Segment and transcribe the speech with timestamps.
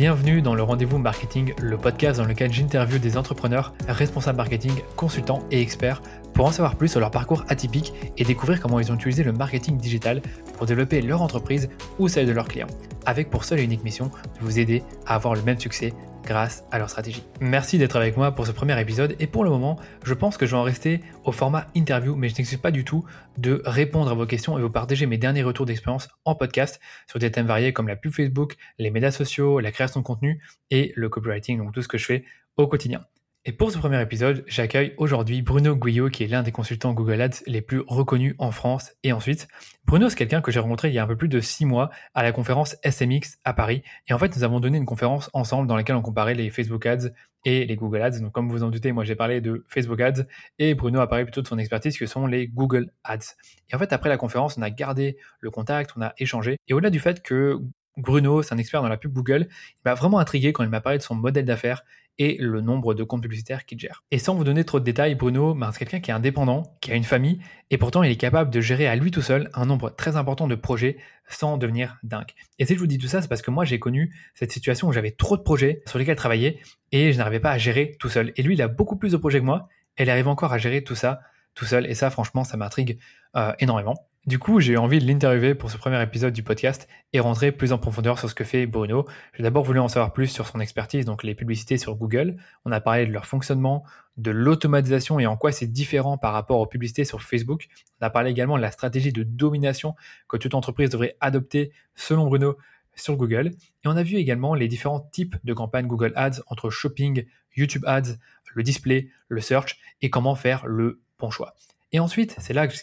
[0.00, 5.42] Bienvenue dans le Rendez-vous Marketing, le podcast dans lequel j'interviewe des entrepreneurs, responsables marketing, consultants
[5.50, 6.02] et experts
[6.34, 9.32] pour en savoir plus sur leur parcours atypique et découvrir comment ils ont utilisé le
[9.32, 10.22] marketing digital
[10.56, 11.68] pour développer leur entreprise
[11.98, 12.68] ou celle de leurs clients,
[13.06, 15.92] avec pour seule et unique mission de vous aider à avoir le même succès
[16.28, 17.24] grâce à leur stratégie.
[17.40, 20.44] Merci d'être avec moi pour ce premier épisode et pour le moment, je pense que
[20.44, 23.02] je vais en rester au format interview, mais je n'excuse pas du tout
[23.38, 27.18] de répondre à vos questions et vous partager mes derniers retours d'expérience en podcast sur
[27.18, 30.92] des thèmes variés comme la pub Facebook, les médias sociaux, la création de contenu et
[30.96, 32.24] le copywriting, donc tout ce que je fais
[32.58, 33.06] au quotidien.
[33.48, 37.22] Et pour ce premier épisode, j'accueille aujourd'hui Bruno Guyot, qui est l'un des consultants Google
[37.22, 39.48] Ads les plus reconnus en France et en Suisse.
[39.86, 41.88] Bruno, c'est quelqu'un que j'ai rencontré il y a un peu plus de six mois
[42.12, 43.82] à la conférence SMX à Paris.
[44.06, 46.84] Et en fait, nous avons donné une conférence ensemble dans laquelle on comparait les Facebook
[46.84, 47.08] Ads
[47.46, 48.20] et les Google Ads.
[48.20, 50.24] Donc, comme vous en doutez, moi, j'ai parlé de Facebook Ads
[50.58, 53.34] et Bruno a parlé plutôt de son expertise que sont les Google Ads.
[53.70, 56.58] Et en fait, après la conférence, on a gardé le contact, on a échangé.
[56.68, 57.56] Et au-delà du fait que
[57.96, 60.82] Bruno, c'est un expert dans la pub Google, il m'a vraiment intrigué quand il m'a
[60.82, 61.82] parlé de son modèle d'affaires
[62.18, 64.02] et le nombre de comptes publicitaires qu'il gère.
[64.10, 66.92] Et sans vous donner trop de détails, Bruno, ben, c'est quelqu'un qui est indépendant, qui
[66.92, 69.66] a une famille, et pourtant il est capable de gérer à lui tout seul un
[69.66, 70.96] nombre très important de projets
[71.28, 72.32] sans devenir dingue.
[72.58, 74.88] Et si je vous dis tout ça, c'est parce que moi j'ai connu cette situation
[74.88, 76.60] où j'avais trop de projets sur lesquels travailler
[76.92, 78.32] et je n'arrivais pas à gérer tout seul.
[78.36, 80.58] Et lui, il a beaucoup plus de projets que moi, et il arrive encore à
[80.58, 81.20] gérer tout ça
[81.54, 82.98] tout seul, et ça franchement, ça m'intrigue
[83.36, 84.07] euh, énormément.
[84.28, 87.50] Du coup, j'ai eu envie de l'interviewer pour ce premier épisode du podcast et rentrer
[87.50, 89.06] plus en profondeur sur ce que fait Bruno.
[89.32, 92.36] J'ai d'abord voulu en savoir plus sur son expertise, donc les publicités sur Google.
[92.66, 93.84] On a parlé de leur fonctionnement,
[94.18, 97.68] de l'automatisation et en quoi c'est différent par rapport aux publicités sur Facebook.
[98.02, 99.94] On a parlé également de la stratégie de domination
[100.28, 102.58] que toute entreprise devrait adopter selon Bruno
[102.96, 103.52] sur Google.
[103.82, 107.24] Et on a vu également les différents types de campagnes Google Ads entre shopping,
[107.56, 108.18] YouTube Ads,
[108.52, 111.54] le display, le search et comment faire le bon choix.
[111.92, 112.74] Et ensuite, c'est là que,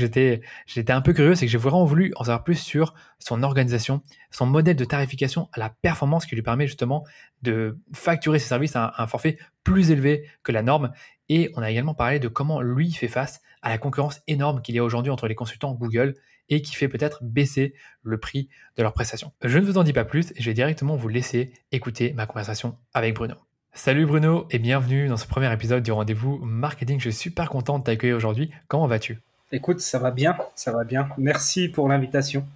[0.00, 3.42] j'étais, j'étais un peu curieux, c'est que j'ai vraiment voulu en savoir plus sur son
[3.42, 7.04] organisation, son modèle de tarification à la performance qui lui permet justement
[7.42, 10.92] de facturer ses services à un, forfait plus élevé que la norme.
[11.28, 14.76] Et on a également parlé de comment lui fait face à la concurrence énorme qu'il
[14.76, 16.14] y a aujourd'hui entre les consultants Google
[16.48, 19.32] et qui fait peut-être baisser le prix de leurs prestations.
[19.42, 22.26] Je ne vous en dis pas plus et je vais directement vous laisser écouter ma
[22.26, 23.34] conversation avec Bruno.
[23.76, 27.00] Salut Bruno et bienvenue dans ce premier épisode du rendez-vous marketing.
[27.00, 28.52] Je suis super content de t'accueillir aujourd'hui.
[28.68, 29.18] Comment vas-tu?
[29.50, 31.08] Écoute, ça va bien, ça va bien.
[31.18, 32.46] Merci pour l'invitation.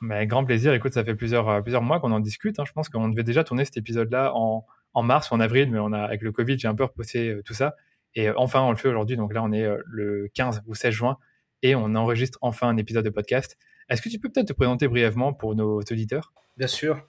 [0.00, 0.72] Mais grand plaisir.
[0.72, 2.60] Écoute, ça fait plusieurs, euh, plusieurs mois qu'on en discute.
[2.60, 2.64] Hein.
[2.64, 4.64] Je pense qu'on devait déjà tourner cet épisode-là en,
[5.02, 7.42] mars ou en avril, mais on a, avec le Covid, j'ai un peu repoussé euh,
[7.42, 7.74] tout ça.
[8.14, 9.16] Et euh, enfin, on le fait aujourd'hui.
[9.16, 11.18] Donc là, on est le 15 ou 16 juin
[11.62, 13.58] et on enregistre enfin un épisode de podcast.
[13.88, 16.32] Est-ce que tu peux peut-être te présenter brièvement pour nos auditeurs?
[16.56, 17.04] Bien sûr.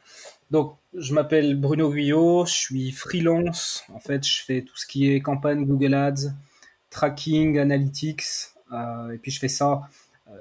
[0.51, 3.85] Donc, je m'appelle Bruno Guyot, je suis freelance.
[3.93, 6.33] En fait, je fais tout ce qui est campagne Google Ads,
[6.89, 8.23] tracking, analytics,
[8.73, 9.81] euh, et puis je fais ça.
[10.29, 10.33] Euh,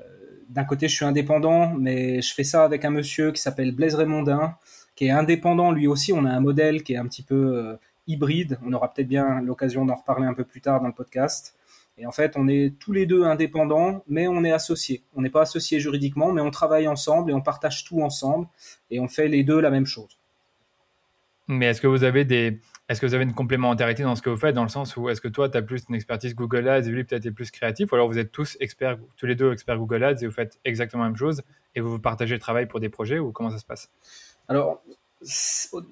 [0.48, 3.94] d'un côté, je suis indépendant, mais je fais ça avec un monsieur qui s'appelle Blaise
[3.94, 4.56] Raymondin,
[4.96, 6.12] qui est indépendant lui aussi.
[6.12, 7.76] On a un modèle qui est un petit peu euh,
[8.08, 8.58] hybride.
[8.66, 11.54] On aura peut-être bien l'occasion d'en reparler un peu plus tard dans le podcast.
[12.00, 15.04] Et en fait, on est tous les deux indépendants, mais on est associés.
[15.14, 18.48] On n'est pas associés juridiquement, mais on travaille ensemble et on partage tout ensemble
[18.90, 20.18] et on fait les deux la même chose.
[21.46, 24.30] Mais est-ce que vous avez des, est-ce que vous avez une complémentarité dans ce que
[24.30, 26.68] vous faites, dans le sens où est-ce que toi, tu as plus une expertise Google
[26.68, 29.34] Ads et lui peut-être est plus créatif, ou alors vous êtes tous experts, tous les
[29.34, 31.42] deux experts Google Ads et vous faites exactement la même chose
[31.74, 33.90] et vous vous partagez le travail pour des projets ou comment ça se passe?
[34.48, 34.82] Alors,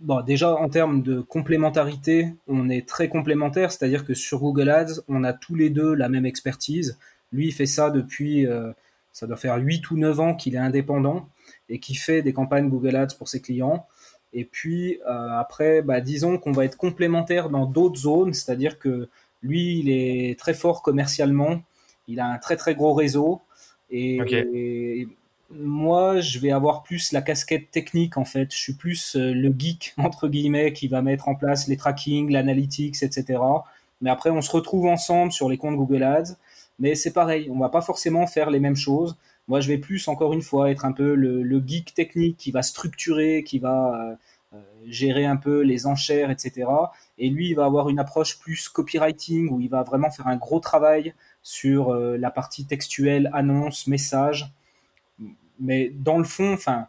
[0.00, 5.02] bon, déjà en termes de complémentarité, on est très complémentaires, c'est-à-dire que sur Google Ads,
[5.08, 6.98] on a tous les deux la même expertise.
[7.32, 8.72] Lui, il fait ça depuis, euh,
[9.12, 11.28] ça doit faire 8 ou 9 ans qu'il est indépendant
[11.68, 13.86] et qui fait des campagnes Google Ads pour ses clients.
[14.32, 19.08] Et puis euh, après, bah, disons qu'on va être complémentaires dans d'autres zones, c'est-à-dire que
[19.42, 21.62] lui, il est très fort commercialement,
[22.08, 23.42] il a un très très gros réseau.
[23.90, 25.08] Et, et
[25.50, 28.52] moi, je vais avoir plus la casquette technique en fait.
[28.52, 32.30] Je suis plus euh, le geek entre guillemets qui va mettre en place les tracking,
[32.30, 33.40] l'analytics, etc.
[34.00, 36.36] Mais après, on se retrouve ensemble sur les comptes Google Ads.
[36.78, 39.16] Mais c'est pareil, on va pas forcément faire les mêmes choses.
[39.48, 42.62] Moi, je vais plus encore une fois être un peu le, geek technique qui va
[42.62, 44.14] structurer, qui va euh,
[44.54, 46.68] euh, gérer un peu les enchères, etc.
[47.16, 50.36] Et lui, il va avoir une approche plus copywriting où il va vraiment faire un
[50.36, 54.52] gros travail sur la partie textuelle, annonce, message
[55.60, 56.86] mais dans le fond, enfin,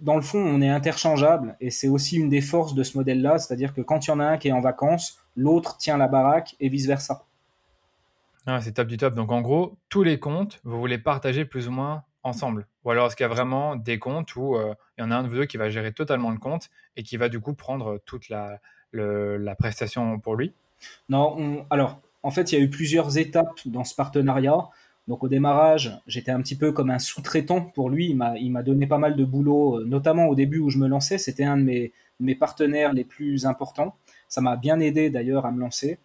[0.00, 3.38] dans le fond, on est interchangeable et c'est aussi une des forces de ce modèle-là,
[3.38, 6.08] c'est-à-dire que quand il y en a un qui est en vacances, l'autre tient la
[6.08, 7.24] baraque et vice versa.
[8.46, 9.14] Ah, c'est top du top.
[9.14, 12.66] Donc en gros, tous les comptes, vous voulez partager plus ou moins ensemble.
[12.84, 15.16] Ou alors est-ce qu'il y a vraiment des comptes où euh, il y en a
[15.16, 17.54] un de vous deux qui va gérer totalement le compte et qui va du coup
[17.54, 18.60] prendre toute la,
[18.92, 20.52] la prestation pour lui?
[21.08, 24.68] Non, alors en fait, il y a eu plusieurs étapes dans ce partenariat.
[25.06, 28.16] Donc au démarrage, j'étais un petit peu comme un sous-traitant pour lui.
[28.40, 31.18] Il m'a donné pas mal de boulot, euh, notamment au début où je me lançais.
[31.18, 33.96] C'était un de mes, mes partenaires les plus importants.
[34.28, 35.98] Ça m'a bien aidé d'ailleurs à me lancer.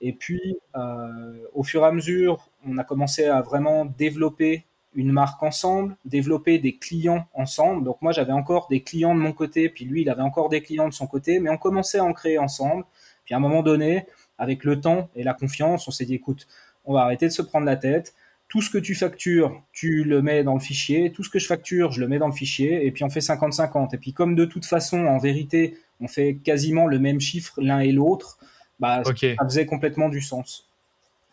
[0.00, 4.64] Et puis, euh, au fur et à mesure, on a commencé à vraiment développer
[4.94, 7.84] une marque ensemble, développer des clients ensemble.
[7.84, 10.62] Donc moi, j'avais encore des clients de mon côté, puis lui, il avait encore des
[10.62, 12.84] clients de son côté, mais on commençait à en créer ensemble.
[13.24, 14.06] Puis à un moment donné,
[14.38, 16.46] avec le temps et la confiance, on s'est dit, écoute,
[16.84, 18.14] on va arrêter de se prendre la tête.
[18.48, 21.12] Tout ce que tu factures, tu le mets dans le fichier.
[21.12, 22.86] Tout ce que je facture, je le mets dans le fichier.
[22.86, 23.94] Et puis on fait 50-50.
[23.94, 27.80] Et puis comme de toute façon, en vérité, on fait quasiment le même chiffre l'un
[27.80, 28.38] et l'autre,
[28.78, 30.68] bah, ça faisait complètement du sens.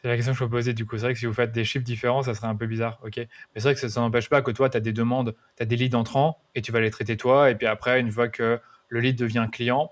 [0.02, 0.98] C'est la question que je me posais du coup.
[0.98, 3.00] C'est vrai que si vous faites des chiffres différents, ça serait un peu bizarre.
[3.06, 3.18] Ok.
[3.18, 5.66] Mais c'est vrai que ça n'empêche pas que toi, tu as des demandes, tu as
[5.66, 7.50] des leads entrants et tu vas les traiter toi.
[7.50, 8.60] Et puis après, une fois que
[8.90, 9.92] le lead devient client,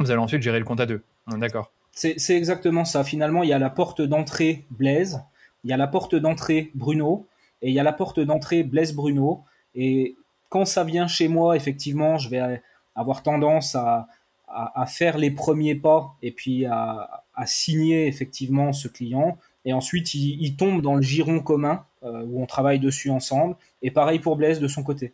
[0.00, 1.02] vous allez ensuite gérer le compte à deux.
[1.28, 1.72] D'accord.
[1.92, 3.04] C'est exactement ça.
[3.04, 5.20] Finalement, il y a la porte d'entrée Blaise,
[5.64, 7.26] il y a la porte d'entrée Bruno
[7.62, 9.44] et il y a la porte d'entrée Blaise Bruno.
[9.74, 10.16] Et
[10.48, 12.62] quand ça vient chez moi, effectivement, je vais
[12.94, 14.08] avoir tendance à,
[14.48, 19.38] à, faire les premiers pas et puis à, signer effectivement ce client.
[19.64, 23.54] Et ensuite, il, tombe dans le giron commun euh, où on travaille dessus ensemble.
[23.82, 25.12] Et pareil pour Blaise de son côté.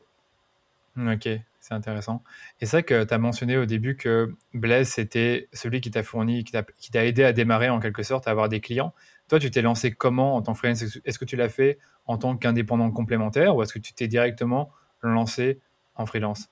[0.96, 1.28] Ok,
[1.60, 2.22] c'est intéressant.
[2.60, 6.02] Et c'est vrai que tu as mentionné au début que Blaise, c'était celui qui t'a
[6.02, 8.94] fourni, qui t'a aidé à démarrer en quelque sorte, à avoir des clients.
[9.28, 10.84] Toi, tu t'es lancé comment en tant que freelance?
[11.04, 14.70] Est-ce que tu l'as fait en tant qu'indépendant complémentaire ou est-ce que tu t'es directement
[15.02, 15.60] lancé
[15.96, 16.50] en freelance?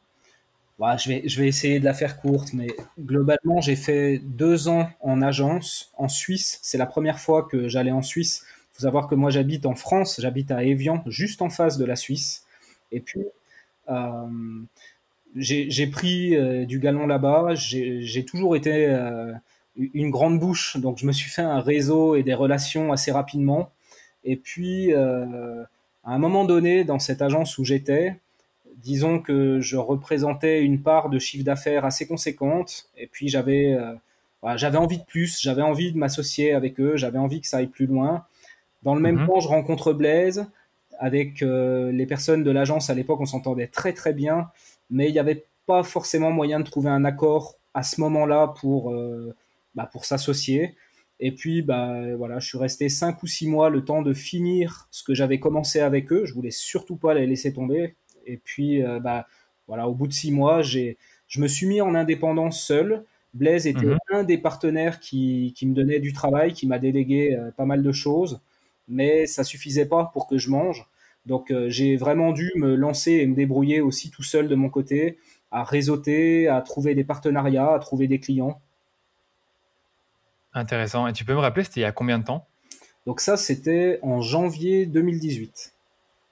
[0.78, 5.22] Bah, je, vais, essayer de la faire courte, mais globalement, j'ai fait deux ans en
[5.22, 6.58] agence en Suisse.
[6.62, 8.44] C'est la première fois que j'allais en Suisse.
[8.44, 11.84] Il faut savoir que moi, j'habite en France, j'habite à Evian, juste en face de
[11.84, 12.46] la Suisse.
[12.90, 13.22] Et puis,
[13.90, 14.26] euh,
[15.36, 17.54] j'ai pris euh, du galon là-bas.
[17.54, 19.32] J'ai toujours été euh,
[19.76, 23.70] une grande bouche, donc je me suis fait un réseau et des relations assez rapidement.
[24.24, 25.66] Et puis, à
[26.04, 28.16] un moment donné, dans cette agence où j'étais,
[28.76, 32.90] disons que je représentais une part de chiffre d'affaires assez conséquente.
[32.96, 33.76] Et puis, j'avais
[34.56, 37.68] j'avais envie de plus, j'avais envie de m'associer avec eux, j'avais envie que ça aille
[37.68, 38.24] plus loin.
[38.82, 39.26] Dans le même mhm.
[39.26, 40.46] temps, je rencontre Blaise.
[40.98, 44.50] Avec les personnes de l'agence à l'époque, on s'entendait très très bien,
[44.90, 48.90] mais il n'y avait pas forcément moyen de trouver un accord à ce moment-là pour,
[48.90, 49.34] euh,
[49.74, 50.76] bah, pour s'associer.
[51.20, 54.88] Et puis, bah, voilà, je suis resté cinq ou six mois le temps de finir
[54.90, 56.24] ce que j'avais commencé avec eux.
[56.24, 57.94] Je voulais surtout pas les laisser tomber.
[58.26, 59.26] Et puis, euh, bah,
[59.68, 60.98] voilà, au bout de six mois, j'ai,
[61.28, 63.04] je me suis mis en indépendance seul.
[63.34, 63.98] Blaise était mhm.
[64.10, 67.82] un des partenaires qui, qui, me donnait du travail, qui m'a délégué euh, pas mal
[67.82, 68.40] de choses,
[68.88, 70.86] mais ça suffisait pas pour que je mange.
[71.24, 75.18] Donc, j'ai vraiment dû me lancer et me débrouiller aussi tout seul de mon côté
[75.52, 78.60] à réseauter, à trouver des partenariats, à trouver des clients.
[80.54, 81.06] Intéressant.
[81.06, 82.46] Et tu peux me rappeler, c'était il y a combien de temps?
[83.06, 85.74] Donc ça, c'était en janvier 2018.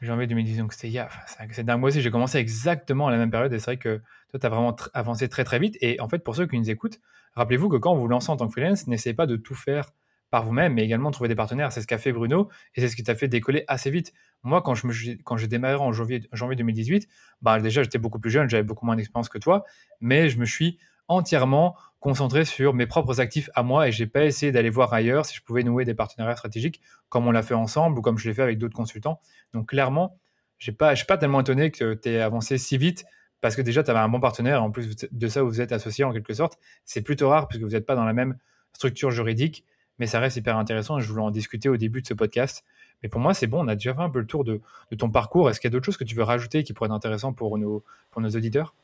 [0.01, 1.09] Janvier 2018, donc c'était il y a...
[1.53, 1.81] c'est dingue.
[1.81, 4.01] Moi aussi, j'ai commencé exactement à la même période et c'est vrai que
[4.31, 5.77] toi, tu as vraiment avancé très très vite.
[5.81, 7.01] Et en fait, pour ceux qui nous écoutent,
[7.35, 9.91] rappelez-vous que quand vous lancez en tant que freelance, n'essayez pas de tout faire
[10.31, 11.73] par vous-même, mais également de trouver des partenaires.
[11.73, 14.13] C'est ce qu'a fait Bruno et c'est ce qui t'a fait décoller assez vite.
[14.43, 17.09] Moi, quand je me, quand j'ai démarré en janvier, janvier 2018,
[17.43, 19.65] bah déjà j'étais beaucoup plus jeune, j'avais beaucoup moins d'expérience que toi,
[20.01, 20.79] mais je me suis
[21.09, 25.27] entièrement concentré sur mes propres actifs à moi et j'ai pas essayé d'aller voir ailleurs
[25.27, 28.29] si je pouvais nouer des partenariats stratégiques comme on l'a fait ensemble ou comme je
[28.29, 29.21] l'ai fait avec d'autres consultants.
[29.53, 30.19] Donc clairement,
[30.59, 33.05] je suis pas tellement étonné que tu aies avancé si vite
[33.41, 34.63] parce que déjà tu avais un bon partenaire.
[34.63, 36.59] En plus de ça, vous êtes associé en quelque sorte.
[36.85, 38.37] C'est plutôt rare puisque vous n'êtes pas dans la même
[38.73, 39.65] structure juridique
[40.01, 42.65] mais ça reste hyper intéressant et je voulais en discuter au début de ce podcast.
[43.03, 44.61] Mais pour moi, c'est bon, on a déjà fait un peu le tour de,
[44.99, 45.51] ton parcours.
[45.51, 47.57] Est-ce qu'il y a d'autres choses que tu veux rajouter qui pourraient être intéressantes pour
[47.59, 48.75] nos, pour nos auditeurs?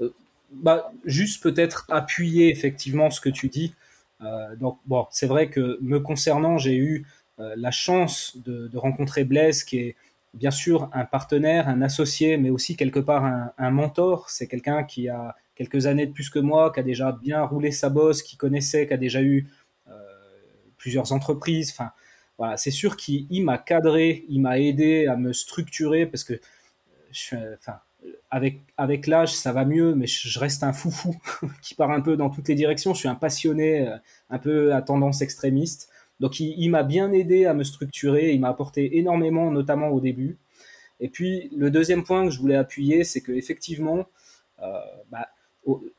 [0.00, 0.12] Euh,
[0.52, 3.74] bah, Juste peut-être appuyer effectivement ce que tu dis.
[4.22, 7.06] Euh, donc, bon, c'est vrai que me concernant, j'ai eu
[7.38, 9.96] euh, la chance de, rencontrer Blaise, qui est
[10.34, 13.24] bien sûr un partenaire, un associé, mais aussi quelque part
[13.58, 14.30] un, mentor.
[14.30, 17.70] C'est quelqu'un qui a quelques années de plus que moi, qui a déjà bien roulé
[17.70, 19.48] sa bosse, qui connaissait, qui a déjà eu
[20.76, 21.70] plusieurs entreprises.
[21.72, 21.90] Enfin,
[22.38, 26.34] voilà, c'est sûr qu'il m'a cadré, il m'a aidé à me structurer parce que
[27.10, 27.80] je, enfin,
[28.30, 31.16] avec, avec l'âge, ça va mieux, mais je reste un foufou
[31.62, 32.94] qui part un peu dans toutes les directions.
[32.94, 33.96] Je suis un passionné, euh,
[34.30, 35.88] un peu à tendance extrémiste.
[36.20, 40.38] Donc, il, m'a bien aidé à me structurer, il m'a apporté énormément, notamment au début.
[40.98, 44.06] Et puis, le deuxième point que je voulais appuyer, c'est que effectivement,
[44.62, 45.28] euh, bah,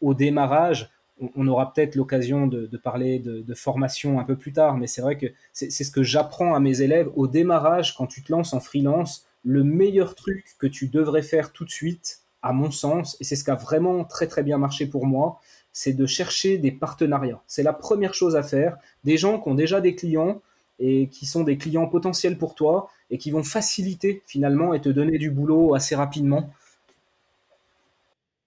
[0.01, 0.89] au, démarrage,
[1.35, 5.17] on aura peut-être l'occasion de, parler de, formation un peu plus tard, mais c'est vrai
[5.17, 8.59] que c'est ce que j'apprends à mes élèves au démarrage quand tu te lances en
[8.59, 9.26] freelance.
[9.43, 13.35] Le meilleur truc que tu devrais faire tout de suite, à mon sens, et c'est
[13.35, 15.39] ce qui a vraiment très très bien marché pour moi,
[15.73, 17.41] c'est de chercher des partenariats.
[17.47, 18.77] C'est la première chose à faire.
[19.03, 20.41] Des gens qui ont déjà des clients
[20.79, 24.89] et qui sont des clients potentiels pour toi et qui vont faciliter finalement et te
[24.89, 26.49] donner du boulot assez rapidement.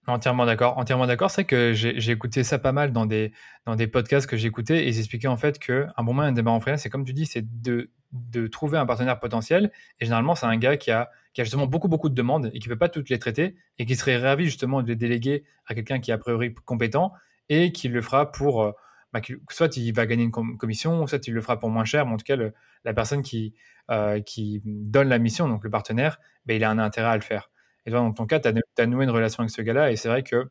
[0.07, 1.29] Entièrement d'accord, entièrement d'accord.
[1.29, 3.31] C'est que j'ai écouté ça pas mal dans des,
[3.65, 6.55] dans des podcasts que j'écoutais et ils expliquaient en fait qu'un bon moyen de démarrer
[6.55, 9.71] en freelance, c'est comme tu dis, c'est de, de trouver un partenaire potentiel.
[9.99, 12.59] Et généralement, c'est un gars qui a, qui a justement beaucoup, beaucoup de demandes et
[12.59, 15.43] qui ne peut pas toutes les traiter et qui serait ravi justement de les déléguer
[15.67, 17.13] à quelqu'un qui est a priori compétent
[17.49, 18.71] et qui le fera pour, euh,
[19.13, 22.13] bah, soit il va gagner une commission, soit il le fera pour moins cher, mais
[22.13, 22.37] en tout cas,
[22.85, 23.53] la personne qui,
[23.91, 26.17] euh, qui donne la mission, donc le partenaire,
[26.47, 27.50] bah, il a un intérêt à le faire.
[27.85, 30.09] Et toi, dans ton cas, tu as, noué une relation avec ce gars-là, et c'est
[30.09, 30.49] vrai que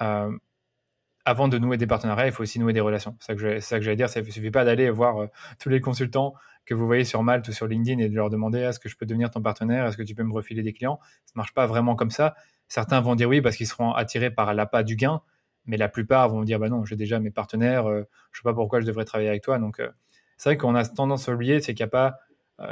[0.00, 0.38] euh,
[1.24, 3.16] avant de nouer des partenariats, il faut aussi nouer des relations.
[3.20, 4.08] C'est ça que j'allais dire.
[4.14, 5.26] Il ne suffit pas d'aller voir euh,
[5.58, 6.34] tous les consultants
[6.64, 8.96] que vous voyez sur Malte ou sur LinkedIn et de leur demander est-ce que je
[8.96, 10.98] peux devenir ton partenaire, est-ce que tu peux me refiler des clients?
[11.26, 12.34] Ça ne marche pas vraiment comme ça.
[12.68, 15.20] Certains vont dire oui parce qu'ils seront attirés par l'appât du gain,
[15.66, 18.54] mais la plupart vont dire bah non, j'ai déjà mes partenaires, euh, je sais pas
[18.54, 19.58] pourquoi je devrais travailler avec toi.
[19.58, 19.82] Donc
[20.36, 22.18] c'est vrai qu'on a tendance à oublier, c'est qu'il n'y a pas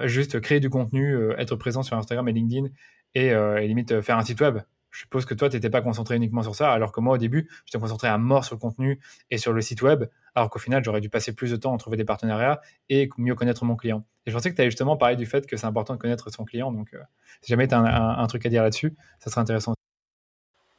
[0.04, 2.68] juste créer du contenu, être présent sur Instagram et LinkedIn
[3.16, 4.58] euh, et, limite euh, faire un site web.
[4.90, 7.18] Je suppose que toi, tu n'étais pas concentré uniquement sur ça, alors que moi, au
[7.18, 10.04] début, j'étais concentré à mort sur le contenu et sur le site web,
[10.34, 13.34] alors qu'au final, j'aurais dû passer plus de temps à trouver des partenariats et mieux
[13.34, 14.06] connaître mon client.
[14.24, 16.30] Et je pensais que tu avais justement parlé du fait que c'est important de connaître
[16.30, 16.98] son client, donc euh,
[17.42, 19.74] si jamais tu as un, truc à dire là-dessus, ça serait intéressant.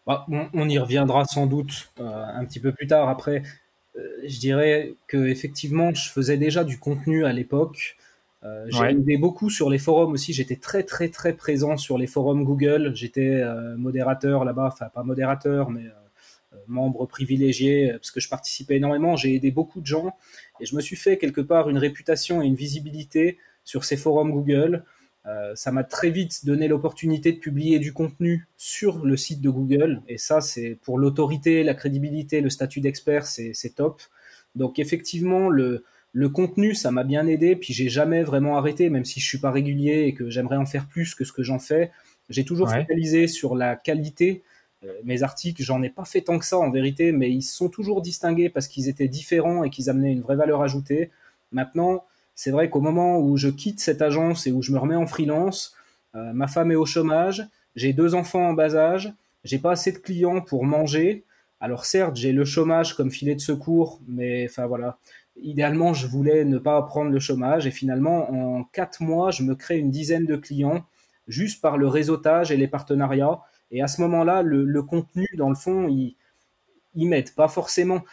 [0.08, 3.10] Bah, on, y reviendra sans doute un petit peu plus tard.
[3.10, 3.44] Après,
[3.96, 7.96] je dirais que effectivement, je faisais déjà du contenu à l'époque.
[8.46, 10.34] Euh, j'ai beaucoup sur les forums aussi.
[10.34, 12.92] J'étais très très très présent sur les forums Google.
[12.96, 18.78] J'étais euh, modérateur là-bas, enfin pas modérateur, mais euh, membre privilégié parce que je participais
[18.78, 19.16] énormément.
[19.16, 20.16] J'ai aidé beaucoup de gens
[20.60, 24.32] et je me suis fait quelque part une réputation et une visibilité sur ces forums
[24.32, 24.84] Google.
[25.54, 30.02] ça m'a très vite donné l'opportunité de publier du contenu sur le site de Google
[30.08, 34.02] et ça c'est pour l'autorité, la crédibilité, le statut d'expert, c'est top.
[34.56, 39.06] Donc effectivement le le contenu, ça m'a bien aidé, puis j'ai jamais vraiment arrêté, même
[39.06, 41.60] si je suis pas régulier et que j'aimerais en faire plus que ce que j'en
[41.60, 41.92] fais.
[42.30, 44.44] J'ai toujours focalisé sur la qualité.
[44.84, 47.70] Euh, mes articles, j'en ai pas fait tant que ça en vérité, mais ils sont
[47.70, 51.12] toujours distingués parce qu'ils étaient différents et qu'ils amenaient une vraie valeur ajoutée.
[51.52, 54.96] Maintenant, c'est vrai qu'au moment où je quitte cette agence et où je me remets
[54.96, 55.76] en freelance,
[56.16, 59.14] euh, ma femme est au chômage, j'ai deux enfants en bas âge,
[59.44, 61.24] j'ai pas assez de clients pour manger.
[61.60, 64.98] Alors certes, j'ai le chômage comme filet de secours, mais enfin voilà,
[65.42, 69.56] idéalement, je voulais ne pas prendre le chômage et finalement, en quatre mois, je me
[69.56, 70.86] crée une dizaine de clients
[71.28, 73.40] juste par le réseautage et les partenariats.
[73.72, 76.16] Et à ce moment-là, le, contenu, dans le fond, il,
[76.96, 77.34] il m'aide.
[77.36, 78.04] Pas forcément.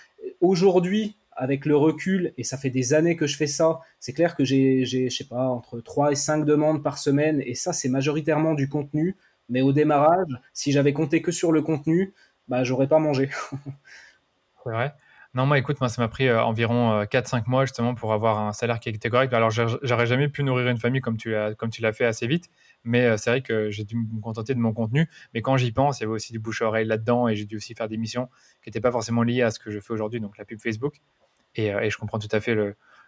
[0.40, 4.34] Aujourd'hui, avec le recul, et ça fait des années que je fais ça, c'est clair
[4.34, 7.90] que j'ai, je sais pas, entre 3 et 5 demandes par semaine, et ça, c'est
[7.90, 9.16] majoritairement du contenu.
[9.48, 12.12] Mais au démarrage, si j'avais compté que sur le contenu,
[12.48, 13.30] bah, j'aurais pas mangé.
[14.64, 14.94] c'est vrai.
[15.34, 18.38] Non, moi, écoute, moi, ça m'a pris euh, environ 4-5 euh, mois justement pour avoir
[18.38, 19.32] un salaire qui était correct.
[19.34, 22.48] Alors, j'aurais jamais pu nourrir une famille comme tu l'as, fait assez vite,
[22.84, 25.08] mais euh, c'est vrai que j'ai dû me contenter de mon contenu.
[25.34, 27.44] Mais quand j'y pense, il y avait aussi du bouche à oreille là-dedans et j'ai
[27.44, 28.28] dû aussi faire des missions
[28.62, 30.94] qui n'étaient pas forcément liées à ce que je fais aujourd'hui, donc la pub Facebook.
[31.54, 32.56] Et, je comprends tout à fait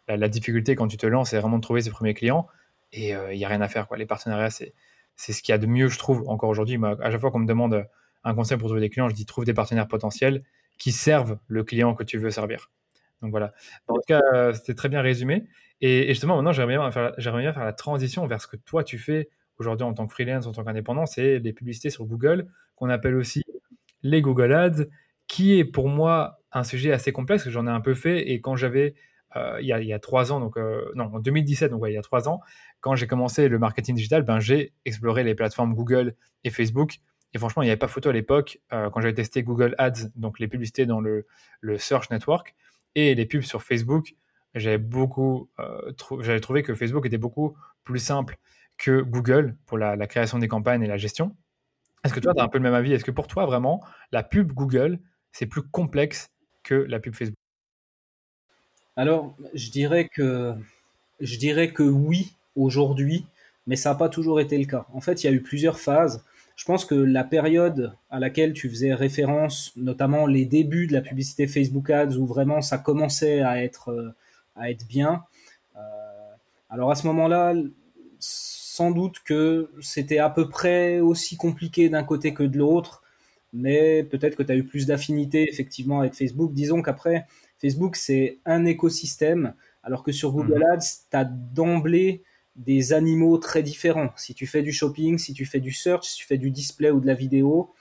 [0.07, 2.47] la, difficulté quand tu te lances, c'est vraiment de trouver ses premiers clients
[2.93, 3.87] et il n'y a rien à faire.
[3.87, 3.99] Quoi.
[3.99, 4.73] Les partenariats, c'est,
[5.17, 6.79] c'est ce qu'il y a de mieux, je trouve, encore aujourd'hui.
[7.03, 7.87] À chaque fois qu'on me demande
[8.25, 10.43] un conseil pour trouver des clients, je dis trouve des partenaires potentiels
[10.79, 12.71] qui servent le client que tu veux servir.
[13.23, 13.53] Donc voilà.
[13.89, 15.45] En tout cas, euh, c'était très bien résumé.
[15.81, 18.99] Et, justement, maintenant, j'aimerais bien, faire, bien faire la transition vers ce que toi, tu
[18.99, 22.89] fais aujourd'hui en tant que freelance, en tant qu'indépendant, c'est les publicités sur Google, qu'on
[22.89, 23.43] appelle aussi
[24.03, 24.85] les Google Ads,
[25.27, 28.31] qui est pour moi un sujet assez complexe, que j'en ai un peu fait.
[28.31, 28.95] Et quand j'avais,
[29.37, 32.03] euh, il, y a, trois ans, donc euh, non, en 2017, donc il y a
[32.03, 32.41] trois ans,
[32.81, 36.99] quand j'ai commencé le marketing digital, ben, j'ai exploré les plateformes Google et Facebook
[37.35, 40.11] et franchement, il n'y avait pas photo à l'époque euh, quand j'avais testé Google Ads,
[40.17, 41.27] donc les publicités dans le,
[41.79, 42.55] Search Network,
[42.95, 44.15] et les pubs sur Facebook.
[44.55, 48.39] J'avais beaucoup, euh, j'avais trouvé que Facebook était beaucoup plus simple
[48.79, 51.37] que Google pour la, création des campagnes et la gestion.
[52.05, 52.93] Est-ce que toi, tu as un peu le même avis?
[52.93, 54.99] Est-ce que pour toi, vraiment, la pub Google,
[55.33, 56.31] c'est plus complexe
[56.63, 57.37] que la pub Facebook?
[58.97, 60.55] Alors, je dirais que,
[61.21, 63.27] je dirais que oui, aujourd'hui,
[63.67, 64.87] mais ça n'a pas toujours été le cas.
[64.93, 66.25] En fait, il y a eu plusieurs phases.
[66.59, 71.01] Je pense que la période à laquelle tu faisais référence, notamment les débuts de la
[71.01, 74.13] publicité Facebook Ads, où vraiment ça commençait à être, euh,
[74.57, 75.23] à être bien,
[75.77, 75.81] euh,
[76.69, 77.55] alors à ce moment-là,
[78.19, 83.05] sans doute que c'était à peu près aussi compliqué d'un côté que de l'autre,
[83.53, 86.53] mais peut-être que tu as eu plus d'affinité effectivement avec Facebook.
[86.53, 90.73] Disons qu'après, Facebook, c'est un écosystème, alors que sur Google mmh.
[90.73, 92.25] Ads, tu as d'emblée
[92.59, 94.11] des animaux très différents.
[94.17, 96.91] Si tu fais du shopping, si tu fais du search, si tu fais du display
[96.91, 97.73] ou de la vidéo,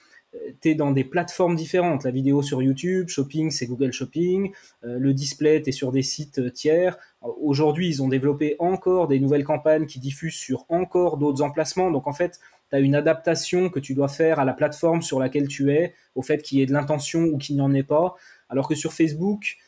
[0.62, 2.04] tu es dans des plateformes différentes.
[2.04, 4.52] La vidéo sur YouTube, Shopping, c'est Google Shopping.
[4.84, 6.98] le display, tu es sur des sites tiers.
[7.22, 11.92] Aujourd'hui, ils ont développé encore des nouvelles campagnes qui diffusent sur encore d'autres emplacements.
[11.92, 15.20] Donc en fait, tu as une adaptation que tu dois faire à la plateforme sur
[15.20, 17.84] laquelle tu es, au fait qu'il y ait de l'intention ou qu'il n'y en ait
[17.84, 18.16] pas.
[18.50, 19.67] Alors que sur Facebook, euh,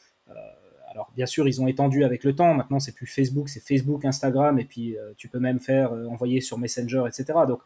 [0.89, 2.53] alors bien sûr, ils ont étendu avec le temps.
[2.53, 6.08] Maintenant, c'est plus Facebook, c'est Facebook, Instagram, et puis euh, tu peux même faire euh,
[6.08, 7.39] envoyer sur Messenger, etc.
[7.48, 7.62] Donc,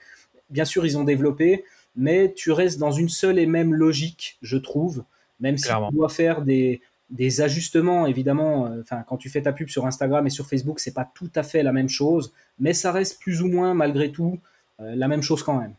[0.50, 1.64] bien sûr, ils ont développé,
[1.96, 5.04] mais tu restes dans une seule et même logique, je trouve,
[5.40, 8.70] même si tu dois faire des, des ajustements, évidemment.
[8.82, 11.44] Enfin, quand tu fais ta pub sur Instagram et sur Facebook, c'est pas tout à
[11.44, 14.40] fait la même chose, mais ça reste plus ou moins, malgré tout,
[14.80, 15.76] la même chose quand même.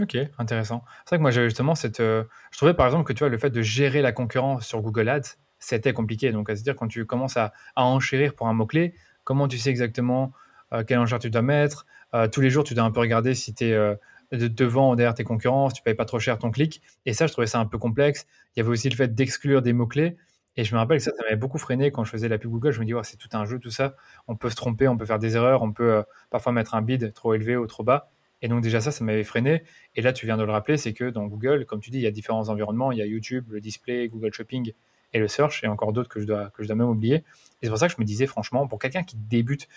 [0.00, 0.82] Ok, intéressant.
[1.04, 2.00] C'est vrai que moi j'avais justement cette.
[2.00, 4.80] Euh, je trouvais par exemple que tu vois le fait de gérer la concurrence sur
[4.82, 6.32] Google Ads, c'était compliqué.
[6.32, 8.94] Donc à se dire quand tu commences à, enchérir pour un mot clé,
[9.24, 10.32] comment tu sais exactement
[10.72, 11.86] euh, quelle enchère tu dois mettre?
[12.14, 13.96] Euh, tous les jours tu dois un peu regarder si tu es
[14.32, 16.82] devant ou derrière tes concurrents, si tu payes pas trop cher ton clic.
[17.06, 18.26] Et ça je trouvais ça un peu complexe.
[18.54, 20.16] Il y avait aussi le fait d'exclure des mots clés.
[20.56, 22.50] Et je me rappelle que ça, ça m'avait beaucoup freiné quand je faisais la pub
[22.50, 22.70] Google.
[22.70, 23.96] Je me dis, c'est tout un jeu, tout ça.
[24.28, 27.12] On peut se tromper, on peut faire des erreurs, on peut parfois mettre un bid
[27.12, 28.12] trop élevé ou trop bas.
[28.44, 29.62] Et donc déjà ça, ça m'avait freiné.
[29.96, 32.02] Et là, tu viens de le rappeler, c'est que dans Google, comme tu dis, il
[32.02, 32.92] y a différents environnements.
[32.92, 34.74] Il y a YouTube, le display, Google Shopping
[35.14, 37.16] et le search, et encore d'autres que je dois que je dois même oublier.
[37.16, 37.24] Et
[37.62, 39.68] c'est pour ça que je me disais franchement, pour quelqu'un qui débute,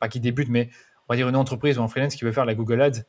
[0.00, 0.70] pas qui débute, mais
[1.08, 3.02] on va dire une entreprise ou un freelance qui veut faire la Google Ads,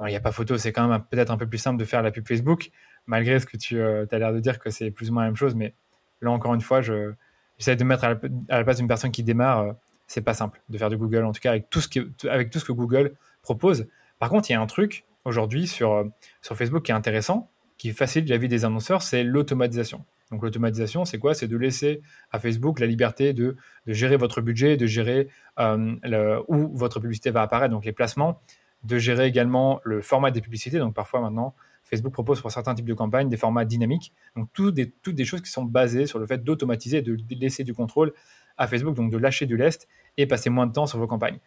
[0.00, 2.02] il n'y a pas photo, c'est quand même peut-être un peu plus simple de faire
[2.02, 2.70] la pub Facebook,
[3.06, 5.28] malgré ce que tu euh, as l'air de dire que c'est plus ou moins la
[5.28, 5.54] même chose.
[5.54, 5.74] Mais
[6.20, 7.12] là, encore une fois, je,
[7.58, 8.14] j'essaie de mettre à
[8.48, 9.60] la, place d'une personne qui démarre.
[9.60, 9.72] Euh,
[10.06, 12.50] c'est pas simple de faire du Google, en tout cas avec tout ce, qui, avec
[12.50, 13.88] tout ce que Google propose.
[14.18, 16.04] Par contre, il y a un truc aujourd'hui sur, euh,
[16.42, 20.04] sur Facebook qui est intéressant, qui facilite la vie des annonceurs, c'est l'automatisation.
[20.30, 21.34] Donc l'automatisation, c'est quoi?
[21.34, 22.02] C'est de laisser
[22.32, 23.56] à Facebook la liberté de,
[23.86, 25.28] gérer votre budget, de gérer
[25.58, 28.40] euh, où votre publicité va apparaître, donc les placements,
[28.82, 30.78] de gérer également le format des publicités.
[30.78, 31.54] Donc parfois maintenant,
[31.84, 34.12] Facebook propose pour certains types de campagnes des formats dynamiques.
[34.34, 38.12] Donc toutes des choses qui sont basées sur le fait d'automatiser, de laisser du contrôle
[38.58, 41.38] à Facebook, donc de lâcher du lest et passer moins de temps sur vos campagnes.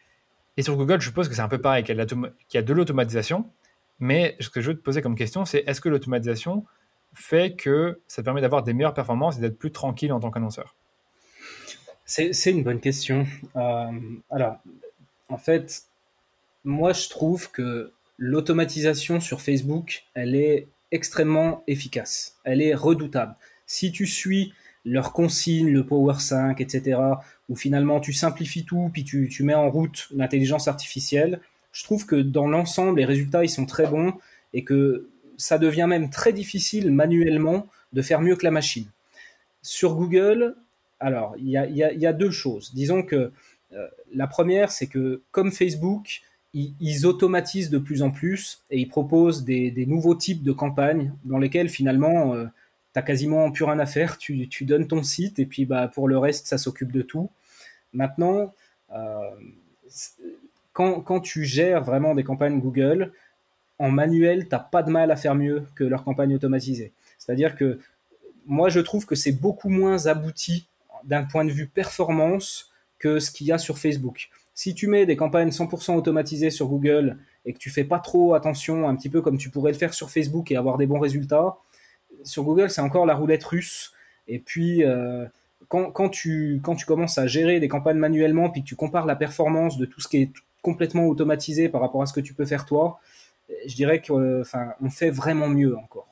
[0.58, 3.50] Et sur Google, je suppose que c'est un peu pareil, qu'il y a de l'automatisation.
[4.00, 6.66] Mais ce que je veux te poser comme question, c'est est-ce que l'automatisation
[7.13, 10.32] fait que ça te permet d'avoir des meilleures performances et d'être plus tranquille en tant
[10.32, 10.76] qu'annonceur
[12.06, 13.26] C'est une bonne question.
[13.56, 13.91] Euh,
[14.30, 14.58] alors,
[15.28, 15.84] en fait,
[16.63, 22.38] moi, je trouve que l'automatisation sur Facebook, elle est extrêmement efficace.
[22.43, 23.36] Elle est redoutable.
[23.65, 24.54] Si tu suis
[24.86, 27.00] leurs consignes, le Power 5, etc.,
[27.48, 31.41] où finalement tu simplifies tout, puis tu, mets en route l'intelligence artificielle,
[31.72, 34.13] je trouve que dans l'ensemble, les résultats, ils sont très bons
[34.54, 35.08] et que
[35.39, 38.86] ça devient même très difficile manuellement de faire mieux que la machine.
[39.62, 40.56] Sur Google,
[40.99, 41.58] alors, il y
[42.06, 42.73] a, deux choses.
[42.73, 43.32] Disons que
[43.73, 46.21] euh, la première, c'est que comme Facebook,
[46.54, 51.38] ils, automatisent de plus en plus et ils proposent des, nouveaux types de campagnes dans
[51.38, 52.45] lesquelles finalement, euh,
[52.95, 56.17] tu quasiment plus rien à faire, tu, donnes ton site et puis bah, pour le
[56.17, 57.30] reste, ça s'occupe de tout.
[57.93, 58.54] Maintenant,
[58.93, 59.30] euh,
[60.73, 63.12] quand, tu gères vraiment des campagnes Google,
[63.80, 66.92] en manuel, tu n'as pas de mal à faire mieux que leur campagne automatisée.
[67.18, 67.80] C'est-à-dire que
[68.46, 70.68] moi, je trouve que c'est beaucoup moins abouti
[71.06, 74.30] d'un point de vue performance que ce qu'il y a sur Facebook.
[74.54, 78.34] Si tu mets des campagnes 100% automatisées sur Google et que tu fais pas trop
[78.34, 81.00] attention, un petit peu comme tu pourrais le faire sur Facebook et avoir des bons
[81.00, 81.58] résultats,
[82.24, 83.94] sur Google, c'est encore la roulette russe.
[84.28, 85.26] Et puis, euh,
[85.70, 89.15] quand, tu, quand tu commences à gérer des campagnes manuellement, puis que tu compares la
[89.15, 92.46] performance de tout ce qui est complètement automatisé par rapport à ce que tu peux
[92.46, 93.00] faire toi,
[93.66, 94.44] je dirais qu'on
[94.82, 96.08] on fait vraiment mieux encore.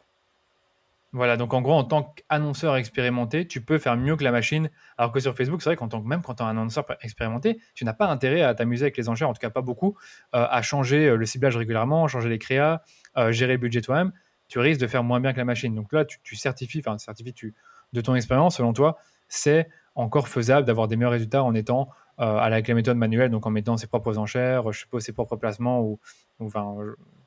[1.13, 4.69] Voilà, donc en gros, en tant qu'annonceur expérimenté, tu peux faire mieux que la machine.
[4.97, 6.85] Alors que sur Facebook, c'est vrai qu'en tant que même quand tu es un annonceur
[7.01, 9.97] expérimenté, tu n'as pas intérêt à t'amuser avec les enchères, en tout cas pas beaucoup,
[10.35, 12.83] euh, à changer euh, le ciblage régulièrement, changer les créas,
[13.31, 14.11] gérer le budget toi-même
[14.47, 15.73] tu risques de faire moins bien que la machine.
[15.75, 17.53] Donc là, tu, certifies, enfin, certifies tu,
[17.93, 18.97] de ton expérience, selon toi,
[19.27, 23.45] c'est encore faisable d'avoir des meilleurs résultats en étant euh, avec la méthode manuelle, donc
[23.45, 25.99] en mettant ses propres enchères, je suppose ses propres placements, ou,
[26.39, 26.75] enfin,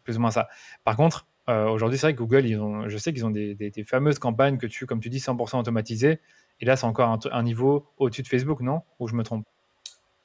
[0.04, 0.48] plus ou moins ça.
[0.84, 3.72] Par contre, euh, aujourd'hui, c'est vrai que Google, ils ont, je sais qu'ils ont des,
[3.84, 6.20] fameuses campagnes que tu, comme tu dis, 100% automatisées.
[6.60, 8.82] Et là, c'est encore un, niveau au-dessus de Facebook, non?
[8.98, 9.46] Ou je me trompe?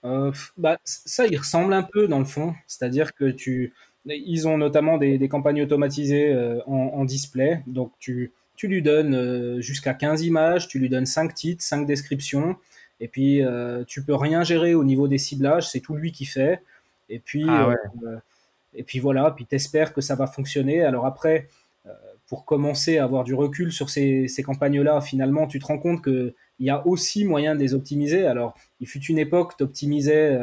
[0.03, 2.53] Euh, bah, Ça, il ressemble un peu dans le fond.
[2.67, 3.73] C'est-à-dire que tu,
[4.05, 7.63] ils ont notamment des, campagnes automatisées euh, en, display.
[7.65, 12.57] Donc, tu, tu lui donnes jusqu'à 15 images, tu lui donnes 5 titres, 5 descriptions.
[12.99, 13.41] Et puis,
[13.87, 16.61] tu peux rien gérer au niveau des ciblages, c'est tout lui qui fait.
[17.09, 17.73] Et puis, ah
[18.75, 20.83] et puis voilà, puis t'espères que ça va fonctionner.
[20.83, 21.47] Alors après,
[22.27, 26.33] pour commencer à avoir du recul sur ces, campagnes-là, finalement, tu te rends compte qu'il
[26.59, 28.25] y a aussi moyen de les optimiser.
[28.25, 30.39] Alors, il fut une époque, tu optimisais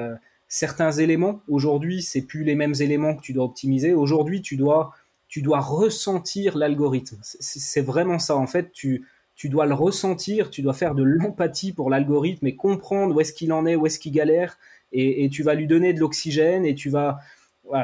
[0.47, 1.41] certains éléments.
[1.49, 3.95] Aujourd'hui, c'est plus les mêmes éléments que tu dois optimiser.
[3.95, 4.93] Aujourd'hui, tu dois,
[5.27, 7.19] tu dois ressentir l'algorithme.
[7.23, 8.37] C'est vraiment ça.
[8.37, 12.55] En fait, tu, tu dois le ressentir, tu dois faire de l'empathie pour l'algorithme et
[12.55, 14.59] comprendre où est-ce qu'il en est, où est-ce qu'il galère,
[14.93, 17.19] et, tu vas lui donner de l'oxygène et tu vas.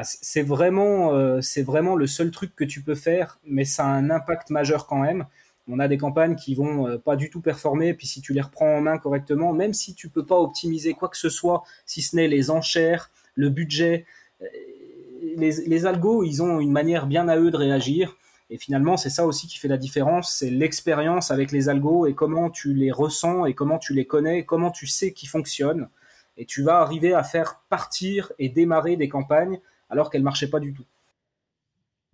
[0.03, 4.09] C'est vraiment, euh, vraiment le seul truc que tu peux faire, mais ça a un
[4.09, 5.25] impact majeur quand même.
[5.67, 8.41] On a des campagnes qui vont euh, pas du tout performer, puis si tu les
[8.41, 12.01] reprends en main correctement, même si tu peux pas optimiser quoi que ce soit, si
[12.01, 14.05] ce n'est les enchères, le budget,
[14.41, 14.45] euh,
[15.35, 18.15] les, les algos, ils ont une manière bien à eux de réagir.
[18.51, 22.13] Et finalement, c'est ça aussi qui fait la différence, c'est l'expérience avec les algos et
[22.15, 25.87] comment tu les ressens et comment tu les connais, comment tu sais qu'ils fonctionnent.
[26.37, 30.59] Et tu vas arriver à faire partir et démarrer des campagnes alors qu'elles marchaient pas
[30.59, 30.85] du tout.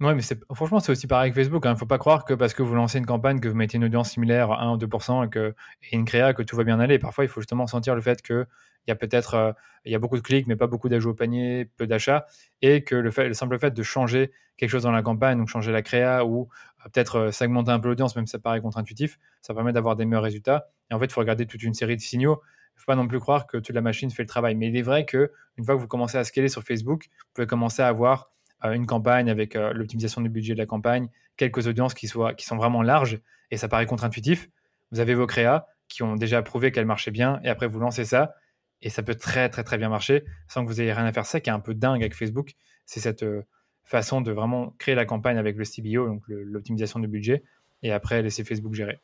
[0.02, 0.22] Ouais, mais
[0.54, 1.64] franchement, c'est aussi pareil avec Facebook.
[1.64, 1.74] Il hein.
[1.74, 3.86] ne faut pas croire que parce que vous lancez une campagne, que vous mettez une
[3.86, 5.54] audience similaire à 1 ou 2% et,
[5.90, 7.00] et une créa, que tout va bien aller.
[7.00, 8.46] Parfois, il faut justement sentir le fait qu'il
[8.90, 9.54] y a peut-être euh,
[9.86, 12.26] y a beaucoup de clics, mais pas beaucoup d'ajouts au panier, peu d'achats,
[12.62, 15.82] et que le simple fait de changer quelque chose dans la campagne, donc changer la
[15.82, 16.50] créa ou
[16.86, 19.96] euh, peut-être euh, segmenter un peu l'audience, même si ça paraît contre-intuitif, ça permet d'avoir
[19.96, 20.70] des meilleurs résultats.
[20.92, 22.42] Et en fait, il faut regarder toute une série de signaux.
[22.76, 24.56] Il ne faut pas non plus croire que toute la machine fait le travail.
[24.56, 27.34] Mais il est vrai que une fois que vous commencez à scaler sur Facebook, vous
[27.34, 28.32] pouvez commencer à avoir
[28.64, 32.46] une campagne avec euh, l'optimisation du budget de la campagne, quelques audiences qui, soient, qui
[32.46, 33.20] sont vraiment larges,
[33.52, 34.50] et ça paraît contre-intuitif.
[34.92, 38.06] Vous avez vos créas qui ont déjà prouvé qu'elles marchaient bien, et après vous lancez
[38.06, 38.34] ça,
[38.82, 41.26] et ça peut très très très bien marcher sans que vous ayez rien à faire.
[41.26, 42.54] Ça qui est un peu dingue avec Facebook,
[42.86, 43.44] c'est cette euh,
[43.84, 47.44] façon de vraiment créer la campagne avec le CBO, donc l'optimisation du budget,
[47.84, 49.00] et après laisser Facebook gérer.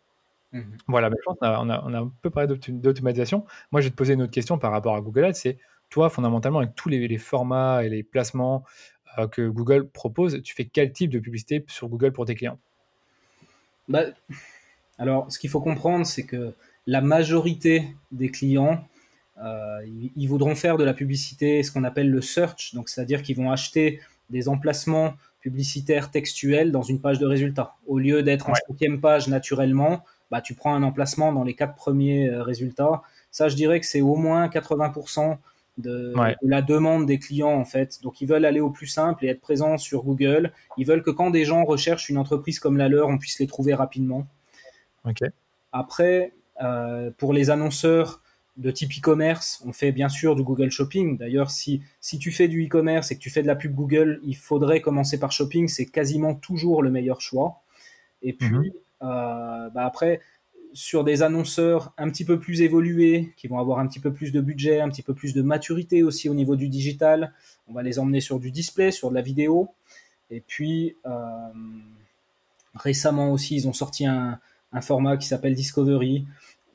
[0.54, 3.46] Mmh voilà, ben, je pense on a, on, a, un peu parlé d'automatisation.
[3.72, 5.34] Moi, je vais te poser une autre question par rapport à Google Ads.
[5.34, 5.58] C'est
[5.90, 8.66] toi, fondamentalement, avec tous les, les formats et les placements,
[9.18, 12.58] euh, que Google propose, tu fais quel type de publicité sur Google pour tes clients?
[13.90, 14.06] Bah,
[14.98, 16.54] Alors, ce qu'il faut comprendre, c'est que
[16.88, 18.88] la majorité des clients,
[19.44, 19.86] euh,
[20.16, 23.52] ils, voudront faire de la publicité, ce qu'on appelle le search, donc c'est-à-dire qu'ils vont
[23.52, 27.76] acheter des emplacements publicitaires textuels dans une page de résultats.
[27.88, 31.76] Au lieu d'être en cinquième page naturellement, bah, tu prends un emplacement dans les quatre
[31.76, 33.04] premiers euh, résultats.
[33.30, 35.38] Ça, je dirais que c'est au moins 80%
[35.78, 38.02] de, la demande des clients en fait.
[38.02, 40.54] Donc ils veulent aller au plus simple et être présents sur Google.
[40.78, 43.48] Ils veulent que quand des gens recherchent une entreprise comme la leur, on puisse les
[43.48, 44.28] trouver rapidement.
[45.72, 48.22] Après, euh, pour les annonceurs
[48.58, 51.18] de type e-commerce, on fait bien sûr du Google Shopping.
[51.18, 54.20] D'ailleurs, si, si tu fais du e-commerce et que tu fais de la pub Google,
[54.24, 55.68] il faudrait commencer par Shopping.
[55.68, 57.62] C'est quasiment toujours le meilleur choix.
[58.22, 58.72] Et puis, mhm.
[59.02, 60.22] Bah après,
[60.74, 64.32] sur des annonceurs un petit peu plus évolués, qui vont avoir un petit peu plus
[64.32, 67.34] de budget, un petit peu plus de maturité aussi au niveau du digital.
[67.68, 69.70] On va les emmener sur du display, sur de la vidéo.
[70.30, 71.50] Et puis, euh,
[72.76, 74.40] récemment aussi, ils ont sorti un,
[74.82, 76.26] format qui s'appelle Discovery.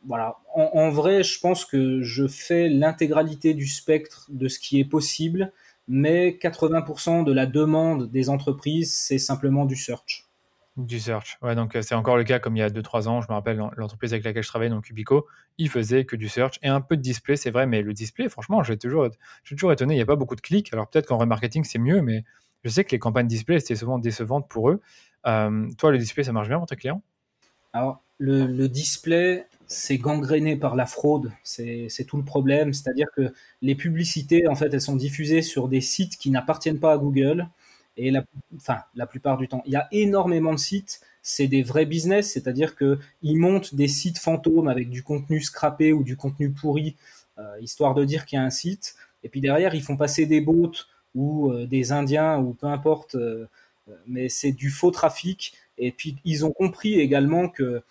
[0.06, 0.36] Voilà.
[0.54, 5.52] En, vrai, je pense que je fais l'intégralité du spectre de ce qui est possible,
[5.88, 10.25] mais 80% de la demande des entreprises, c'est simplement du search.
[10.76, 11.38] Du search.
[11.40, 13.22] Ouais, donc euh, c'est encore le cas comme il y a 2-3 ans.
[13.22, 16.58] Je me rappelle l'entreprise avec laquelle je travaillais, donc Ubico, il faisait que du search
[16.62, 19.08] et un peu de display, c'est vrai, mais le display, franchement, je suis toujours,
[19.44, 19.94] toujours étonné.
[19.94, 20.70] Il n'y a pas beaucoup de clics.
[20.74, 22.24] Alors peut-être qu'en remarketing, c'est mieux, mais
[22.62, 24.82] je sais que les campagnes display, c'était souvent décevantes pour eux.
[25.26, 27.02] Euh, toi, le display, ça marche bien pour tes clients?
[27.72, 31.32] Alors, le, display, c'est gangréné par la fraude.
[31.42, 32.72] C'est tout le problème.
[32.72, 36.92] C'est-à-dire que les publicités, en fait, elles sont diffusées sur des sites qui n'appartiennent pas
[36.92, 37.48] à Google
[37.96, 38.24] et la,
[38.56, 39.62] enfin, la plupart du temps.
[39.66, 44.18] Il y a énormément de sites, c'est des vrais business, c'est-à-dire qu'ils montent des sites
[44.18, 46.96] fantômes avec du contenu scrappé ou du contenu pourri,
[47.38, 48.94] euh, histoire de dire qu'il y a un site.
[49.22, 50.72] Et puis derrière, ils font passer des bots
[51.14, 53.46] ou euh, des Indiens ou peu importe, euh,
[54.06, 55.54] mais c'est du faux trafic.
[55.78, 57.82] Et puis ils ont compris également que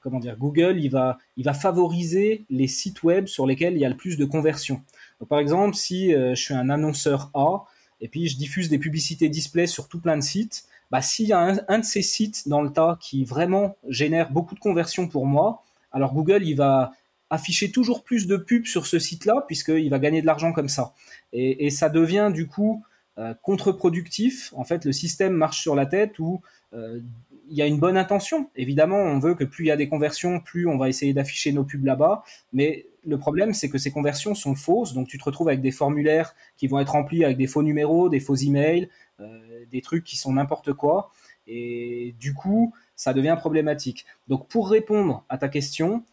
[0.00, 3.84] comment dire, Google, il va, il va favoriser les sites web sur lesquels il y
[3.84, 4.82] a le plus de conversion.
[5.28, 7.66] par exemple, si je suis un annonceur A,
[8.02, 11.32] et puis je diffuse des publicités display sur tout plein de sites, bah, s'il y
[11.32, 15.24] a un, de ces sites dans le tas qui vraiment génère beaucoup de conversions pour
[15.24, 16.92] moi, alors Google, il va
[17.30, 20.92] afficher toujours plus de pubs sur ce site-là, puisqu'il va gagner de l'argent comme ça.
[21.32, 22.84] Et, ça devient du coup
[23.16, 24.52] euh, contre-productif.
[24.54, 26.42] En fait, le système marche sur la tête où
[26.74, 27.00] euh,
[27.48, 28.50] il y a une bonne intention.
[28.54, 31.52] Évidemment, on veut que plus il y a des conversions, plus on va essayer d'afficher
[31.52, 32.22] nos pubs là-bas.
[32.52, 34.94] Mais le problème, c'est que ces conversions sont fausses.
[34.94, 38.08] Donc, tu te retrouves avec des formulaires qui vont être remplis avec des faux numéros,
[38.08, 38.88] des faux emails,
[39.20, 41.10] euh, des trucs qui sont n'importe quoi.
[41.46, 44.06] Et du coup, ça devient problématique.
[44.28, 46.04] Donc, pour répondre à ta question,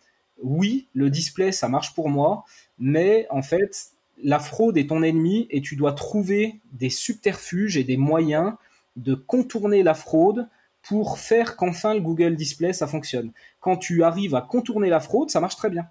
[0.41, 2.45] oui, le display, ça marche pour moi.
[2.79, 3.91] Mais en fait,
[4.23, 8.53] la fraude est ton ennemi et tu dois trouver des subterfuges et des moyens
[8.95, 10.47] de contourner la fraude
[10.81, 13.31] pour faire qu'enfin le Google Display, ça fonctionne.
[13.59, 15.87] Quand tu arrives à contourner la fraude, ça marche très bien.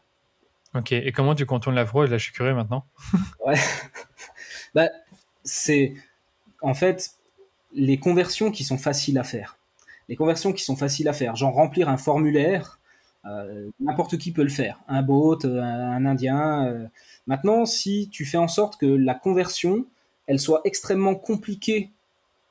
[0.74, 2.84] Ok, et comment tu contournes la fraude Là, je suis maintenant.
[3.46, 3.56] ouais.
[4.74, 4.88] bah,
[5.44, 5.94] c'est.
[6.60, 7.12] En fait,
[7.72, 9.58] les conversions qui sont faciles à faire.
[10.08, 12.78] Les conversions qui sont faciles à faire, genre remplir un formulaire,
[13.26, 14.80] euh, n'importe qui peut le faire.
[14.88, 16.66] Un bot, un, Indien.
[16.66, 16.86] Euh.
[17.26, 19.86] Maintenant, si tu fais en sorte que la conversion,
[20.26, 21.90] elle soit extrêmement compliquée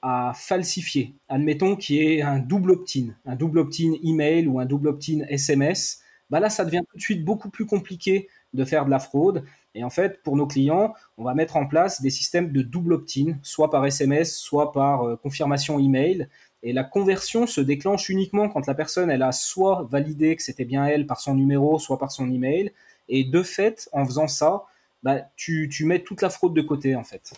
[0.04, 4.66] à falsifier, admettons qu'il y ait un double opt-in, un double opt-in email ou un
[4.66, 8.86] double opt-in SMS, bah là, ça devient tout de suite beaucoup plus compliqué de faire
[8.86, 9.44] de la fraude.
[9.76, 12.94] Et en fait, pour nos clients, on va mettre en place des systèmes de double
[12.94, 16.28] opt-in, soit par SMS, soit par euh, confirmation email.
[16.64, 20.66] Et la conversion se déclenche uniquement quand la personne, elle a soit validé que c'était
[20.66, 22.74] bien elle par son numéro, soit par son email.
[23.10, 24.64] Et de fait, en faisant ça,
[25.04, 27.34] bah, tu, tu mets toute la fraude de côté, en fait.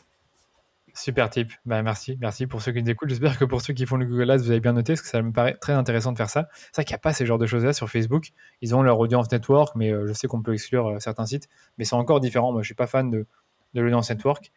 [0.94, 1.52] Super tip.
[1.66, 2.18] Bah, merci.
[2.20, 3.10] Merci pour ceux qui nous écoutent.
[3.10, 5.08] J'espère que pour ceux qui font le Google Ads, vous avez bien noté, parce que
[5.08, 6.50] ça me paraît très intéressant de faire ça.
[6.54, 8.30] C'est vrai qu'il n'y a pas ces genres de choses-là sur Facebook.
[8.62, 11.48] Ils ont leur audience network, mais euh, je sais qu'on peut exclure euh, certains sites.
[11.78, 12.52] Mais c'est encore différent.
[12.52, 13.26] Moi, je ne suis pas fan de,
[13.74, 14.52] de l'audience network.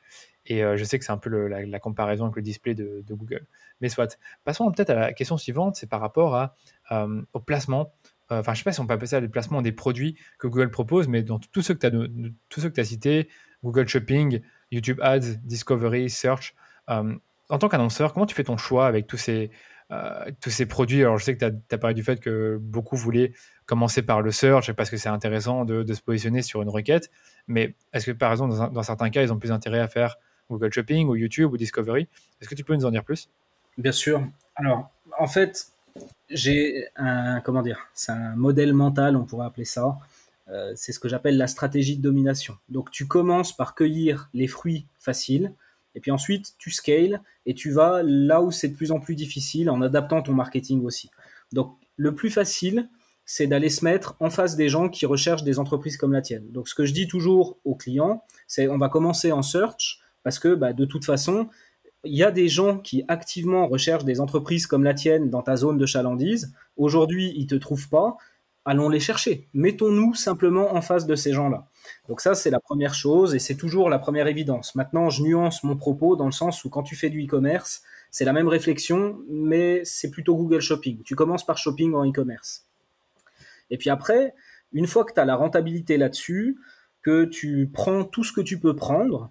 [0.46, 3.46] Et euh, je sais que c'est un peu la, comparaison avec le display de, Google.
[3.80, 4.18] Mais soit.
[4.44, 5.76] Passons peut-être à la question suivante.
[5.76, 6.50] C'est par rapport
[6.90, 7.92] au placement.
[8.30, 10.46] Enfin, je ne sais pas si on peut appeler ça le placement des produits que
[10.46, 13.28] Google propose, mais dans tous ceux que tu as, as cités,
[13.62, 14.40] Google Shopping,
[14.72, 16.54] YouTube Ads, Discovery, Search.
[16.90, 17.14] Euh,
[17.48, 19.50] en tant qu'annonceur, comment tu fais ton choix avec tous ces,
[19.90, 21.02] euh, tous ces produits?
[21.02, 23.32] Alors, je sais que tu as, parlé du fait que beaucoup voulaient
[23.66, 27.10] commencer par le search parce que c'est intéressant de, se positionner sur une requête.
[27.46, 30.16] Mais est-ce que, par exemple, dans, certains cas, ils ont plus intérêt à faire
[30.50, 32.08] Google Shopping ou YouTube ou Discovery?
[32.40, 33.28] Est-ce que tu peux nous en dire plus?
[33.76, 34.26] Bien sûr.
[34.56, 35.66] Alors, en fait,
[36.30, 39.98] j'ai un, comment dire, c'est un modèle mental, on pourrait appeler ça.
[40.52, 42.54] Euh, c'est ce que j'appelle la stratégie de domination.
[42.68, 45.54] Donc tu commences par cueillir les fruits faciles,
[45.94, 49.14] et puis ensuite tu scales et tu vas là où c'est de plus en plus
[49.14, 51.10] difficile en adaptant ton marketing aussi.
[51.52, 52.88] Donc le plus facile,
[53.24, 56.50] c'est d'aller se mettre en face des gens qui recherchent des entreprises comme la tienne.
[56.50, 60.38] Donc ce que je dis toujours aux clients, c'est on va commencer en search parce
[60.38, 61.48] que bah, de toute façon,
[62.04, 65.56] il y a des gens qui activement recherchent des entreprises comme la tienne dans ta
[65.56, 66.52] zone de chalandise.
[66.76, 68.16] Aujourd'hui, ils te trouvent pas
[68.64, 69.48] allons les chercher.
[69.54, 71.68] Mettons-nous simplement en face de ces gens-là.
[72.08, 74.74] Donc ça, c'est la première chose et c'est toujours la première évidence.
[74.74, 78.24] Maintenant, je nuance mon propos dans le sens où quand tu fais du e-commerce, c'est
[78.24, 81.02] la même réflexion, mais c'est plutôt Google Shopping.
[81.02, 82.66] Tu commences par shopping en e-commerce.
[83.70, 84.34] Et puis après,
[84.72, 86.58] une fois que tu as la rentabilité là-dessus,
[87.02, 89.30] que tu prends tout ce que tu peux prendre,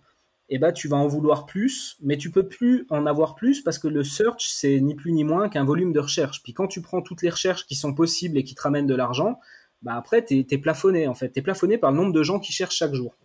[0.53, 3.79] eh ben, tu vas en vouloir plus, mais tu peux plus en avoir plus parce
[3.79, 6.43] que le search, c'est ni plus ni moins qu'un volume de recherche.
[6.43, 8.93] Puis quand tu prends toutes les recherches qui sont possibles et qui te ramènent de
[8.93, 9.39] l'argent,
[9.81, 11.31] bah après, tu es, plafonné en fait.
[11.31, 13.15] Tu plafonné par le nombre de gens qui cherchent chaque jour.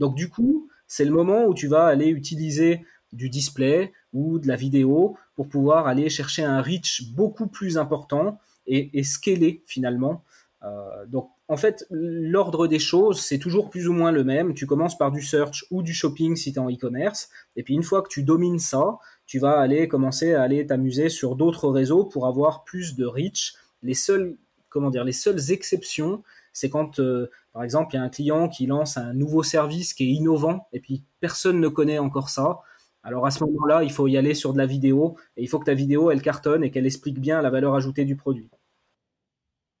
[0.00, 4.48] Donc du coup, c'est le moment où tu vas aller utiliser du display ou de
[4.48, 10.24] la vidéo pour pouvoir aller chercher un reach beaucoup plus important et, et scaler finalement.
[10.64, 14.54] Euh, donc en fait, l'ordre des choses, c'est toujours plus ou moins le même.
[14.54, 17.28] Tu commences par du search ou du shopping si tu es en e-commerce.
[17.56, 21.08] Et puis une fois que tu domines ça, tu vas aller commencer à aller t'amuser
[21.08, 23.54] sur d'autres réseaux pour avoir plus de reach.
[23.82, 24.36] Les seules,
[24.68, 26.22] comment dire, les seules exceptions,
[26.52, 29.94] c'est quand, euh, par exemple, il y a un client qui lance un nouveau service
[29.94, 32.60] qui est innovant et puis personne ne connaît encore ça.
[33.02, 35.58] Alors à ce moment-là, il faut y aller sur de la vidéo et il faut
[35.58, 38.48] que ta vidéo, elle cartonne et qu'elle explique bien la valeur ajoutée du produit.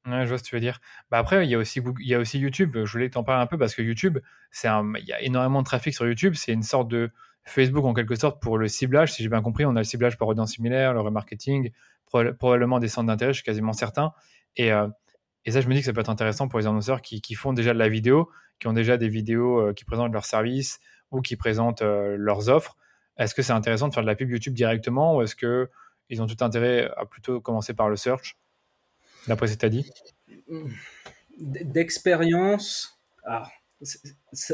[0.04, 0.80] Je vois ce que tu veux dire.
[1.10, 2.76] Bah après, il y a aussi il y a aussi YouTube.
[2.84, 4.18] Je voulais t'en parler un peu parce que YouTube,
[4.50, 6.34] c'est il y a énormément de trafic sur YouTube.
[6.34, 7.12] C'est une sorte de
[7.44, 9.12] Facebook en quelque sorte pour le ciblage.
[9.12, 11.70] Si j'ai bien compris, on a le ciblage par audience similaire, le remarketing,
[12.38, 14.12] probablement des centres d'intérêt, je suis quasiment certain.
[14.56, 14.88] Et, euh,
[15.44, 17.34] et ça, je me dis que ça peut être intéressant pour les annonceurs qui, qui
[17.34, 20.78] font déjà de la vidéo, qui ont déjà des vidéos euh, qui présentent leurs services
[21.10, 22.76] ou qui présentent euh, leurs offres.
[23.18, 25.70] Est-ce que c'est intéressant de faire de la pub YouTube directement ou est-ce que
[26.08, 28.36] ils ont tout intérêt à plutôt commencer par le search?
[29.26, 29.90] D'après ce que tu as dit
[31.38, 33.48] D'expérience, ah,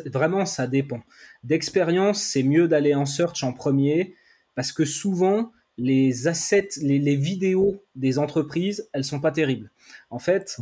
[0.06, 1.00] vraiment ça dépend.
[1.42, 4.14] D'expérience, c'est mieux d'aller en search en premier
[4.54, 9.70] parce que souvent, les assets, les, vidéos des entreprises, elles sont pas terribles.
[10.10, 10.60] En fait,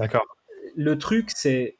[0.76, 1.78] le truc, c'est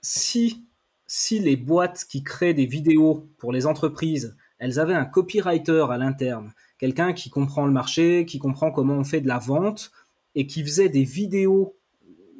[0.00, 0.64] si,
[1.08, 5.98] si les boîtes qui créent des vidéos pour les entreprises, elles avaient un copywriter à
[5.98, 9.90] l'interne, quelqu'un qui comprend le marché, qui comprend comment on fait de la vente,
[10.36, 11.76] et qui faisait des vidéos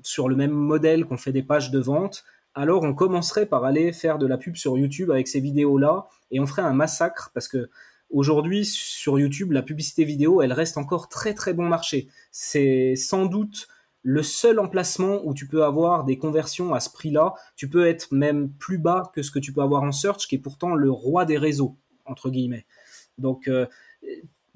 [0.03, 3.93] sur le même modèle qu'on fait des pages de vente, alors on commencerait par aller
[3.93, 7.49] faire de la pub sur YouTube avec ces vidéos-là et on ferait un massacre parce
[7.49, 7.69] que
[8.11, 12.07] aujourd'hui sur YouTube, la publicité vidéo, elle reste encore très très bon marché.
[12.31, 13.67] C'est sans doute
[14.03, 17.35] le seul emplacement où tu peux avoir des conversions à ce prix-là.
[17.57, 20.37] Tu peux être même plus bas que ce que tu peux avoir en search, qui
[20.37, 22.67] est pourtant le roi des réseaux, entre guillemets.
[23.19, 23.67] Donc, euh,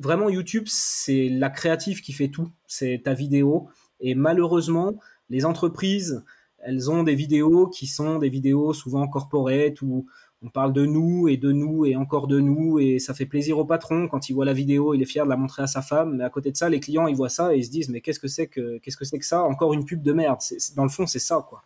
[0.00, 3.68] vraiment YouTube, c'est la créative qui fait tout, c'est ta vidéo.
[4.00, 4.94] Et malheureusement,
[5.28, 6.24] les entreprises,
[6.58, 10.06] elles ont des vidéos qui sont des vidéos souvent corporate où
[10.42, 13.58] on parle de nous et de nous et encore de nous et ça fait plaisir
[13.58, 15.82] au patron quand il voit la vidéo, il est fier de la montrer à sa
[15.82, 16.16] femme.
[16.16, 18.00] Mais à côté de ça, les clients ils voient ça et ils se disent mais
[18.00, 19.42] qu'est-ce que c'est que qu'est-ce que que ça?
[19.42, 20.40] Encore une pub de merde.
[20.76, 21.62] dans le fond, c'est ça quoi.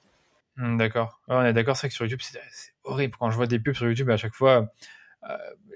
[0.56, 1.20] Hmm, d'accord.
[1.28, 2.38] on est d'accord, c'est que sur YouTube, c'est
[2.84, 3.16] horrible.
[3.18, 4.72] Quand je vois des pubs sur YouTube, à chaque fois,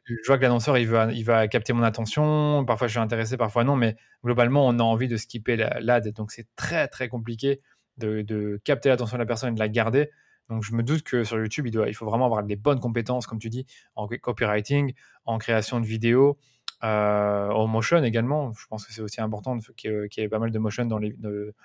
[0.04, 2.64] je vois que l'annonceur il va, il capter mon attention.
[2.66, 3.76] Parfois, je suis intéressé, parfois non.
[3.76, 6.08] Mais globalement, on a envie de skipper l'ad.
[6.12, 7.60] Donc, c'est très très compliqué
[7.98, 10.10] de, capter l'attention de la personne et de la garder.
[10.48, 13.38] Donc je me doute que sur YouTube, il, faut vraiment avoir des bonnes compétences, comme
[13.38, 14.94] tu dis, en copywriting,
[15.26, 16.38] en création de vidéos,
[16.84, 18.52] euh, en motion également.
[18.54, 21.00] Je pense que c'est aussi important qu'il y, ait pas mal de motion dans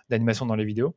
[0.09, 0.95] d'animation dans les vidéos.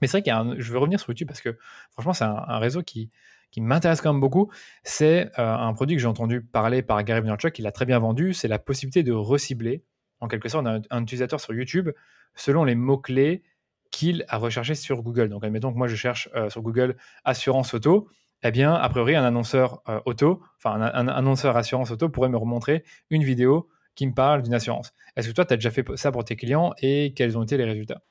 [0.00, 1.56] Mais c'est vrai qu'il je veux revenir sur YouTube parce que
[1.92, 3.10] franchement, c'est un, réseau qui,
[3.50, 4.50] qui m'intéresse quand même beaucoup.
[4.82, 7.98] C'est euh, un produit que j'ai entendu parler par Gary Vaynerchuk, qui l'a très bien
[7.98, 8.34] vendu.
[8.34, 9.84] C'est la possibilité de recibler,
[10.20, 11.90] en quelque sorte, un utilisateur sur YouTube
[12.34, 13.42] selon les mots-clés
[13.90, 15.28] qu'il a recherché sur Google.
[15.28, 18.08] Donc, admettons que moi, je cherche euh, sur Google assurance auto.
[18.42, 22.36] Eh bien, a priori, un annonceur euh, auto, enfin, un, annonceur assurance auto pourrait me
[22.36, 24.92] remontrer une vidéo qui me parle d'une assurance.
[25.16, 27.56] Est-ce que toi, tu as déjà fait ça pour tes clients et quels ont été
[27.56, 28.02] les résultats?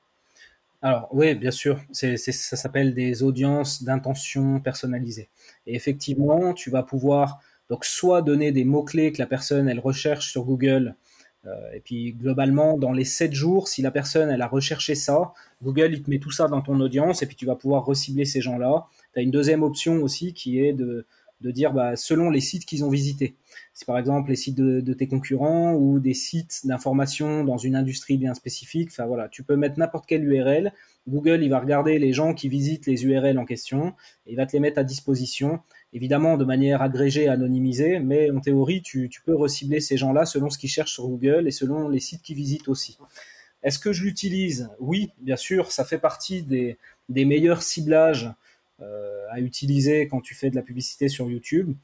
[0.86, 5.28] Alors oui, bien sûr, ça s'appelle des audiences d'intention personnalisées.
[5.66, 10.30] Et effectivement, tu vas pouvoir donc soit donner des mots-clés que la personne elle recherche
[10.30, 10.94] sur Google
[11.44, 15.32] euh, et puis globalement, dans les 7 jours, si la personne elle a recherché ça,
[15.60, 18.24] Google il te met tout ça dans ton audience et puis tu vas pouvoir recibler
[18.24, 18.86] ces gens-là.
[19.12, 21.04] Tu as une deuxième option aussi qui est de,
[21.40, 23.36] de dire bah, selon les sites qu'ils ont visités.
[23.74, 28.16] Si par exemple les sites de, tes concurrents ou des sites d'information dans une industrie
[28.16, 30.72] bien spécifique, enfin voilà, tu peux mettre n'importe quelle URL.
[31.08, 33.94] Google il va regarder les gens qui visitent les URL en question
[34.26, 35.60] et il va te les mettre à disposition
[35.96, 40.58] évidemment de manière agrégée, anonymisée, mais en théorie, tu, peux recibler ces gens-là selon ce
[40.58, 42.98] qu'ils cherchent sur Google et selon les sites qu'ils visitent aussi.
[43.62, 44.68] Est-ce que je l'utilise?
[44.78, 46.76] Oui, bien sûr, ça fait partie des,
[47.08, 48.30] meilleurs ciblages
[48.80, 51.74] à utiliser quand tu fais de la publicité sur YouTube.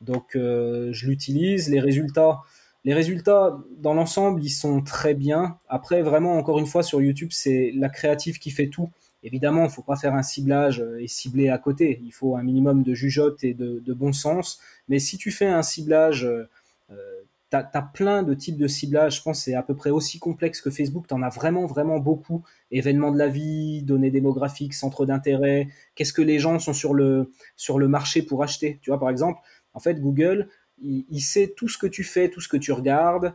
[0.00, 1.68] Donc, euh, je l'utilise.
[1.68, 2.40] Les résultats,
[2.84, 5.58] les résultats, dans l'ensemble, ils sont très bien.
[5.68, 8.90] Après, vraiment, encore une fois, sur YouTube, c'est la créative qui fait tout.
[9.22, 12.00] Évidemment, il ne faut pas faire un ciblage euh, et cibler à côté.
[12.04, 14.60] Il faut un minimum de jugeote et de, bon sens.
[14.88, 16.46] Mais si tu fais un ciblage, euh,
[16.90, 17.22] euh,
[17.62, 19.18] tu as, plein de types de ciblage.
[19.18, 21.06] Je pense c'est à peu près aussi complexe que Facebook.
[21.06, 22.44] Tu en as vraiment, vraiment beaucoup.
[22.70, 25.68] Événements de la vie, données démographiques, centres d'intérêt.
[25.94, 28.78] Qu'est-ce que les gens sont sur le, sur le marché pour acheter?
[28.82, 29.40] Tu vois, par exemple,
[29.74, 30.48] en fait, Google,
[30.82, 33.34] il, sait tout ce que tu fais, tout ce que tu regardes.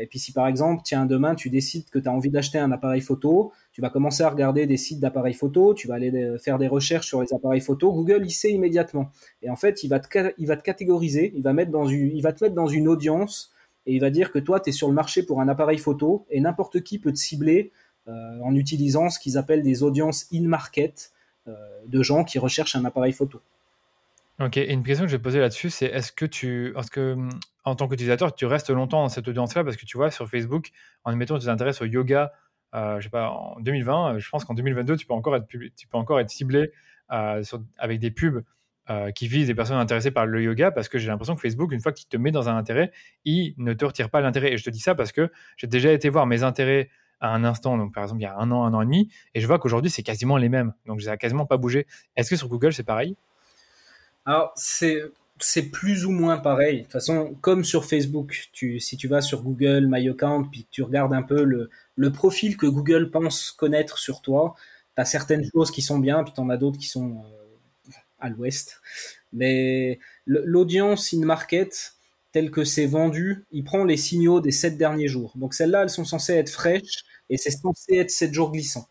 [0.00, 2.72] et puis si par exemple, tiens, demain, tu décides que tu as envie d'acheter un
[2.72, 6.38] appareil photo, tu vas commencer à regarder des sites d'appareils photo, tu vas aller euh,
[6.38, 7.92] faire des recherches sur les appareils photo.
[7.92, 9.10] Google, il sait immédiatement.
[9.42, 12.16] Et en fait, il va te, il va te catégoriser, il va, mettre dans une,
[12.16, 13.52] il va te mettre dans une audience
[13.86, 16.26] et il va dire que toi, tu es sur le marché pour un appareil photo
[16.30, 17.72] et n'importe qui peut te cibler
[18.08, 21.12] euh, en utilisant ce qu'ils appellent des audiences in-market
[21.48, 21.54] euh,
[21.86, 23.40] de gens qui recherchent un appareil photo.
[24.40, 27.16] Ok, et une question que je vais poser là-dessus, c'est est-ce que tu, est-ce que
[27.64, 29.62] en tant qu'utilisateur, tu restes longtemps dans cette audience-là?
[29.62, 30.70] Parce que tu vois sur Facebook,
[31.04, 32.32] en mettant tu t'intéresses au yoga
[32.74, 35.46] euh, je sais pas, en 2020, euh, je pense qu'en 2022, tu peux encore être,
[35.48, 36.72] tu peux encore être ciblé
[37.08, 38.42] avec des pubs
[39.14, 41.80] qui visent des personnes intéressées par le yoga parce que j'ai l'impression que Facebook, une
[41.80, 42.92] fois qu'il te met dans un intérêt,
[43.24, 44.52] il ne te retire pas l'intérêt.
[44.52, 47.44] Et je te dis ça parce que j'ai déjà été voir mes intérêts à un
[47.44, 49.46] instant, donc par exemple il y a un an, un an et demi, et je
[49.46, 50.74] vois qu'aujourd'hui c'est quasiment les mêmes.
[50.84, 51.86] Donc ça n'a quasiment pas bougé.
[52.16, 53.16] Est-ce que sur Google c'est pareil?
[54.26, 55.00] Alors c'est
[55.38, 56.78] c'est plus ou moins pareil.
[56.78, 60.66] De toute façon, comme sur Facebook, tu, si tu vas sur Google, My Account, puis
[60.70, 64.54] tu regardes un peu le, le profil que Google pense connaître sur toi,
[64.94, 67.43] tu as certaines choses qui sont bien, puis tu en as d'autres qui sont euh,
[68.24, 68.80] à l'ouest.
[69.32, 71.94] Mais l'audience in-market,
[72.32, 75.34] tel que c'est vendu, il prend les signaux des sept derniers jours.
[75.36, 78.88] Donc celles-là, elles sont censées être fraîches, et c'est censé être sept jours glissants.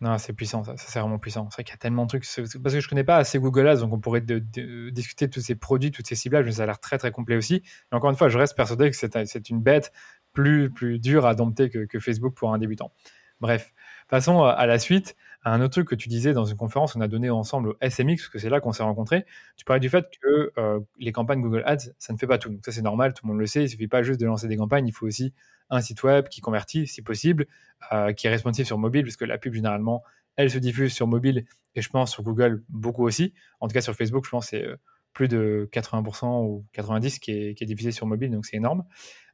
[0.00, 1.48] Non, c'est puissant, ça, c'est vraiment puissant.
[1.50, 2.24] C'est vrai qu'il y a tellement de trucs.
[2.24, 5.54] Parce que je connais pas assez Google Ads, donc on pourrait discuter de tous ces
[5.54, 7.62] produits, tous ces ciblages, mais ça a l'air très très complet aussi.
[7.92, 9.92] Encore une fois, je reste persuadé que c'est une bête
[10.32, 12.92] plus, plus dure à dompter que, Facebook pour un débutant.
[13.40, 13.72] Bref,
[14.08, 15.14] passons à la suite.
[15.44, 18.16] Un autre truc que tu disais dans une conférence qu'on a donné ensemble au SMX,
[18.16, 19.26] parce que c'est là qu'on s'est rencontrés,
[19.56, 22.50] tu parlais du fait que euh, les campagnes Google Ads, ça ne fait pas tout.
[22.50, 24.46] Donc ça c'est normal, tout le monde le sait, il suffit pas juste de lancer
[24.46, 25.34] des campagnes, il faut aussi
[25.70, 27.46] un site web qui convertit si possible,
[27.92, 30.04] euh, qui est responsive sur mobile, puisque la pub généralement,
[30.36, 33.34] elle se diffuse sur mobile et je pense sur Google beaucoup aussi.
[33.60, 34.76] En tout cas sur Facebook, je pense c'est euh,
[35.12, 38.84] plus de 80% ou 90% qui est, qui est diffusé sur mobile, donc c'est énorme.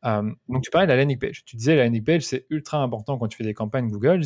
[0.05, 1.45] Euh, donc tu parlais de la landing page.
[1.45, 4.23] Tu disais la landing page, c'est ultra important quand tu fais des campagnes Google,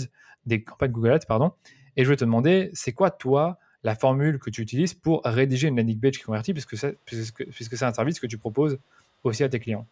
[0.46, 1.52] des campagnes Google Ads, pardon.
[1.96, 5.68] Et je vais te demander, c'est quoi toi la formule que tu utilises pour rédiger
[5.68, 8.78] une landing page qui convertit, puisque c'est, puisque c'est un service que tu proposes
[9.24, 9.86] aussi à tes clients?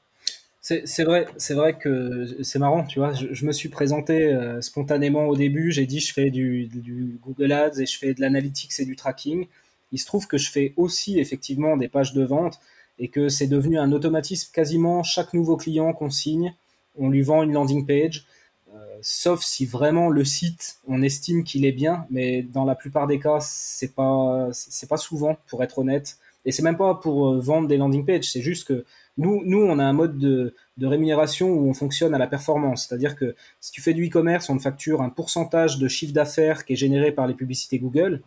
[0.62, 3.14] C'est vrai, c'est vrai que c'est marrant, tu vois.
[3.14, 5.72] Je, me suis présenté euh, spontanément au début.
[5.72, 8.94] J'ai dit je fais du, du, Google Ads et je fais de l'analytics et du
[8.94, 9.46] tracking.
[9.92, 12.60] Il se trouve que je fais aussi effectivement des pages de vente
[12.98, 16.54] et que c'est devenu un automatisme quasiment chaque nouveau client qu'on signe,
[16.98, 18.26] on lui vend une landing page,
[18.74, 23.06] euh, sauf si vraiment le site, on estime qu'il est bien, mais dans la plupart
[23.06, 26.18] des cas, c'est pas, c'est pas souvent, pour être honnête.
[26.44, 28.84] Et c'est même pas pour euh, vendre des landing pages, c'est juste que
[29.18, 32.86] nous, nous, on a un mode de, de rémunération où on fonctionne à la performance.
[32.86, 36.64] C'est-à-dire que si tu fais du e-commerce, on te facture un pourcentage de chiffre d'affaires
[36.64, 38.22] qui est généré par les publicités Google,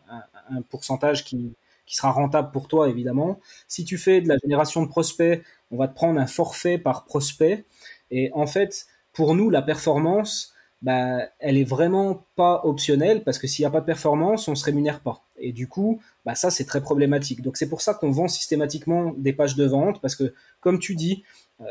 [0.49, 3.39] un, pourcentage qui, qui sera rentable pour toi, évidemment.
[3.67, 7.05] Si tu fais de la génération de prospects, on va te prendre un forfait par
[7.05, 7.65] prospect.
[8.11, 13.47] Et en fait, pour nous, la performance, bah, elle est vraiment pas optionnelle parce que
[13.47, 15.25] s'il n'y a pas de performance, on se rémunère pas.
[15.37, 17.41] Et du coup, bah, ça, c'est très problématique.
[17.41, 20.95] Donc, c'est pour ça qu'on vend systématiquement des pages de vente parce que, comme tu
[20.95, 21.23] dis,
[21.61, 21.65] euh,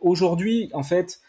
[0.00, 1.20] aujourd'hui, en fait,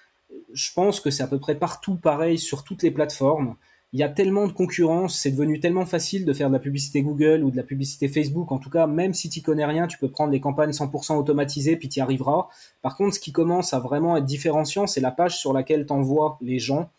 [0.53, 3.55] je pense que c'est à peu près partout pareil sur toutes les plateformes.
[3.93, 7.01] Il y a tellement de concurrence, c'est devenu tellement facile de faire de la publicité
[7.01, 8.53] Google ou de la publicité Facebook.
[8.53, 11.75] En tout cas, même si tu connais rien, tu peux prendre des campagnes 100% automatisées,
[11.75, 12.47] puis tu y arriveras.
[12.81, 15.91] Par contre, ce qui commence à vraiment être différenciant, c'est la page sur laquelle tu
[15.91, 16.89] envoies les gens.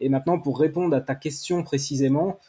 [0.00, 2.40] Et maintenant, pour répondre à ta question précisément,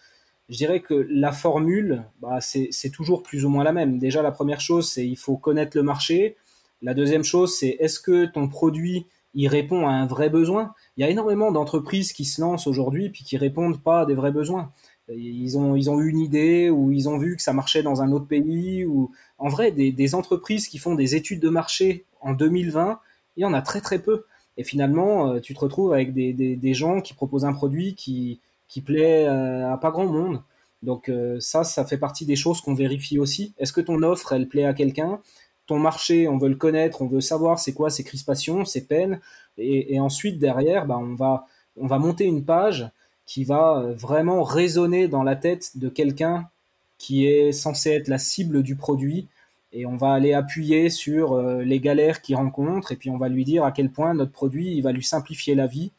[0.49, 3.99] je dirais que la formule, bah, c'est toujours plus ou moins la même.
[3.99, 6.38] Déjà, la première chose, c'est il faut connaître le marché.
[6.82, 11.02] La deuxième chose, c'est est-ce que ton produit il répond à un vrai besoin Il
[11.02, 14.32] y a énormément d'entreprises qui se lancent aujourd'hui puis qui répondent pas à des vrais
[14.32, 14.72] besoins.
[15.10, 18.02] Ils ont, ils ont eu une idée ou ils ont vu que ça marchait dans
[18.02, 22.06] un autre pays ou en vrai des, des entreprises qui font des études de marché
[22.22, 23.00] en 2020,
[23.38, 24.26] il y en a très très peu.
[24.58, 28.82] Et finalement, euh, tu te retrouves avec des, gens qui proposent un produit qui, qui
[28.82, 30.44] plaît euh, à pas grand monde.
[30.84, 33.54] Donc euh, ça, ça fait partie des choses qu'on vérifie aussi.
[33.58, 35.22] Est-ce que ton offre, elle plaît à quelqu'un?
[35.72, 39.22] Ton marché, on veut le connaître, on veut savoir c'est quoi ses crispations, ses peines.
[39.57, 41.47] Et, ensuite, derrière, bah, on, va,
[41.78, 42.89] on va monter une page
[43.26, 46.49] qui va vraiment résonner dans la tête de quelqu'un
[46.97, 49.30] qui est censé être la cible du produit
[49.72, 53.30] et on va aller appuyer sur euh, les galères qu'il rencontre et puis on va
[53.30, 55.91] lui dire à quel point notre produit il va lui simplifier la vie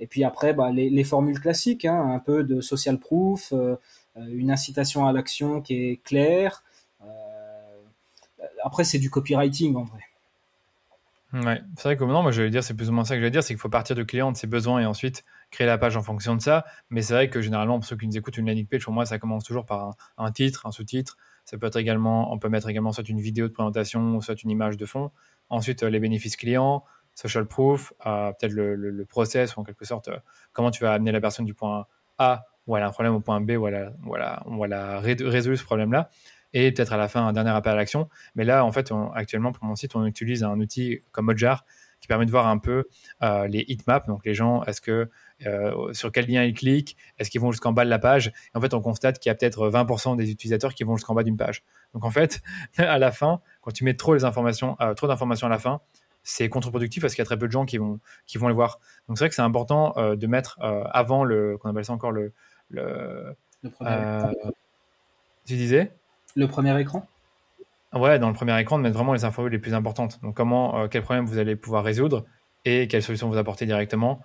[0.00, 3.76] et puis après bah, les, formules classiques hein, un peu de social proof euh,
[4.16, 6.64] euh, une incitation à l'action qui est claire
[8.64, 10.00] après c'est du copywriting en vrai
[11.32, 13.20] Ouais, c'est vrai que non, moi je vais dire, c'est plus ou moins ça que
[13.20, 15.66] je vais dire, c'est qu'il faut partir du client, de ses besoins et ensuite créer
[15.66, 16.64] la page en fonction de ça.
[16.90, 19.06] Mais c'est vrai que généralement, pour ceux qui nous écoutent, une landing page, pour moi,
[19.06, 22.68] ça commence toujours par un titre, un sous-titre, ça peut être également, on peut mettre
[22.68, 25.12] également soit une vidéo de présentation, soit une image de fond.
[25.50, 26.84] Ensuite, euh, les bénéfices clients,
[27.14, 30.18] social proof, euh, peut-être le, process ou en quelque sorte, euh,
[30.52, 31.86] comment tu vas amener la personne du point
[32.18, 35.00] A où elle a un problème au point B où elle a, voilà, on va
[35.00, 36.10] résoudre ce problème-là.
[36.52, 38.08] Et peut-être à la fin, un dernier appel à l'action.
[38.34, 41.64] Mais là, en fait, actuellement, pour mon site, on utilise un outil comme Mojar
[42.00, 42.84] qui permet de voir un peu
[43.22, 44.06] euh, les heatmaps.
[44.06, 45.10] Donc, les gens, est-ce que
[45.46, 46.96] euh, sur quel lien ils cliquent?
[47.18, 48.28] Est-ce qu'ils vont jusqu'en bas de la page?
[48.28, 51.14] Et en fait, on constate qu'il y a peut-être 20% des utilisateurs qui vont jusqu'en
[51.14, 51.62] bas d'une page.
[51.94, 52.40] Donc, en fait,
[52.78, 55.80] à la fin, quand tu mets trop les informations, euh, trop d'informations à la fin,
[56.22, 58.54] c'est contre-productif parce qu'il y a très peu de gens qui vont, qui vont les
[58.54, 58.78] voir.
[59.08, 62.34] Donc, c'est vrai que c'est important de mettre avant le, qu'on appelle ça encore le,
[62.68, 64.34] le, le premier.
[65.46, 65.90] tu disais?
[66.36, 67.06] Le premier écran?
[67.92, 70.20] Ouais, dans le premier écran, de mettre vraiment les infos les plus importantes.
[70.22, 72.24] Donc, comment, euh, quel problème vous allez pouvoir résoudre
[72.64, 74.20] et quelle solution vous apporter directement.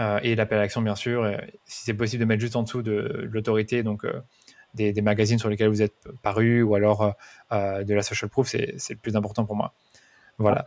[0.00, 1.28] Euh, et l'appel à l'action, bien sûr.
[1.64, 4.22] si c'est possible de mettre juste en dessous de, l'autorité, donc euh,
[4.74, 7.14] des, magazines sur lesquels vous êtes paru ou alors
[7.50, 9.72] de la social proof, c'est le plus important pour moi.
[10.38, 10.64] Voilà.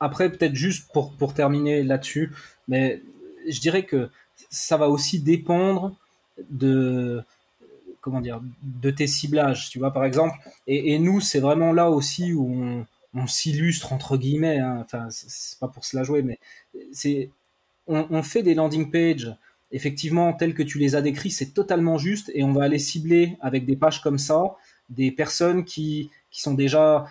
[0.00, 2.32] Après, peut-être juste pour, pour terminer là-dessus,
[2.66, 3.00] mais
[3.48, 4.10] je dirais que
[4.50, 5.94] ça va aussi dépendre
[6.50, 7.22] de
[8.02, 10.36] comment dire, de tes ciblages, tu vois, par exemple.
[10.66, 12.84] Et, nous, c'est vraiment là aussi où
[13.14, 14.82] on, s'illustre, entre guillemets, hein.
[14.84, 16.38] enfin, c'est pas pour se la jouer, mais
[16.92, 17.30] c'est,
[17.86, 19.34] on, fait des landing pages,
[19.70, 23.36] effectivement, tels que tu les as décrits, c'est totalement juste, et on va aller cibler
[23.40, 24.56] avec des pages comme ça,
[24.90, 27.06] des personnes qui, qui sont déjà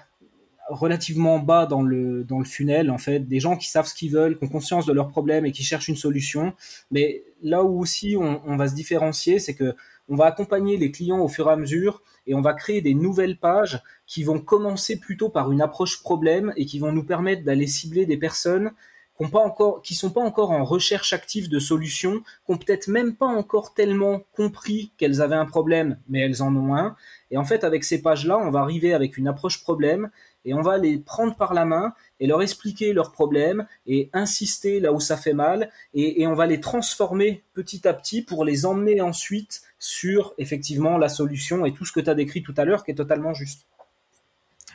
[0.72, 4.12] relativement bas dans le, dans le funnel, en fait, des gens qui savent ce qu'ils
[4.12, 6.54] veulent, qui ont conscience de leurs problèmes et qui cherchent une solution.
[6.92, 9.76] Mais là où aussi on, va se différencier, c'est que
[10.10, 12.94] on va accompagner les clients au fur et à mesure et on va créer des
[12.94, 17.44] nouvelles pages qui vont commencer plutôt par une approche problème et qui vont nous permettre
[17.44, 18.72] d'aller cibler des personnes
[19.26, 19.32] qui
[19.84, 23.74] qui sont pas encore en recherche active de solutions, qui ont peut-être même pas encore
[23.74, 26.96] tellement compris qu'elles avaient un problème, mais elles en ont un.
[27.30, 30.10] Et en fait, avec ces pages-là, on va arriver avec une approche problème
[30.46, 34.80] et on va les prendre par la main et leur expliquer leurs problèmes et insister
[34.80, 38.66] là où ça fait mal et, on va les transformer petit à petit pour les
[38.66, 42.66] emmener ensuite sur effectivement la solution et tout ce que tu as décrit tout à
[42.66, 43.66] l'heure qui est totalement juste.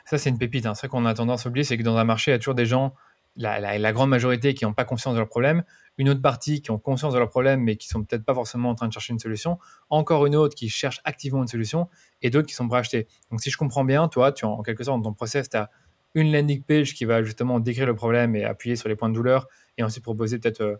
[0.04, 0.66] Ça, c'est une pépite.
[0.66, 0.74] Hein.
[0.74, 2.54] C'est qu'on a tendance à oublier, c'est que dans un marché, il y a toujours
[2.54, 2.94] des gens
[3.37, 5.62] la, grande majorité qui n'ont pas conscience de leur problème,
[5.99, 8.70] une autre partie qui ont conscience de leur problème mais qui sont peut-être pas forcément
[8.70, 9.59] en train de chercher une solution,
[9.91, 11.89] encore une autre qui cherche activement une solution
[12.22, 13.07] et d'autres qui sont prêts à acheter.
[13.30, 15.70] Donc si je comprends bien, toi, tu en quelque sorte dans ton process, tu as
[16.14, 19.14] une landing page qui va justement décrire le problème et appuyer sur les points de
[19.14, 20.76] douleur et ensuite proposer peut-être euh,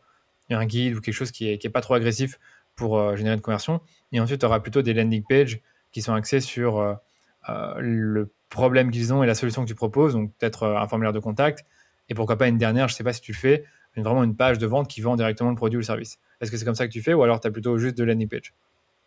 [0.51, 2.39] un guide ou quelque chose qui n'est est pas trop agressif
[2.75, 3.81] pour euh, générer une conversion.
[4.13, 5.61] Et ensuite, tu auras plutôt des landing pages
[5.93, 6.95] qui sont axées sur euh,
[7.79, 11.19] le problème qu'ils ont et la solution que tu proposes, donc peut-être un formulaire de
[11.19, 11.65] contact,
[12.09, 13.65] et pourquoi pas une dernière, je ne sais pas si tu fais,
[13.97, 16.19] vraiment une page de vente qui vend directement le produit ou le service.
[16.41, 18.05] Est-ce que c'est comme ça que tu fais ou alors tu as plutôt juste de
[18.05, 18.53] landing page?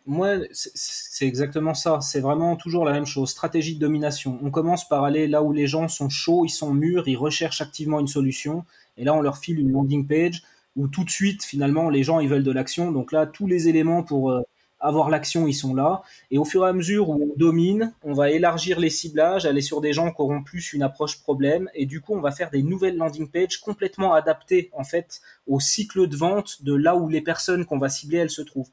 [0.06, 2.00] Moi, c'est exactement ça.
[2.00, 3.30] C'est vraiment toujours la même chose.
[3.30, 4.38] Stratégie de domination.
[4.42, 7.60] On commence par aller là où les gens sont chauds, ils sont mûrs, ils recherchent
[7.60, 8.64] activement une solution.
[8.96, 10.42] Et là, on leur file une landing page
[10.74, 12.92] où tout de suite, finalement, les gens, ils veulent de l'action.
[12.92, 14.40] Donc là, tous les éléments pour euh,
[14.80, 16.02] avoir l'action, ils sont là.
[16.30, 19.60] Et au fur et à mesure où on domine, on va élargir les ciblages, aller
[19.60, 21.68] sur des gens qui auront plus une approche problème.
[21.74, 25.60] Et du coup, on va faire des nouvelles landing pages complètement adaptées, en fait, au
[25.60, 28.70] cycle de vente de là où les personnes qu'on va cibler, elles se trouvent.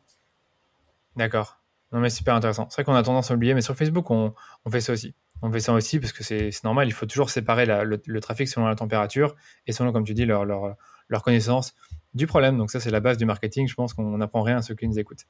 [1.16, 1.58] D'accord.
[1.92, 2.68] Non, mais super intéressant.
[2.70, 4.34] C'est vrai qu'on a tendance à oublier, mais sur Facebook, on,
[4.70, 5.14] fait ça aussi.
[5.42, 6.88] On fait ça aussi parce que c'est normal.
[6.88, 9.36] Il faut toujours séparer le, trafic selon la température
[9.68, 10.76] et selon, comme tu dis, leur, leur,
[11.08, 11.74] leur connaissance
[12.14, 12.58] du problème.
[12.58, 13.68] Donc, ça, c'est la base du marketing.
[13.68, 15.26] Je pense qu'on n'apprend rien à ceux qui nous écoutent.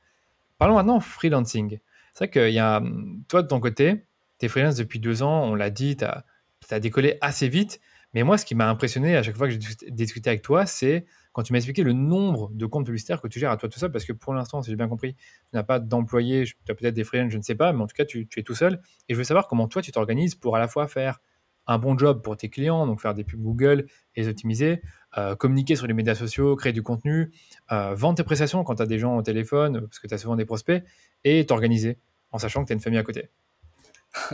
[0.58, 1.80] Parlons maintenant freelancing.
[2.14, 2.82] C'est vrai qu'il y a,
[3.28, 4.06] toi de ton côté,
[4.40, 7.80] tu es freelance depuis deux ans, on l'a dit, tu as, décollé assez vite.
[8.14, 11.06] Mais moi, ce qui m'a impressionné à chaque fois que j'ai discuté avec toi, c'est
[11.34, 13.78] quand tu m'as expliqué le nombre de comptes publicitaires que tu gères à toi tout
[13.78, 15.22] seul, parce que pour l'instant, si j'ai bien compris, tu
[15.54, 17.96] n'as pas d'employés, tu as peut-être des freelances, je ne sais pas, mais en tout
[17.96, 18.82] cas, tu, es tout seul.
[19.08, 21.20] Et je veux savoir comment toi, tu t'organises pour à la fois faire
[21.68, 24.82] un bon job pour tes clients, donc faire des pubs Google et optimiser,
[25.18, 27.32] euh, communiquer sur les médias sociaux, créer du contenu,
[27.72, 30.18] euh, vendre tes prestations quand tu as des gens au téléphone, parce que tu as
[30.18, 30.84] souvent des prospects,
[31.24, 31.98] et t'organiser
[32.32, 33.30] en sachant que tu as une famille à côté.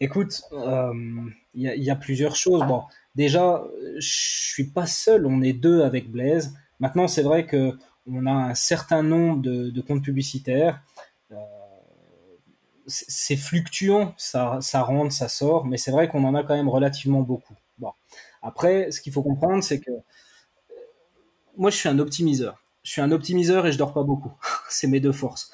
[0.00, 2.64] Écoute, il euh, y, a plusieurs choses.
[2.66, 2.82] Bon,
[3.14, 3.62] déjà,
[3.96, 6.54] je suis pas seul, on est deux avec Blaise.
[6.80, 10.82] Maintenant, c'est vrai que on a un certain nombre de, comptes publicitaires.
[12.86, 16.54] Euh, c'est fluctuant, ça, ça rentre, ça sort, mais c'est vrai qu'on en a quand
[16.54, 17.54] même relativement beaucoup.
[17.78, 17.92] Bon.
[18.42, 19.90] Après, ce qu'il faut comprendre, c'est que
[21.56, 22.62] moi, je suis un optimiseur.
[22.82, 24.32] Je suis un optimiseur et je dors pas beaucoup.
[24.68, 25.50] c'est mes deux forces.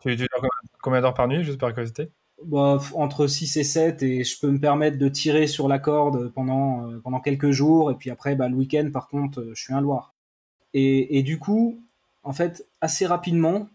[0.00, 0.48] Tu, tu dors
[0.82, 2.10] combien d'heures par nuit, juste par curiosité
[2.44, 6.32] bah, entre 6 et 7 et je peux me permettre de tirer sur la corde
[6.32, 9.62] pendant, euh, pendant quelques jours et puis après bah, le week-end par contre euh, je
[9.62, 10.12] suis un Loir.
[10.74, 11.80] Et, et, du coup,
[12.22, 13.68] en fait, assez rapidement,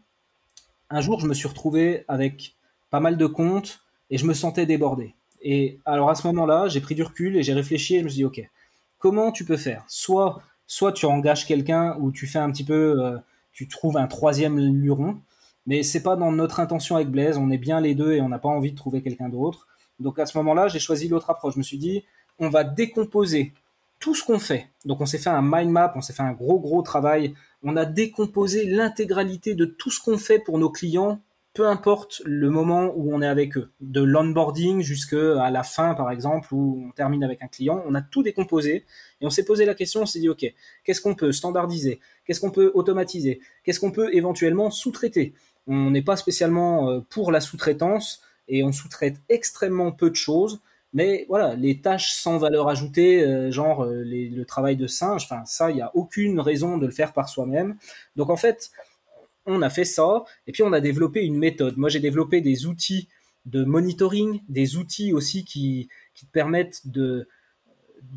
[0.90, 2.57] un jour je me suis retrouvé avec
[2.90, 5.16] pas mal de comptes et je me sentais débordé.
[5.42, 8.10] Et alors à ce moment-là, j'ai pris du recul et j'ai réfléchi et je me
[8.10, 8.42] suis dit ok,
[8.98, 9.84] comment tu peux faire?
[9.88, 13.18] Soit soit tu engages quelqu'un ou tu fais un petit peu, euh,
[13.54, 15.22] tu trouves un troisième luron
[15.68, 17.38] mais c'est pas dans notre intention avec Blaise.
[17.38, 19.68] On est bien les deux et on n'a pas envie de trouver quelqu'un d'autre.
[20.00, 21.54] Donc à ce moment-là, j'ai choisi l'autre approche.
[21.56, 22.06] Je me suis dit,
[22.40, 23.54] on va décomposer
[24.00, 24.70] tout ce qu'on fait.
[24.86, 27.36] Donc on s'est fait un mind map, on s'est fait un gros gros travail.
[27.64, 31.20] On a décomposé l'intégralité de tout ce qu'on fait pour nos clients,
[31.58, 36.12] peu importe le moment où on est avec eux, de l'onboarding jusqu'à la fin par
[36.12, 37.82] exemple où on termine avec un client.
[37.88, 38.86] On a tout décomposé
[39.22, 40.45] et on s'est posé la question, on s'est dit ok,
[40.84, 45.34] qu'est-ce qu'on peut standardiser, qu'est-ce qu'on peut automatiser, qu'est-ce qu'on peut éventuellement sous-traiter?
[45.66, 50.62] On n'est pas spécialement euh, pour la sous-traitance et on sous-traite extrêmement peu de choses.
[50.93, 55.41] Mais voilà, les tâches sans valeur ajoutée, euh, genre euh, le travail de singe, enfin
[55.45, 57.78] ça, il n'y a aucune raison de le faire par soi-même.
[58.16, 58.70] Donc en fait,
[59.48, 61.78] on a fait ça, et puis on a développé une méthode.
[61.78, 63.08] Moi, j'ai développé des outils
[63.45, 67.28] de monitoring, des outils aussi qui, qui permettent de,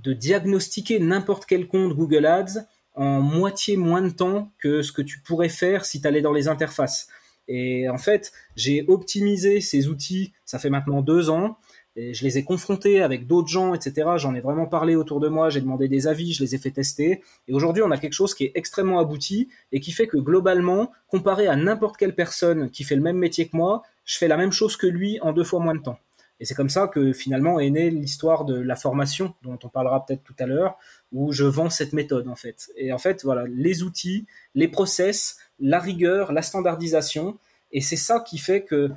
[0.03, 5.03] de diagnostiquer n'importe quel compte Google Ads en moitié moins de temps que ce que
[5.03, 7.09] tu pourrais faire si tu allais dans les interfaces.
[7.49, 11.57] Et en fait, j'ai optimisé ces outils, ça fait maintenant deux ans,
[11.97, 14.11] et je les ai confrontés avec d'autres gens, etc.
[14.17, 16.71] J'en ai vraiment parlé autour de moi, j'ai demandé des avis, je les ai fait
[16.71, 17.23] tester.
[17.49, 20.93] Et aujourd'hui, on a quelque chose qui est extrêmement abouti et qui fait que globalement,
[21.09, 24.37] comparé à n'importe quelle personne qui fait le même métier que moi, je fais la
[24.37, 25.99] même chose que lui en deux fois moins de temps.
[26.41, 30.07] Et c'est comme ça que finalement est née l'histoire de la formation, dont on parlera
[30.07, 30.79] peut-être tout à l'heure,
[31.13, 32.71] où je vends cette méthode en fait.
[32.77, 37.39] Et en fait, voilà, les outils, les process, la rigueur, la standardisation.
[37.73, 38.91] Et c'est ça qui fait que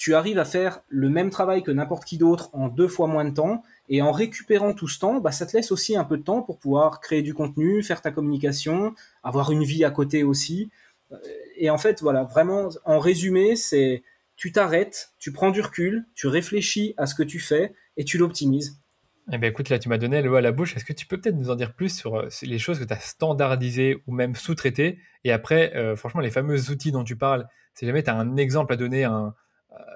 [0.00, 3.26] tu arrives à faire le même travail que n'importe qui d'autre en deux fois moins
[3.26, 3.62] de temps.
[3.90, 6.40] Et en récupérant tout ce temps, bah, ça te laisse aussi un peu de temps
[6.40, 10.70] pour pouvoir créer du contenu, faire ta communication, avoir une vie à côté aussi.
[11.58, 14.02] Et en fait, voilà, vraiment, en résumé, c'est
[14.36, 18.16] tu t'arrêtes, tu prends du recul, tu réfléchis à ce que tu fais et tu
[18.16, 18.80] l'optimises.
[19.30, 20.74] Eh bien, écoute, là, tu m'as donné le à la bouche.
[20.76, 22.94] Est-ce que tu peux peut-être nous en dire plus sur, euh, les choses que tu
[22.94, 24.98] as standardisées ou même sous-traitées?
[25.24, 28.38] Et après, euh, franchement, les fameux outils dont tu parles, si jamais tu as un
[28.38, 29.30] exemple à donner, un, euh,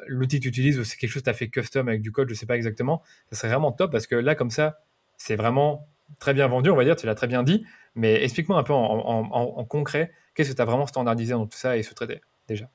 [0.07, 2.13] l'outil que tu utilises ou c'est quelque chose que tu as fait custom avec du
[2.13, 4.79] code, je ne sais pas exactement, ça serait vraiment top parce que là, comme ça,
[5.17, 7.65] c'est vraiment très bien vendu, on va dire, tu l'as très bien dit,
[7.95, 11.77] mais explique-moi un peu en, concret, qu'est-ce que tu as vraiment standardisé dans tout ça
[11.77, 12.69] et sous-traité déjà?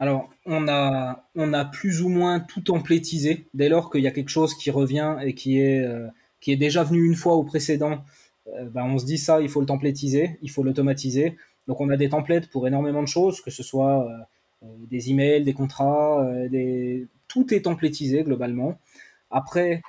[0.00, 4.10] Alors, on a, on a plus ou moins tout templétisé dès lors qu'il y a
[4.10, 6.08] quelque chose qui revient et qui est, euh,
[6.40, 8.02] qui est déjà venu une fois au précédent.
[8.48, 11.36] Euh, ben, on se dit ça, il faut le templétiser, il faut l'automatiser.
[11.68, 14.18] Donc, on a des templates pour énormément de choses, que ce soit euh,
[14.90, 17.06] des emails, des contrats, des...
[17.28, 18.78] tout est templétisé globalement.
[19.30, 19.82] Après,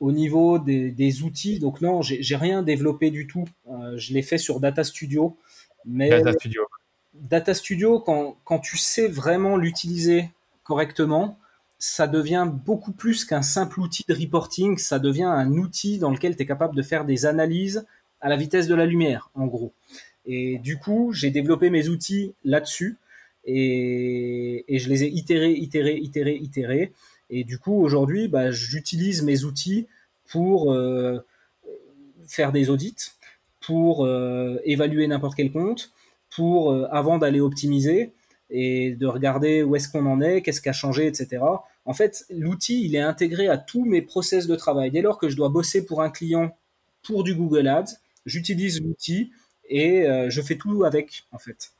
[0.00, 3.44] au niveau des, outils, donc non, j'ai rien développé du tout.
[3.68, 5.36] Euh, je l'ai fait sur Data Studio.
[5.84, 6.62] Mais Data Studio.
[7.14, 10.30] Data Studio, quand, quand tu sais vraiment l'utiliser
[10.62, 11.38] correctement,
[11.78, 16.36] ça devient beaucoup plus qu'un simple outil de reporting, ça devient un outil dans lequel
[16.36, 17.86] tu es capable de faire des analyses
[18.20, 19.72] à la vitesse de la lumière, en gros.
[20.26, 22.98] Et du coup, j'ai développé mes outils là-dessus
[23.48, 26.92] et, je les ai itérés, itérés, itérés, itérés.
[27.30, 29.86] Et du coup, aujourd'hui, bah, j'utilise mes outils
[30.30, 31.18] pour euh,
[32.26, 33.12] faire des audits,
[33.60, 35.92] pour euh, évaluer n'importe quel compte,
[36.34, 38.12] pour euh, avant d'aller optimiser
[38.50, 41.42] et de regarder où est-ce qu'on en est, qu'est-ce qui a changé, etc.
[41.84, 44.90] En fait, l'outil, il est intégré à tous mes process de travail.
[44.90, 46.56] Dès lors que je dois bosser pour un client
[47.02, 47.96] pour du Google Ads,
[48.26, 49.32] j'utilise l'outil
[49.70, 51.72] et je fais tout avec, en fait.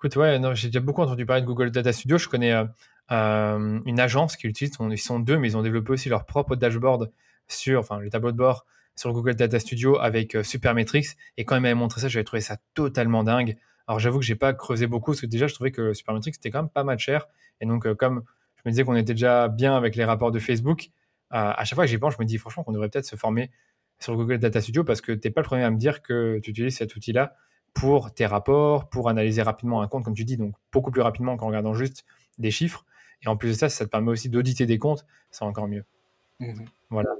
[0.00, 2.16] Écoute, ouais, non, j'ai déjà beaucoup entendu parler de Google Data Studio.
[2.16, 6.08] Je connais euh, une agence qui utilise, ils sont deux, mais ils ont développé aussi
[6.08, 7.12] leur propre dashboard
[7.48, 8.64] sur, enfin, le tableau de bord
[8.96, 11.18] sur Google Data Studio avec euh, Supermetrics.
[11.36, 13.56] Et quand ils m'avaient montré ça, j'avais trouvé ça totalement dingue.
[13.86, 16.50] Alors j'avoue que j'ai pas creusé beaucoup parce que déjà je trouvais que Supermetrics c'était
[16.50, 17.26] quand même pas mal cher.
[17.60, 18.22] Et donc euh, comme
[18.56, 20.88] je me disais qu'on était déjà bien avec les rapports de Facebook,
[21.28, 23.50] à chaque fois que j'y pense, je me dis franchement qu'on devrait peut-être se former
[23.98, 26.52] sur Google Data Studio parce que t'es pas le premier à me dire que tu
[26.52, 27.34] utilises cet outil-là
[27.74, 31.36] pour tes rapports, pour analyser rapidement un compte, comme tu dis, donc beaucoup plus rapidement
[31.36, 32.04] qu'en regardant juste
[32.38, 32.84] des chiffres.
[33.22, 35.84] Et en plus de ça, ça te permet aussi d'auditer des comptes, c'est encore mieux.
[36.40, 36.64] Mhm.
[36.88, 37.10] Voilà.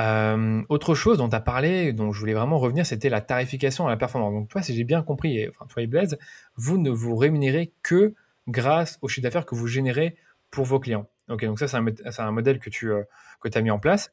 [0.00, 3.86] Euh, autre chose dont tu as parlé, dont je voulais vraiment revenir, c'était la tarification
[3.86, 4.32] à la performance.
[4.32, 6.18] Donc, toi, si j'ai bien compris, enfin, toi et Blaise,
[6.56, 8.14] vous ne vous rémunérez que
[8.48, 10.16] grâce au chiffre d'affaires que vous générez
[10.50, 11.08] pour vos clients.
[11.28, 11.86] Ok, donc ça, c'est un,
[12.18, 13.02] un, modèle que tu euh,
[13.40, 14.12] que as mis en place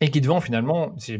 [0.00, 1.18] et qui te vend finalement, si,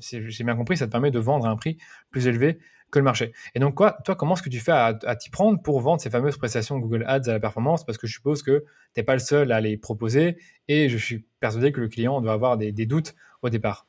[0.00, 1.76] j'ai bien compris, ça te permet de vendre à un prix
[2.10, 2.58] plus élevé
[2.92, 3.32] que le marché.
[3.56, 6.10] Et donc, quoi, toi, comment est-ce que tu fais à, t'y prendre pour vendre ces
[6.10, 7.84] fameuses prestations Google Ads à la performance?
[7.84, 8.64] Parce que je suppose que
[8.94, 10.36] tu n'es pas le seul à les proposer
[10.68, 13.86] et je suis persuadé que le client doit avoir des, doutes au départ.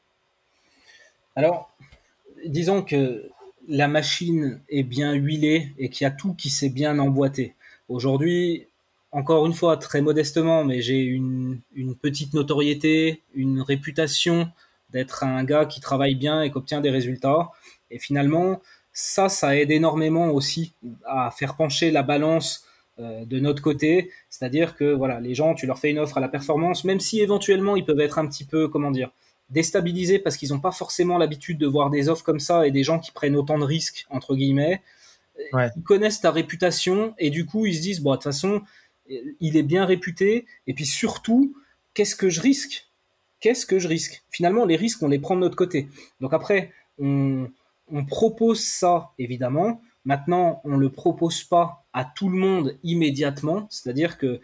[1.36, 1.76] Alors,
[2.46, 3.30] disons que
[3.68, 7.56] la machine est bien huilée et qu'il y a tout qui s'est bien emboîté.
[7.90, 8.68] Aujourd'hui,
[9.12, 14.50] encore une fois, très modestement, mais j'ai une, une petite notoriété, une réputation
[14.92, 17.52] d'être un gars qui travaille bien et qui obtient des résultats.
[17.92, 18.62] Et finalement,
[18.94, 20.74] ça, ça aide énormément aussi
[21.06, 22.66] à faire pencher la balance
[23.00, 24.12] euh, de notre côté.
[24.30, 27.20] C'est-à-dire que voilà, les gens, tu leur fais une offre à la performance, même si
[27.20, 29.10] éventuellement ils peuvent être un petit peu, comment dire,
[29.50, 32.84] déstabilisés parce qu'ils n'ont pas forcément l'habitude de voir des offres comme ça et des
[32.84, 34.82] gens qui prennent autant de risques, entre guillemets.
[35.54, 38.62] Ils connaissent ta réputation et du coup ils se disent, bon, de toute façon,
[39.40, 40.46] il est bien réputé.
[40.68, 41.56] Et puis surtout,
[41.96, 42.88] qu'est-ce que je risque?
[43.40, 44.24] Qu'est-ce que je risque?
[44.30, 45.88] Finalement, les risques, on les prend de notre côté.
[46.22, 47.50] Donc après, on,
[47.94, 49.80] on propose ça, évidemment.
[50.04, 53.68] Maintenant, on ne le propose pas à tout le monde immédiatement.
[53.70, 54.42] C'est-à-dire que,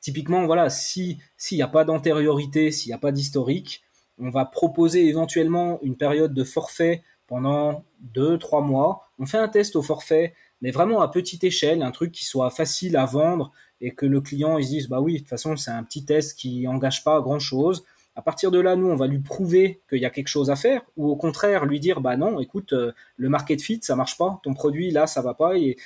[0.00, 1.18] typiquement, voilà, s'il
[1.52, 3.82] n'y a pas d'antériorité, s'il n'y a pas d'historique,
[4.20, 9.10] on va proposer éventuellement une période de forfait pendant deux, trois mois.
[9.18, 12.50] On fait un test au forfait, mais vraiment à petite échelle, un truc qui soit
[12.50, 15.70] facile à vendre et que le client se dise bah oui, de toute façon, c'est
[15.72, 17.84] un petit test qui engage pas grand chose.
[18.18, 20.56] À partir de là, nous, on va lui prouver qu'il y a quelque chose à
[20.56, 24.18] faire, ou au contraire, lui dire, bah non, écoute, euh, le market fit, ça marche
[24.18, 25.76] pas, ton produit, là, ça va pas, et,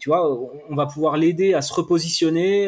[0.00, 0.28] tu vois,
[0.68, 2.66] on va pouvoir l'aider à se repositionner,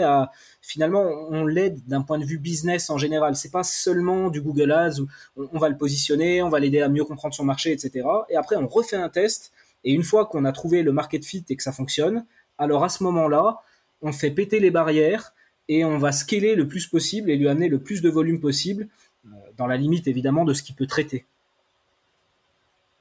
[0.62, 3.34] finalement, on l'aide d'un point de vue business en général.
[3.34, 5.08] C'est pas seulement du Google Ads où
[5.52, 8.06] on, va le positionner, on va l'aider à mieux comprendre son marché, etc.
[8.28, 9.50] Et après, on refait un test,
[9.82, 12.26] et une fois qu'on a trouvé le market fit et que ça fonctionne,
[12.58, 13.58] alors à ce moment-là,
[14.02, 15.34] on fait péter les barrières,
[15.70, 18.88] et on va scaler le plus possible et lui amener le plus de volume possible,
[19.24, 21.26] euh, dans la limite évidemment de ce qu'il peut traiter.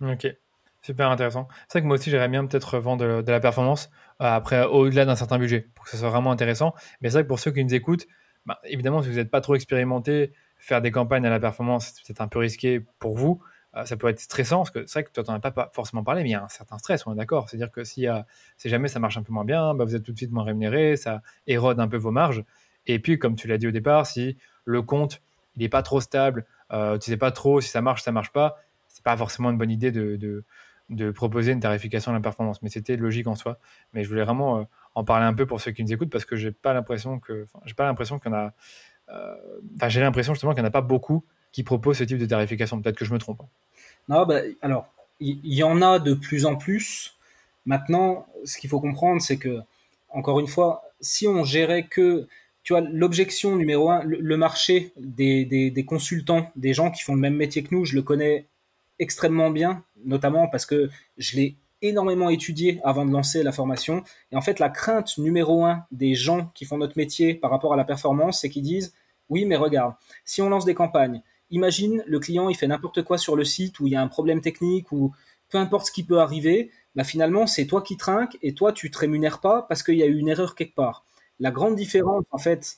[0.02, 0.28] Ok,
[0.84, 1.48] super intéressant.
[1.68, 3.90] C'est vrai que moi aussi j'aimerais bien peut-être vendre de, la performance
[4.22, 6.76] euh, après au-delà d'un certain budget pour que ça soit vraiment intéressant.
[7.02, 8.06] Mais c'est vrai que pour ceux qui nous écoutent,
[8.46, 12.06] bah, évidemment si vous n'êtes pas trop expérimenté, faire des campagnes à la performance c'est
[12.06, 13.42] peut-être un peu risqué pour vous.
[13.76, 15.70] Euh, ça peut être stressant parce que c'est vrai que toi tu n'en as pas
[15.74, 17.50] forcément parlé, mais il y a un certain stress, on est d'accord.
[17.50, 18.08] C'est-à-dire que si,
[18.66, 20.96] jamais ça marche un peu moins bien, bah, vous êtes tout de suite moins rémunéré,
[20.96, 22.44] ça érode un peu vos marges.
[22.88, 25.22] Et puis, comme tu l'as dit au départ, si le compte
[25.56, 28.32] il n'est pas trop stable, euh, tu sais pas trop si ça marche, ça marche
[28.32, 28.58] pas,
[28.88, 30.44] c'est pas forcément une bonne idée de,
[31.12, 32.62] proposer une tarification à la performance.
[32.62, 33.60] Mais c'était logique en soi.
[33.94, 34.64] Mais je voulais vraiment euh,
[34.96, 37.46] en parler un peu pour ceux qui nous écoutent parce que j'ai pas l'impression que,
[37.66, 38.54] j'ai pas l'impression qu'on a,
[39.10, 39.36] euh,
[39.88, 42.82] j'ai l'impression justement qu'il n'y en a pas beaucoup qui proposent ce type de tarification.
[42.82, 43.42] Peut-être que je me trompe.
[43.42, 43.48] Hein.
[44.08, 44.88] Non, bah, alors,
[45.20, 47.16] il y, en a de plus en plus.
[47.66, 49.60] Maintenant, ce qu'il faut comprendre, c'est que,
[50.10, 52.28] encore une fois, si on gérait que,
[52.64, 57.22] tu vois, l'objection numéro un, le, marché des, des, consultants, des gens qui font le
[57.22, 58.46] même métier que nous, je le connais
[58.98, 64.04] extrêmement bien, notamment parce que je l'ai énormément étudié avant de lancer la formation.
[64.32, 67.74] Et en fait, la crainte numéro un des gens qui font notre métier par rapport
[67.74, 68.94] à la performance, c'est qu'ils disent,
[69.30, 69.94] oui, mais regarde,
[70.26, 71.22] si on lance des campagnes,
[71.52, 74.08] imagine le client, il fait n'importe quoi sur le site où il y a un
[74.08, 75.14] problème technique ou
[75.50, 78.92] peu importe ce qui peut arriver, bah finalement, c'est toi qui trinques et toi, tu
[78.92, 81.06] te rémunères pas parce qu'il y a eu une erreur quelque part.
[81.40, 82.78] La grande différence, en fait,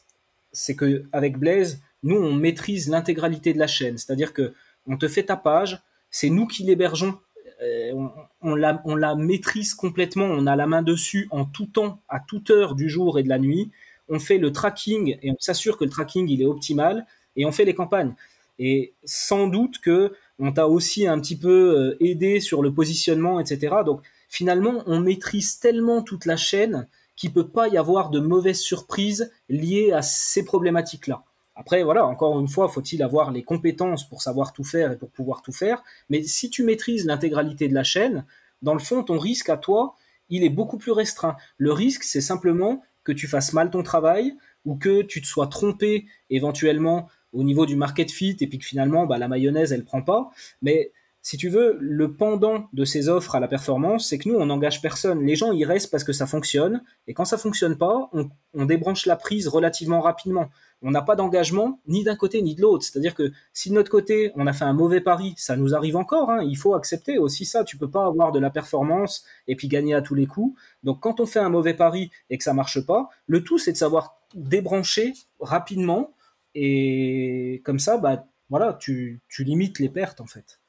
[0.51, 3.97] c'est que avec Blaze, nous, on maîtrise l'intégralité de la chaîne.
[3.97, 4.53] C'est-à-dire que
[4.87, 7.17] on te fait ta page, c'est nous qui l'hébergeons.
[7.61, 7.93] Euh,
[8.41, 12.19] on, la, on la maîtrise complètement, on a la main dessus en tout temps, à
[12.19, 13.71] toute heure du jour et de la nuit.
[14.09, 17.05] On fait le tracking et on s'assure que le tracking il est optimal
[17.35, 18.15] et on fait les campagnes.
[18.63, 23.39] Et sans doute que on t'a aussi un petit peu euh, aidé sur le positionnement,
[23.39, 23.77] etc.
[23.83, 28.59] Donc finalement, on maîtrise tellement toute la chaîne qu'il peut pas y avoir de mauvaises
[28.59, 31.23] surprises liées à ces problématiques-là.
[31.55, 35.09] Après, voilà, encore une fois, faut-il avoir les compétences pour savoir tout faire et pour
[35.09, 35.83] pouvoir tout faire.
[36.11, 38.25] Mais si tu maîtrises l'intégralité de la chaîne,
[38.61, 39.95] dans le fond, ton risque à toi,
[40.29, 41.35] il est beaucoup plus restreint.
[41.57, 44.35] Le risque, c'est simplement que tu fasses mal ton travail
[44.65, 48.65] ou que tu te sois trompé éventuellement au niveau du market fit et puis que
[48.65, 50.31] finalement bah, la mayonnaise elle prend pas.
[50.61, 50.91] Mais
[51.23, 54.47] si tu veux, le pendant de ces offres à la performance, c'est que nous on
[54.47, 55.23] n'engage personne.
[55.23, 58.65] Les gens y restent parce que ça fonctionne et quand ça fonctionne pas, on, on
[58.65, 60.49] débranche la prise relativement rapidement.
[60.81, 62.83] On n'a pas d'engagement ni d'un côté ni de l'autre.
[62.83, 65.95] C'est-à-dire que si de notre côté on a fait un mauvais pari, ça nous arrive
[65.95, 66.31] encore.
[66.31, 67.63] Hein, il faut accepter aussi ça.
[67.63, 70.59] Tu peux pas avoir de la performance et puis gagner à tous les coups.
[70.83, 73.73] Donc quand on fait un mauvais pari et que ça marche pas, le tout c'est
[73.73, 76.15] de savoir débrancher rapidement
[76.55, 80.59] et comme ça, bah, voilà, tu, tu limites les pertes en fait.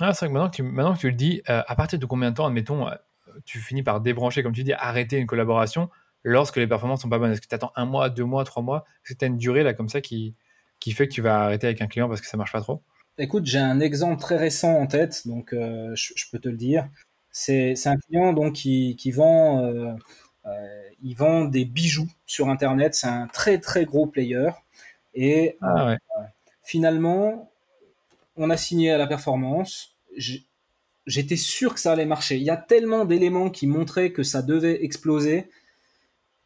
[0.00, 1.98] Ah, c'est vrai que maintenant que tu, maintenant que tu le dis, euh, à partir
[1.98, 2.94] de combien de temps, admettons, euh,
[3.44, 5.90] tu finis par débrancher, comme tu dis, arrêter une collaboration
[6.24, 7.32] lorsque les performances sont pas bonnes?
[7.32, 8.84] Est-ce que tu attends un mois, deux mois, trois mois?
[9.04, 10.34] Est-ce que tu as une durée là comme ça qui,
[10.78, 12.82] qui fait que tu vas arrêter avec un client parce que ça marche pas trop?
[13.18, 16.88] Écoute, j'ai un exemple très récent en tête, donc euh, je, peux te le dire.
[17.30, 19.96] C'est un client donc qui, qui vend,
[21.02, 22.94] il vend des bijoux sur Internet.
[22.94, 24.50] C'est un très très gros player.
[25.14, 25.96] Et ah, euh,
[26.62, 27.50] finalement,
[28.36, 29.96] on a signé à la performance.
[31.06, 32.36] J'étais sûr que ça allait marcher.
[32.36, 35.50] Il y a tellement d'éléments qui montraient que ça devait exploser.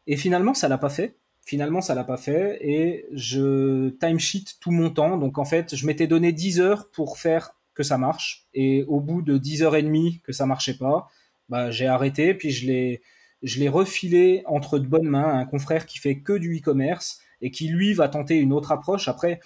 [0.07, 1.15] Et finalement, ça l'a pas fait.
[1.45, 2.57] Finalement, ça l'a pas fait.
[2.61, 5.17] Et je timesheet tout mon temps.
[5.17, 8.47] Donc, en fait, je m'étais donné 10 heures pour faire que ça marche.
[8.53, 11.09] Et au bout de 10 heures et demie que ça marchait pas,
[11.49, 12.33] bah, j'ai arrêté.
[12.33, 13.01] Puis je l'ai,
[13.43, 17.21] je l'ai refilé entre de bonnes mains à un confrère qui fait que du e-commerce
[17.45, 19.07] et qui lui va tenter une autre approche.
[19.07, 19.39] Après,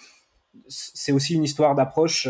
[0.68, 2.28] c'est aussi une histoire d'approche.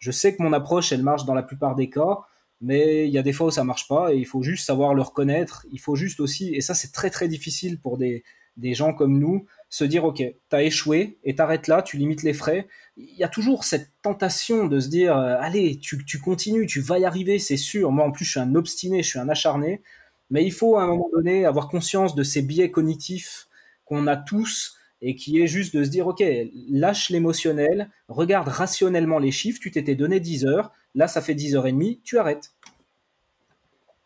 [0.00, 2.18] Je sais que mon approche, elle marche dans la plupart des cas,
[2.60, 4.92] mais il y a des fois où ça marche pas et il faut juste savoir
[4.92, 5.66] le reconnaître.
[5.70, 8.24] Il faut juste aussi, et ça c'est très très difficile pour des,
[8.56, 12.34] des gens comme nous, se dire ok, t'as échoué et t'arrêtes là, tu limites les
[12.34, 12.66] frais.
[12.96, 16.80] Il y a toujours cette tentation de se dire euh, allez, tu, tu continues, tu
[16.80, 17.92] vas y arriver, c'est sûr.
[17.92, 19.80] Moi en plus je suis un obstiné, je suis un acharné,
[20.28, 23.46] mais il faut à un moment donné avoir conscience de ces biais cognitifs
[23.84, 24.76] qu'on a tous
[25.06, 26.24] et qui est juste de se dire, OK,
[26.70, 31.56] lâche l'émotionnel, regarde rationnellement les chiffres, tu t'étais donné 10 heures, là ça fait 10
[31.56, 32.54] heures et demie, tu arrêtes.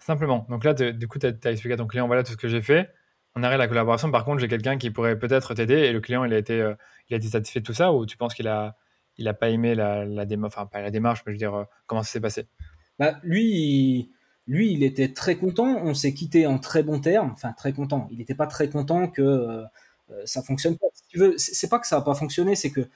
[0.00, 0.44] Simplement.
[0.50, 2.60] Donc là, du coup, tu as, expliqué à ton client, voilà tout ce que j'ai
[2.60, 2.90] fait.
[3.36, 4.10] On arrête la collaboration.
[4.10, 6.74] Par contre, j'ai quelqu'un qui pourrait peut-être t'aider et le client, il a été, euh,
[7.08, 8.76] il a été satisfait de tout ça ou tu penses qu'il a,
[9.18, 11.54] il a pas aimé la, la démarche, enfin pas la démarche, mais je veux dire,
[11.54, 12.48] euh, comment ça s'est passé?
[12.98, 14.10] Bah, Lui, il,
[14.48, 15.76] lui, il était très content.
[15.80, 17.30] On s'est quitté en très bons termes.
[17.30, 18.08] Enfin, très content.
[18.10, 19.62] Il n'était pas très content que
[20.10, 20.86] euh, ça fonctionne pas.
[20.94, 22.88] Si tu veux, c'est pas que ça n'a pas fonctionné, c'est que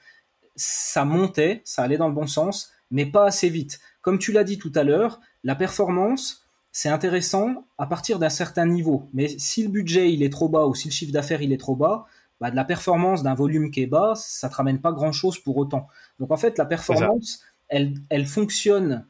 [0.55, 3.79] ça montait, ça allait dans le bon sens, mais pas assez vite.
[4.01, 8.65] Comme tu l'as dit tout à l'heure, la performance, c'est intéressant à partir d'un certain
[8.65, 9.09] niveau.
[9.13, 11.57] Mais si le budget il est trop bas ou si le chiffre d'affaires il est
[11.57, 12.05] trop bas,
[12.41, 15.39] bah, de la performance d'un volume qui est bas, ça te ramène pas grand chose
[15.39, 15.87] pour autant.
[16.19, 19.05] Donc en fait, la performance, elle, elle fonctionne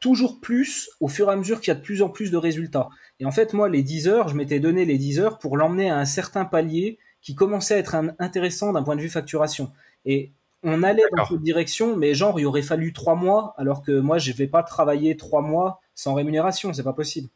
[0.00, 2.36] toujours plus au fur et à mesure qu'il y a de plus en plus de
[2.36, 2.88] résultats.
[3.18, 5.90] Et en fait, moi, les 10 heures, je m'étais donné les 10 heures pour l'emmener
[5.90, 9.72] à un certain palier qui commençait à être intéressant d'un point de vue facturation.
[10.04, 10.30] Et
[10.62, 14.18] on allait dans cette direction, mais genre, il aurait fallu trois mois, alors que moi,
[14.18, 17.28] je vais pas travailler trois mois sans rémunération, c'est pas possible.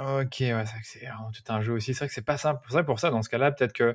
[0.00, 1.94] Ok, ouais, c'est tout un jeu aussi.
[1.94, 2.60] C'est vrai que c'est pas simple.
[2.70, 3.94] C'est pour ça, dans ce cas-là, peut-être que.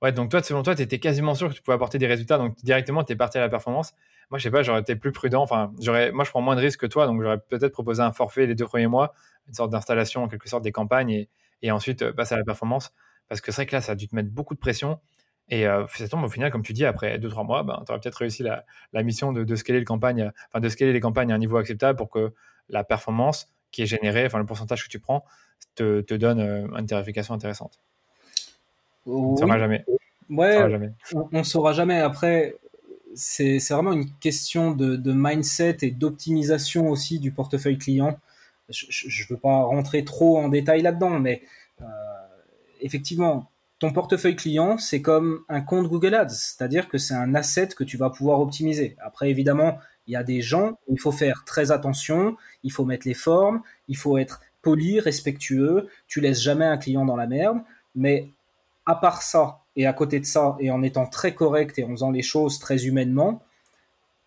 [0.00, 2.38] Ouais, donc toi, selon toi, tu étais quasiment sûr que tu pouvais apporter des résultats,
[2.38, 3.92] donc directement, tu es parti à la performance.
[4.30, 5.42] Moi, je sais pas, j'aurais été plus prudent.
[5.42, 8.12] Enfin, j'aurais, moi, je prends moins de risques que toi, donc j'aurais peut-être proposé un
[8.12, 9.12] forfait les deux premiers mois,
[9.46, 11.28] une sorte d'installation, en quelque sorte, des campagnes, et,
[11.60, 12.94] et ensuite euh, passer à la performance.
[13.28, 14.98] Parce que c'est vrai que là, ça a dû te mettre beaucoup de pression.
[15.48, 18.00] Et euh, ça tombe au final, comme tu dis, après 2-3 mois, ben, tu auras
[18.00, 21.32] peut-être réussi la, la mission de, de, scaler le campagne, enfin, de scaler les campagnes
[21.32, 22.32] à un niveau acceptable pour que
[22.68, 25.24] la performance qui est générée, enfin le pourcentage que tu prends,
[25.74, 27.80] te, te donne euh, une tarification intéressante.
[29.06, 29.14] Oui.
[29.14, 29.84] On ne saura jamais.
[30.30, 30.78] Ouais,
[31.12, 32.00] on ne saura jamais.
[32.00, 32.56] Après,
[33.14, 38.18] c'est vraiment une question de, de mindset et d'optimisation aussi du portefeuille client.
[38.68, 41.42] Je ne veux pas rentrer trop en détail là-dedans, mais
[41.82, 41.84] euh,
[42.82, 47.68] effectivement, ton portefeuille client, c'est comme un compte Google Ads, c'est-à-dire que c'est un asset
[47.68, 48.96] que tu vas pouvoir optimiser.
[49.00, 53.08] Après, évidemment, il y a des gens il faut faire très attention, il faut mettre
[53.08, 57.58] les formes, il faut être poli, respectueux, tu laisses jamais un client dans la merde,
[57.94, 58.28] mais
[58.86, 61.90] à part ça, et à côté de ça, et en étant très correct et en
[61.90, 63.42] faisant les choses très humainement,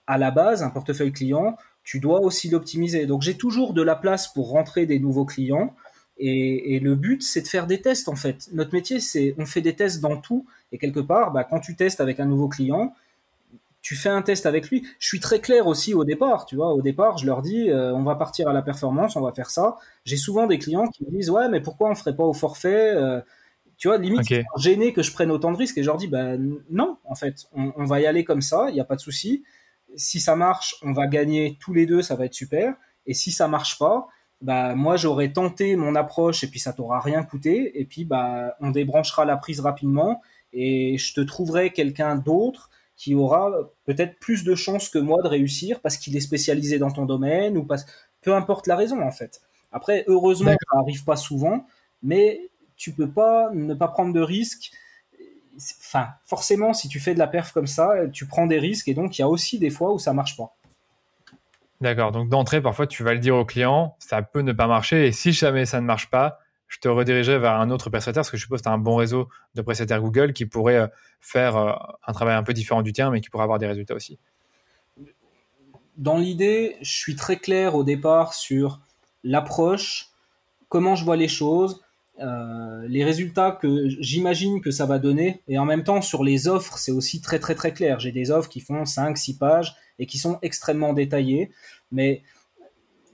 [0.07, 3.05] à la base, un portefeuille client, tu dois aussi l'optimiser.
[3.05, 5.73] Donc j'ai toujours de la place pour rentrer des nouveaux clients,
[6.17, 8.49] et, et, le but, c'est de faire des tests en fait.
[8.53, 10.45] Notre métier, c'est on fait des tests dans tout.
[10.71, 12.93] Et quelque part, bah, quand tu testes avec un nouveau client,
[13.81, 14.87] tu fais un test avec lui.
[14.97, 16.73] Je suis très clair aussi au départ, tu vois.
[16.73, 19.51] Au départ, je leur dis, euh, on va partir à la performance, on va faire
[19.51, 19.75] ça.
[20.05, 22.93] J'ai souvent des clients qui me disent, ouais, mais pourquoi on ferait pas au forfait
[22.95, 23.21] euh,
[23.77, 24.43] Tu vois, limite, okay.
[24.57, 25.77] gêné que je prenne autant de risques.
[25.77, 26.35] Et je leur dis, bah
[26.69, 29.01] non, en fait, on, on va y aller comme ça, il n'y a pas de
[29.01, 29.43] souci.
[29.95, 32.73] Si ça marche, on va gagner tous les deux, ça va être super.
[33.05, 34.07] Et si ça marche pas,
[34.45, 38.55] bah moi j'aurais tenté mon approche et puis ça t'aura rien coûté et puis bah
[38.59, 40.21] on débranchera la prise rapidement
[40.53, 43.51] et je te trouverai quelqu'un d'autre qui aura
[43.85, 47.57] peut-être plus de chances que moi de réussir parce qu'il est spécialisé dans ton domaine
[47.57, 47.87] ou parce
[48.21, 49.41] peu importe la raison en fait.
[49.71, 51.65] Après heureusement ça arrive pas souvent
[52.03, 54.71] mais tu peux pas ne pas prendre de risques
[55.79, 58.93] enfin forcément si tu fais de la perf comme ça tu prends des risques et
[58.93, 60.55] donc il y a aussi des fois où ça marche pas.
[61.81, 62.11] D'accord.
[62.11, 65.07] Donc d'entrée, parfois, tu vas le dire au client, ça peut ne pas marcher.
[65.07, 68.31] Et si jamais ça ne marche pas, je te redirigerai vers un autre prestataire, parce
[68.31, 70.89] que je suppose que tu as un bon réseau de prestataires Google qui pourrait
[71.21, 74.17] faire un travail un peu différent du tien, mais qui pourrait avoir des résultats aussi.
[75.97, 78.81] Dans l'idée, je suis très clair au départ sur
[79.23, 80.07] l'approche,
[80.67, 81.84] comment je vois les choses,
[82.21, 86.47] euh, les résultats que j'imagine que ça va donner, et en même temps sur les
[86.47, 87.99] offres, c'est aussi très très très clair.
[87.99, 91.51] J'ai des offres qui font 5, 6 pages et qui sont extrêmement détaillées,
[91.91, 92.21] mais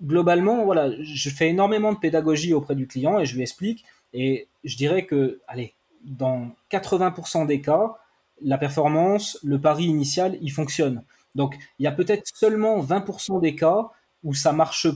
[0.03, 4.47] globalement, voilà, je fais énormément de pédagogie auprès du client et je lui explique, et
[4.63, 5.73] je dirais que, allez,
[6.03, 7.95] dans 80% des cas,
[8.43, 11.03] la performance, le pari initial, il fonctionne.
[11.35, 13.89] Donc, il y a peut-être seulement 20% des cas
[14.23, 14.87] où ça marche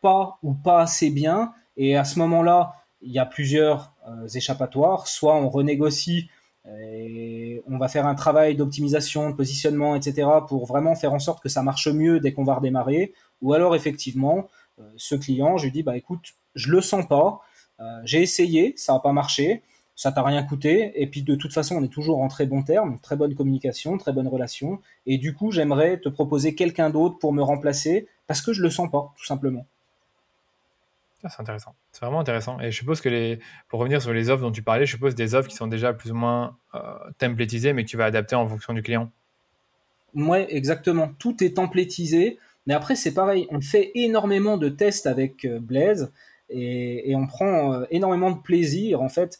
[0.00, 5.06] pas ou pas assez bien, et à ce moment-là, il y a plusieurs euh, échappatoires.
[5.06, 6.28] Soit on renégocie
[6.64, 10.28] et on va faire un travail d'optimisation, de positionnement, etc.
[10.48, 13.12] pour vraiment faire en sorte que ça marche mieux dès qu'on va redémarrer.
[13.40, 14.48] Ou alors effectivement,
[14.78, 17.40] euh, ce client, je lui dis bah écoute, je le sens pas,
[17.80, 19.62] euh, j'ai essayé, ça n'a pas marché,
[19.96, 22.62] ça t'a rien coûté, et puis de toute façon on est toujours en très bon
[22.62, 27.18] terme, très bonne communication, très bonne relation, et du coup j'aimerais te proposer quelqu'un d'autre
[27.18, 29.66] pour me remplacer parce que je le sens pas, tout simplement.
[31.24, 31.74] Ah, c'est intéressant.
[31.92, 32.58] C'est vraiment intéressant.
[32.60, 35.14] Et je suppose que les, pour revenir sur les offres dont tu parlais, je suppose
[35.14, 36.80] des offres qui sont déjà plus ou moins euh,
[37.20, 37.36] mais
[37.84, 39.10] que tu vas adapter en fonction du client.
[40.14, 41.12] Ouais, exactement.
[41.18, 42.38] Tout est templétisé.
[42.66, 43.46] Mais après, c'est pareil.
[43.50, 46.12] On fait énormément de tests avec euh, Blaze
[46.48, 49.00] et, on prend euh, énormément de plaisir.
[49.00, 49.38] En fait,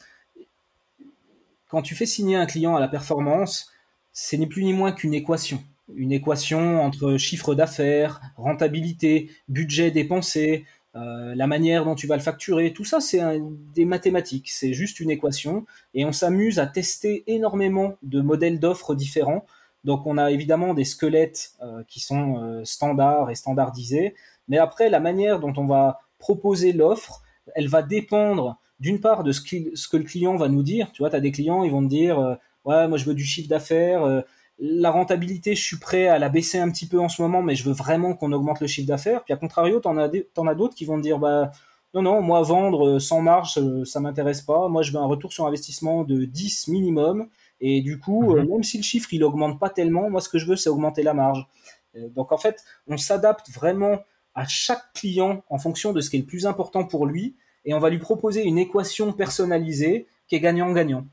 [1.68, 3.72] quand tu fais signer un client à la performance,
[4.12, 5.62] c'est ni plus ni moins qu'une équation.
[5.95, 10.64] Une équation entre chiffre d'affaires, rentabilité, budget dépensé,
[10.95, 13.20] euh, la manière dont tu vas le facturer, tout ça c'est
[13.74, 15.64] des mathématiques, c'est juste une équation
[15.95, 19.47] et on s'amuse à tester énormément de modèles d'offres différents.
[19.84, 24.14] Donc on a évidemment des squelettes euh, qui sont euh, standards et standardisés,
[24.49, 27.22] mais après la manière dont on va proposer l'offre,
[27.55, 29.40] elle va dépendre d'une part de ce,
[29.74, 30.93] ce, que le client va nous dire.
[30.93, 32.18] Tu vois, tu as des clients, ils vont te dire
[32.64, 34.24] ouais, moi je veux du chiffre d'affaires
[34.64, 37.56] la rentabilité, je suis prêt à la baisser un petit peu en ce moment, mais
[37.56, 39.24] je veux vraiment qu'on augmente le chiffre d'affaires.
[39.24, 41.50] Puis à contrario, t'en as, en as d'autres qui vont te dire, bah,
[41.94, 44.68] non, non, moi, vendre euh, sans marge, euh, ça m'intéresse pas.
[44.68, 47.26] Moi, je veux un retour sur investissement de 10 minimum.
[47.60, 48.48] Et du coup, mm-hmm.
[48.48, 51.02] même si le chiffre, il augmente pas tellement, moi, ce que je veux, c'est augmenter
[51.02, 51.44] la marge.
[52.14, 53.98] Donc, en fait, on s'adapte vraiment
[54.36, 57.34] à chaque client en fonction de ce qui est le plus important pour lui.
[57.64, 61.04] Et on va lui proposer une équation personnalisée qui est gagnant-gagnant.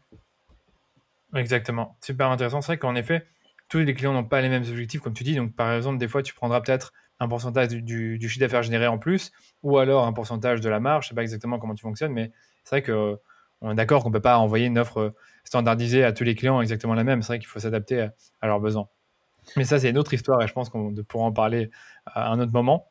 [1.35, 1.97] Exactement.
[2.01, 2.61] Super intéressant.
[2.61, 3.25] C'est vrai qu'en effet,
[3.69, 5.35] tous les clients n'ont pas les mêmes objectifs, comme tu dis.
[5.35, 8.97] Donc, par exemple, des fois, tu prendras peut-être un pourcentage du, chiffre d'affaires généré en
[8.97, 11.05] plus, ou alors un pourcentage de la marge.
[11.05, 12.31] Je ne sais pas exactement comment tu fonctionnes, mais
[12.63, 13.19] c'est vrai qu'on
[13.61, 15.13] on est d'accord qu'on ne peut pas envoyer une offre
[15.43, 17.21] standardisée à tous les clients exactement la même.
[17.21, 18.09] C'est vrai qu'il faut s'adapter
[18.41, 18.87] à, leurs besoins.
[19.55, 21.69] Mais ça, c'est une autre histoire et je pense qu'on pourra en parler
[22.05, 22.89] à un autre moment.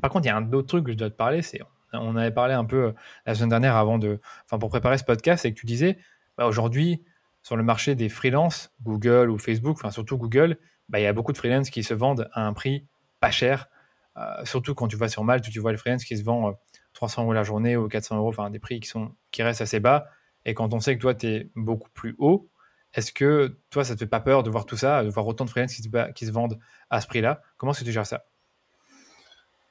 [0.00, 1.60] Par contre, il y a un autre truc que je dois te parler, c'est
[1.92, 2.92] on avait parlé un peu
[3.24, 5.98] la semaine dernière avant de, enfin pour préparer ce podcast, c'est que tu disais
[6.36, 7.02] bah, aujourd'hui
[7.46, 11.12] sur le marché des freelances, Google ou Facebook, enfin surtout Google, bah, il y a
[11.12, 12.88] beaucoup de freelances qui se vendent à un prix
[13.20, 13.68] pas cher.
[14.16, 16.56] Euh, surtout quand tu vas sur Malte, tu vois les freelances qui se vendent
[16.94, 20.08] 300 euros la journée ou 400 euros, enfin des prix qui, sont, restent assez bas.
[20.44, 22.50] Et quand on sait que toi, tu es beaucoup plus haut,
[22.94, 25.44] est-ce que toi, ça te fait pas peur de voir tout ça, de voir autant
[25.44, 26.58] de se, qui se vendent
[26.90, 27.42] à ce prix-là?
[27.58, 28.24] Comment est-ce que tu gères ça?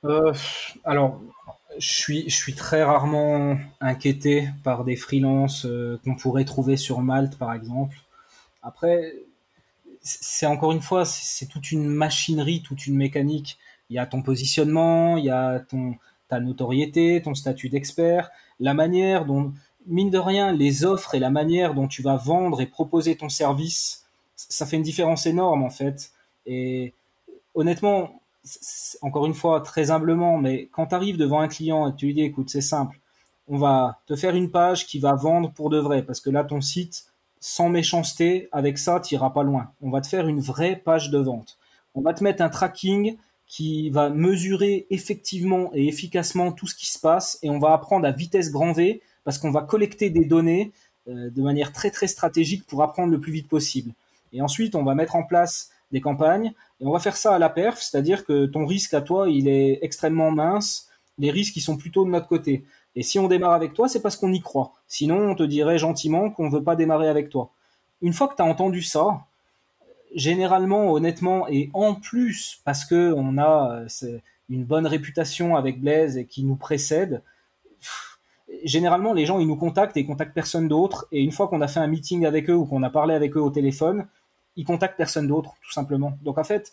[0.06, 0.34] Euh,
[0.86, 1.20] Alors,
[1.78, 7.54] je suis, très rarement inquiété par des freelances euh, qu'on pourrait trouver sur Malte, par
[7.54, 7.98] exemple.
[8.64, 9.14] Après,
[10.02, 13.58] c'est encore une fois, c'est toute une machinerie, toute une mécanique.
[13.90, 15.96] Il y a ton positionnement, il y a ton,
[16.28, 19.54] ta notoriété, ton statut d'expert, la manière dont,
[19.88, 23.30] mine de rien, les offres et la manière dont tu vas vendre et proposer ton
[23.30, 24.06] service,
[24.36, 26.12] ça fait une différence énorme en fait.
[26.46, 26.94] Et
[27.54, 28.22] honnêtement,
[29.02, 32.06] encore une fois, très humblement, mais quand tu arrives devant un client et que tu
[32.08, 33.00] lui dis, écoute, c'est simple,
[33.48, 36.44] on va te faire une page qui va vendre pour de vrai, parce que là,
[36.44, 37.06] ton site,
[37.40, 39.72] sans méchanceté, avec ça, tu iras pas loin.
[39.82, 41.58] On va te faire une vraie page de vente.
[41.94, 43.18] On va te mettre un tracking
[43.48, 48.08] qui va mesurer effectivement et efficacement tout ce qui se passe et on va apprendre
[48.08, 50.72] à vitesse grand V parce qu'on va collecter des données
[51.08, 53.92] euh, de manière très très stratégique pour apprendre le plus vite possible.
[54.34, 57.40] Et ensuite, on va mettre en place des campagnes et on va faire ça à
[57.40, 61.62] la perf, c'est-à-dire que ton risque à toi, il est extrêmement mince, les risques ils
[61.62, 62.66] sont plutôt de notre côté.
[62.96, 64.74] Et si on démarre avec toi, c'est parce qu'on y croit.
[64.88, 67.50] Sinon, on te dirait gentiment qu'on ne veut pas démarrer avec toi.
[68.02, 69.26] Une fois que tu as entendu ça,
[70.16, 74.20] généralement, honnêtement, et en plus parce que on a euh,
[74.50, 77.22] une bonne réputation avec Blaise et qui nous précède,
[78.64, 81.08] généralement les gens ils nous contactent et ils contactent personne d'autre.
[81.12, 83.36] Et une fois qu'on a fait un meeting avec eux ou qu'on a parlé avec
[83.36, 84.08] eux au téléphone,
[84.56, 86.18] ils contactent personne d'autre, tout simplement.
[86.24, 86.72] Donc en fait,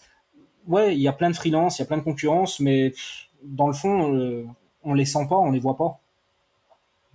[0.66, 2.92] ouais, il y a plein de freelance, il y a plein de concurrence, mais
[3.42, 4.46] dans le fond, euh,
[4.82, 5.98] on les sent pas, on les voit pas.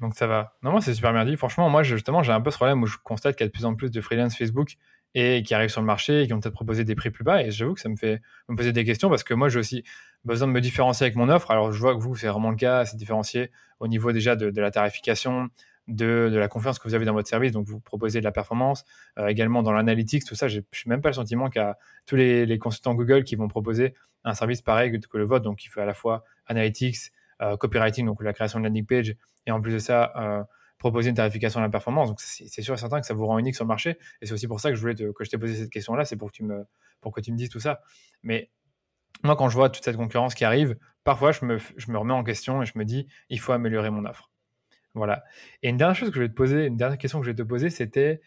[0.02, 0.54] Donc ça va.
[0.62, 1.38] Non, moi c'est super bien dit.
[1.38, 3.54] Franchement, moi justement, j'ai un peu ce problème où je constate qu'il y a de
[3.54, 4.78] plus en plus de freelance Facebook
[5.16, 7.42] et qui arrivent sur le marché et qui ont peut-être proposé des prix plus bas.
[7.42, 9.84] Et j'avoue que ça me fait me poser des questions parce que moi, j'ai aussi
[10.26, 11.50] besoin de me différencier avec mon offre.
[11.50, 13.50] Alors, je vois que vous, c'est vraiment le cas, c'est différencié
[13.80, 15.50] au niveau déjà de, la tarification,
[15.88, 17.52] de, la confiance que vous avez dans votre service.
[17.52, 18.86] Donc, vous proposez de la performance,
[19.18, 20.48] euh, également dans l'analytics, tout ça.
[20.48, 24.34] Je n'ai même pas le sentiment a tous les, consultants Google qui vont proposer un
[24.34, 25.44] service pareil que, le vôtre.
[25.44, 26.98] Donc, il fait à la fois analytics,
[27.42, 29.16] euh, copywriting, donc la création de landing page,
[29.46, 30.44] et en plus de ça, euh,
[30.78, 32.10] proposer une tarification à la performance.
[32.10, 33.98] Donc c'est sûr et certain que ça vous rend unique sur le marché.
[34.22, 36.18] Et c'est aussi pour ça que je voulais que je t'ai posé cette question-là, c'est
[36.18, 36.66] pour que tu me
[37.02, 37.82] pour que tu me dises tout ça.
[38.24, 38.52] Mais
[39.24, 42.14] moi, quand je vois toute cette concurrence qui arrive, parfois je me, je me remets
[42.14, 44.30] en question et je me dis, il faut améliorer mon offre.
[44.98, 45.24] Voilà.
[45.64, 47.44] Et une dernière chose que je voulais te poser, une dernière question que je voulais
[47.44, 48.22] te poser, c'était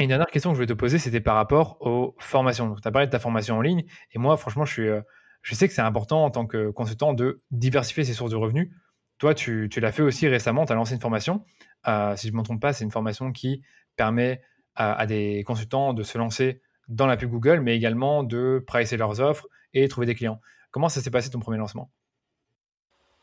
[0.00, 2.68] une dernière question que je voulais te poser, c'était par rapport aux formations.
[2.68, 5.00] Donc, tu as parlé de ta formation en ligne, et moi, franchement, je suis, euh,
[5.42, 8.70] je sais que c'est important en tant que consultant de diversifier ses sources de revenus.
[9.18, 11.44] Toi, tu, l'as fait aussi récemment, tu as lancé une formation.
[11.86, 13.62] Euh, si je ne me trompe pas, c'est une formation qui
[13.96, 14.42] permet
[14.74, 19.20] à, des consultants de se lancer dans la pub Google, mais également de pricer leurs
[19.20, 20.40] offres et trouver des clients.
[20.72, 21.92] Comment ça s'est passé ton premier lancement?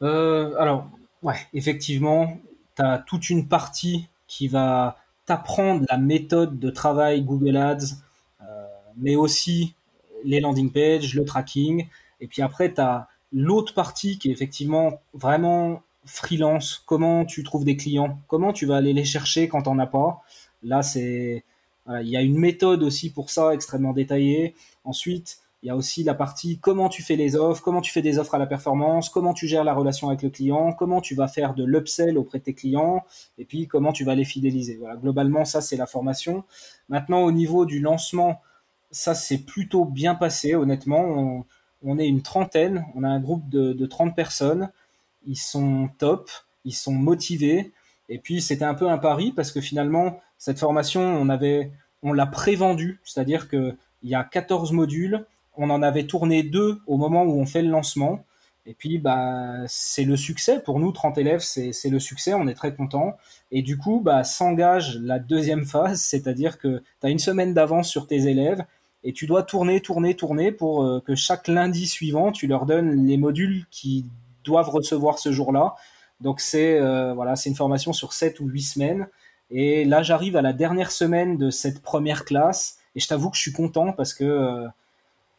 [0.02, 0.90] Euh, Alors,
[1.24, 2.38] ouais, effectivement,
[2.76, 7.96] tu as toute une partie qui va t'apprendre la méthode de travail Google Ads,
[8.42, 8.68] euh,
[8.98, 9.76] mais aussi
[10.24, 11.88] les landing pages, le tracking.
[12.20, 17.64] Et puis après, tu as L'autre partie qui est effectivement vraiment freelance, comment tu trouves
[17.64, 20.22] des clients, comment tu vas aller les chercher quand t'en as pas?
[20.64, 21.44] Là, c'est
[21.90, 24.54] il y a une méthode aussi pour ça extrêmement détaillée.
[24.84, 28.02] Ensuite, il y a aussi la partie comment tu fais les offres, comment tu fais
[28.02, 31.14] des offres à la performance, comment tu gères la relation avec le client, comment tu
[31.14, 33.04] vas faire de l'upsell auprès de tes clients,
[33.38, 34.78] et puis comment tu vas les fidéliser.
[34.78, 36.44] Voilà, globalement, ça c'est la formation.
[36.90, 38.42] Maintenant, au niveau du lancement,
[38.90, 41.46] ça s'est plutôt bien passé, honnêtement.
[41.84, 44.70] On est une trentaine, on a un groupe de, de 30 personnes,
[45.28, 46.30] ils sont top,
[46.66, 47.72] ils sont motivés,
[48.10, 51.30] et puis c'était un peu un pari parce que finalement, cette formation, on
[52.04, 55.26] on l'a prévendue, c'est-à-dire qu'il y a 14 modules,
[55.58, 58.26] on en avait tourné deux au moment où on fait le lancement,
[58.66, 60.62] et puis bah c'est le succès.
[60.62, 62.34] Pour nous 30 élèves c'est le succès.
[62.34, 63.18] On est très content
[63.52, 66.02] et du coup bah s'engage la deuxième phase.
[66.02, 68.64] C'est-à-dire que tu as une semaine d'avance sur tes élèves
[69.04, 73.08] et tu dois tourner, tourner, tourner pour euh, que chaque lundi suivant, tu leur donnes
[73.08, 74.06] les modules qui
[74.44, 75.76] doivent recevoir ce jour-là.
[76.20, 79.08] Donc c'est euh, voilà, une formation sur 7 ou 8 semaines.
[79.50, 82.78] Et là, j'arrive à la dernière semaine de cette première classe.
[82.96, 84.68] Et je t'avoue que je suis content parce que euh,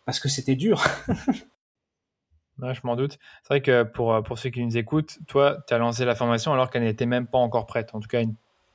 [0.05, 0.83] parce que c'était dur.
[2.59, 3.19] ouais, je m'en doute.
[3.43, 6.53] C'est vrai que pour, pour ceux qui nous écoutent, toi, tu as lancé la formation
[6.53, 7.95] alors qu'elle n'était même pas encore prête.
[7.95, 8.23] En tout cas,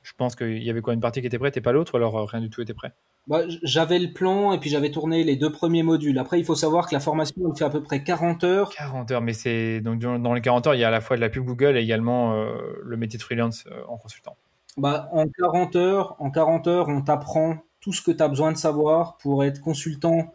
[0.02, 2.28] je pense qu'il y avait quoi une partie qui était prête et pas l'autre, alors
[2.28, 2.94] rien du tout était prêt?
[3.26, 6.18] Bah, j'avais le plan et puis j'avais tourné les deux premiers modules.
[6.18, 8.70] Après, il faut savoir que la formation, elle fait à peu près 40 heures.
[8.70, 11.16] 40 heures, mais c'est donc dans les 40 heures, il y a à la fois
[11.16, 14.38] de la pub Google et également euh, le métier de freelance euh, en consultant.
[14.78, 18.50] bah, en 40 heures, en 40 heures, on t'apprend tout ce que tu as besoin
[18.50, 20.32] de savoir pour être consultant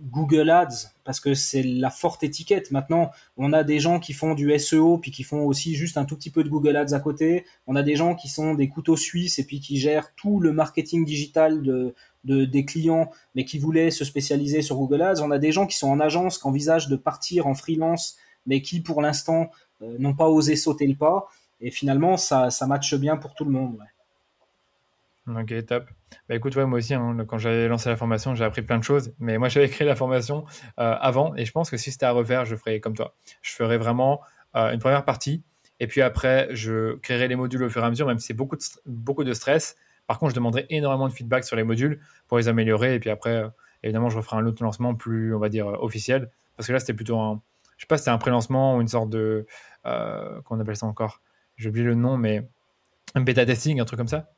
[0.00, 2.70] Google Ads parce que c'est la forte étiquette.
[2.70, 6.04] Maintenant, on a des gens qui font du SEO puis qui font aussi juste un
[6.04, 7.44] tout petit peu de Google Ads à côté.
[7.66, 10.52] On a des gens qui sont des couteaux suisses et puis qui gèrent tout le
[10.52, 15.22] marketing digital de, des clients mais qui voulaient se spécialiser sur Google Ads.
[15.22, 18.16] On a des gens qui sont en agence, qui envisagent de partir en freelance
[18.46, 19.50] mais qui pour l'instant
[19.82, 21.28] euh, n'ont pas osé sauter le pas.
[21.60, 23.78] Et finalement, ça, ça matche bien pour tout le monde.
[25.26, 25.88] Ok, top.
[26.28, 29.14] Bah écoute, moi aussi, hein, quand j'avais lancé la formation, j'ai appris plein de choses.
[29.18, 30.44] Mais moi, j'avais créé la formation
[30.78, 31.34] euh, avant.
[31.36, 33.14] Et je pense que si c'était à refaire, je ferais comme toi.
[33.40, 34.20] Je ferais vraiment
[34.54, 35.42] euh, une première partie.
[35.80, 38.34] Et puis après, je créerai les modules au fur et à mesure, même si c'est
[38.34, 39.76] beaucoup de, beaucoup de stress.
[40.06, 42.94] Par contre, je demanderai énormément de feedback sur les modules pour les améliorer.
[42.94, 43.48] Et puis après, euh,
[43.82, 46.30] évidemment, je referai un autre lancement plus, on va dire, officiel.
[46.58, 47.40] Parce que là, c'était plutôt un.
[47.78, 49.46] Je sais pas si c'était un pré-lancement ou une sorte de.
[49.84, 51.22] qu'on appelle ça encore?
[51.56, 52.46] J'ai oublié le nom, mais
[53.14, 54.28] un bêta testing, un truc comme ça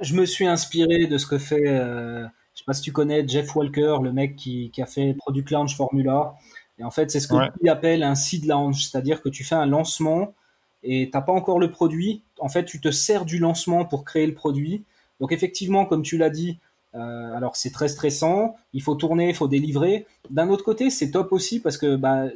[0.00, 2.24] je me suis inspiré de ce que fait, euh,
[2.54, 5.50] je sais pas si tu connais Jeff Walker, le mec qui, qui a fait Product
[5.50, 6.34] Launch Formula.
[6.78, 9.66] Et en fait, c'est ce qu'on appelle un seed launch, c'est-à-dire que tu fais un
[9.66, 10.34] lancement
[10.82, 12.22] et t'as pas encore le produit.
[12.38, 14.84] En fait, tu te sers du lancement pour créer le produit.
[15.20, 16.58] Donc effectivement, comme tu l'as dit,
[16.94, 18.56] euh, alors c'est très stressant.
[18.72, 20.06] Il faut tourner, il faut délivrer.
[20.30, 22.26] D'un autre côté, c'est top aussi parce que bah,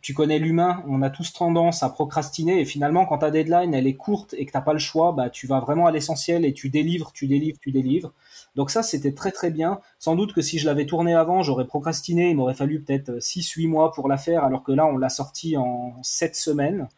[0.00, 3.86] tu connais l'humain, on a tous tendance à procrastiner et finalement quand ta deadline elle
[3.86, 6.52] est courte et que t'as pas le choix, bah tu vas vraiment à l'essentiel et
[6.52, 8.12] tu délivres, tu délivres, tu délivres.
[8.56, 9.80] Donc ça c'était très très bien.
[9.98, 13.48] Sans doute que si je l'avais tourné avant, j'aurais procrastiné, il m'aurait fallu peut-être 6
[13.50, 16.88] 8 mois pour la faire alors que là on l'a sorti en 7 semaines.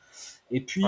[0.50, 0.84] Et puis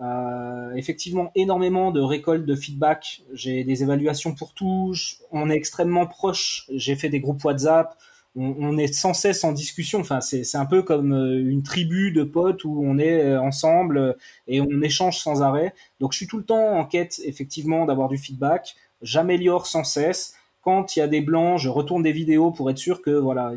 [0.00, 4.94] euh, effectivement énormément de récoltes de feedback, j'ai des évaluations pour tout,
[5.30, 7.96] on est extrêmement proche, j'ai fait des groupes WhatsApp
[8.34, 10.00] on, est sans cesse en discussion.
[10.00, 13.98] Enfin, c'est un peu comme euh, une tribu de potes où on est euh, ensemble
[13.98, 14.12] euh,
[14.46, 15.74] et on échange sans arrêt.
[16.00, 18.74] Donc, je suis tout le temps en quête, effectivement, d'avoir du feedback.
[19.02, 20.34] J'améliore sans cesse.
[20.62, 23.52] Quand il y a des blancs, je retourne des vidéos pour être sûr que voilà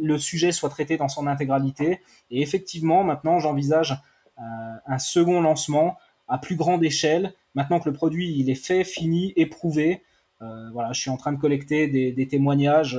[0.00, 2.00] le sujet soit traité dans son intégralité.
[2.30, 4.00] Et effectivement, maintenant, j'envisage
[4.38, 5.96] un second lancement
[6.28, 7.34] à plus grande échelle.
[7.56, 10.02] Maintenant que le produit il est fait, fini, éprouvé,
[10.38, 12.96] voilà, je suis en train de collecter des, des témoignages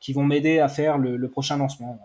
[0.00, 1.98] qui vont m'aider à faire le, prochain lancement.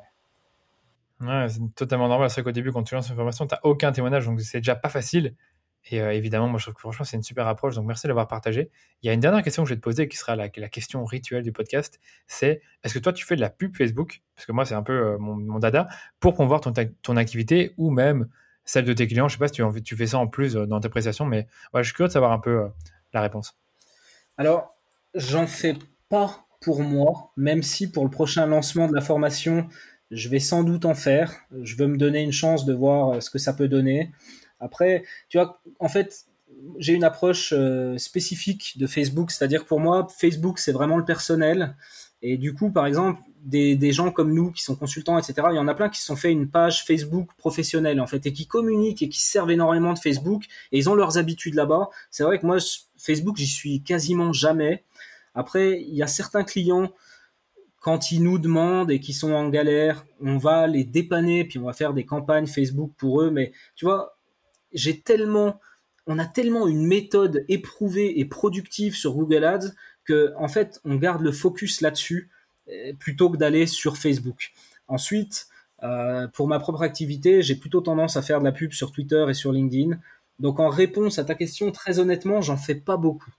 [1.21, 1.49] Ouais.
[1.49, 2.29] c'est totalement normal.
[2.29, 4.75] C'est qu'au début, quand tu lances une formation, tu n'as aucun témoignage, donc c'est déjà
[4.75, 5.35] pas facile.
[5.91, 7.75] Et euh, évidemment, moi, je trouve que franchement, c'est une super approche.
[7.75, 8.69] Donc, merci d'avoir partagé.
[9.01, 10.69] Il y a une dernière question que je vais te poser, qui sera la, la
[10.69, 11.99] question rituelle du podcast.
[12.27, 14.21] C'est est-ce que toi, tu fais de la pub Facebook?
[14.35, 15.87] Parce que moi, c'est un peu euh, mon, dada
[16.19, 18.27] pour promouvoir ton, ton activité ou même
[18.65, 19.27] celle de tes clients.
[19.27, 21.47] Je sais pas si tu, tu fais ça en plus euh, dans tes prestations, mais
[21.73, 22.67] je suis curieux de savoir un peu
[23.13, 23.57] la réponse.
[24.37, 24.75] Alors,
[25.15, 25.75] j'en fais
[26.09, 29.67] pas pour moi, même si pour le prochain lancement de la formation,
[30.11, 31.35] je vais sans doute en faire.
[31.61, 34.11] Je veux me donner une chance de voir euh, ce que ça peut donner.
[34.59, 36.25] Après, tu vois, en fait,
[36.77, 41.05] j'ai une approche euh, spécifique de Facebook, c'est-à-dire que pour moi, Facebook, c'est vraiment le
[41.05, 41.75] personnel.
[42.21, 45.55] Et du coup, par exemple, des, des, gens comme nous qui sont consultants, etc., il
[45.55, 48.33] y en a plein qui se sont fait une page Facebook professionnelle, en fait, et
[48.33, 50.43] qui communiquent et qui servent énormément de Facebook,
[50.73, 51.89] et ils ont leurs habitudes là-bas.
[52.11, 52.57] C'est vrai que moi,
[52.97, 54.83] Facebook, j'y suis quasiment jamais.
[55.39, 56.91] Après, il y a certains clients,
[57.79, 61.65] quand ils nous demandent et qui sont en galère, on va les dépanner, puis on
[61.65, 63.31] va faire des campagnes Facebook pour eux.
[63.31, 64.17] Mais tu vois,
[64.73, 65.61] j'ai tellement,
[66.07, 69.71] on a tellement une méthode éprouvée et productive sur Google Ads
[70.03, 72.29] que, en fait, on garde le focus là-dessus
[72.67, 74.51] euh, plutôt que d'aller sur Facebook.
[74.89, 75.47] Ensuite,
[75.83, 79.25] euh, pour ma propre activité, j'ai plutôt tendance à faire de la pub sur Twitter
[79.29, 79.97] et sur LinkedIn.
[80.39, 83.31] Donc en réponse à ta question, très honnêtement, j'en fais pas beaucoup.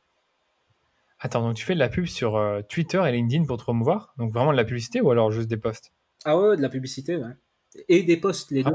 [1.21, 4.15] Attends, donc tu fais de la pub sur euh, Twitter et LinkedIn pour te promouvoir?
[4.17, 5.93] Donc vraiment de la publicité ou alors juste des posts?
[6.25, 7.37] Ah ouais, de la publicité, ouais.
[7.89, 8.73] Et des posts, les deux.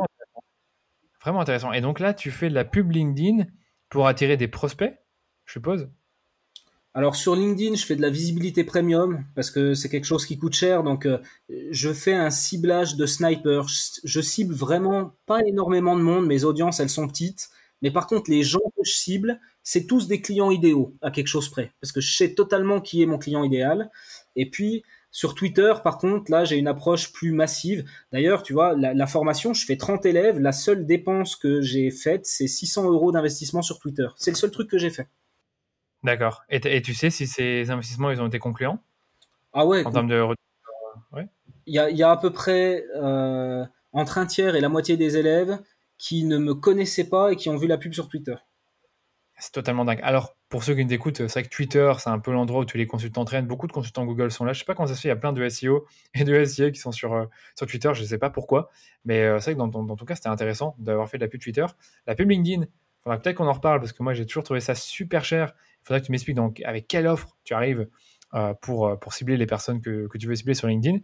[1.21, 1.73] Vraiment intéressant.
[1.73, 3.45] Et donc là, tu fais de la pub LinkedIn
[3.89, 4.95] pour attirer des prospects,
[5.45, 5.89] je suppose?
[6.93, 10.37] Alors sur LinkedIn, je fais de la visibilité premium parce que c'est quelque chose qui
[10.37, 10.81] coûte cher.
[10.81, 11.17] Donc euh,
[11.49, 13.67] je fais un ciblage de sniper.
[13.67, 16.25] Je, cible vraiment pas énormément de monde.
[16.25, 17.49] Mes audiences, elles sont petites.
[17.81, 21.27] Mais par contre, les gens que je cible, c'est tous des clients idéaux à quelque
[21.27, 23.91] chose près, parce que je sais totalement qui est mon client idéal.
[24.35, 24.83] Et puis
[25.15, 27.89] sur Twitter, par contre, là, j'ai une approche plus massive.
[28.11, 30.39] D'ailleurs, tu vois, la, formation, je fais 30 élèves.
[30.39, 34.07] La seule dépense que j'ai faite, c'est 600 euros d'investissement sur Twitter.
[34.17, 35.07] C'est le seul truc que j'ai fait.
[36.03, 36.43] D'accord.
[36.49, 38.83] Et, tu sais si ces investissements, ils ont été concluants?
[39.53, 39.85] Ah ouais.
[39.85, 40.21] En termes de...
[41.65, 45.57] Il y, a, à peu près euh, entre un tiers et la moitié des élèves
[45.97, 48.35] qui ne me connaissaient pas et qui ont vu la pub sur Twitter.
[49.37, 49.99] C'est totalement dingue.
[50.01, 52.65] Alors, pour ceux qui nous écoutent, c'est vrai que Twitter, c'est un peu l'endroit où
[52.65, 53.47] tous les consultants traînent.
[53.47, 54.53] Beaucoup de consultants Google sont là.
[54.53, 56.45] Je sais pas comment ça se fait, il y a plein de SEO et de
[56.45, 57.91] SEA qui sont sur, euh, sur Twitter.
[57.93, 58.69] Je ne sais pas pourquoi.
[59.03, 61.27] Mais euh, c'est vrai que dans, dans, ton cas, c'était intéressant d'avoir fait de la
[61.27, 61.65] pub Twitter.
[62.07, 62.65] La pub LinkedIn,
[63.03, 65.53] faudra peut-être qu'on en reparle parce que moi j'ai toujours trouvé ça super cher.
[65.81, 67.89] Il faudrait que tu m'expliques donc avec quelle offre tu arrives
[68.35, 70.99] euh, pour, pour cibler les personnes que, que, tu veux cibler sur LinkedIn.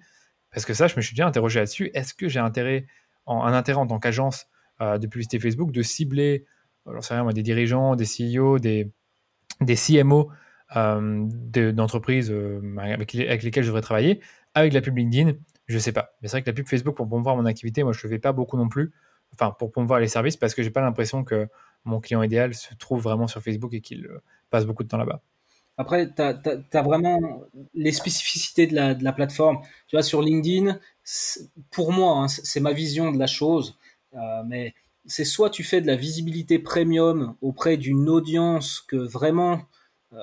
[0.52, 1.92] Parce que ça, je me suis déjà interrogé là-dessus.
[1.94, 2.88] Est-ce que j'ai intérêt
[3.26, 4.48] en, un intérêt en tant qu'agence
[4.82, 6.46] de publicité Facebook de cibler,
[6.86, 8.92] j'en sais rien, moi, des dirigeants, des CEO, des,
[9.62, 10.30] des CMO
[10.74, 12.34] d'entreprises
[12.78, 14.22] avec, avec lesquelles je devrais travailler
[14.54, 15.34] avec la pub LinkedIn
[15.72, 16.14] je sais pas.
[16.22, 18.20] Mais c'est vrai que la pub Facebook pour promouvoir mon activité, moi je ne fais
[18.20, 18.92] pas beaucoup non plus.
[19.34, 21.48] Enfin, pour promouvoir les services parce que j'ai pas l'impression que
[21.86, 24.98] mon client idéal se trouve vraiment sur Facebook et qu'il euh, passe beaucoup de temps
[24.98, 25.22] là-bas.
[25.78, 27.20] Après, tu as, vraiment
[27.74, 29.62] les spécificités de la, de la, plateforme.
[29.88, 30.78] Tu vois, sur LinkedIn,
[31.72, 33.78] pour moi, hein, c'est ma vision de la chose,
[34.14, 34.74] euh, mais
[35.06, 39.62] c'est soit tu fais de la visibilité premium auprès d'une audience que vraiment,
[40.14, 40.18] euh,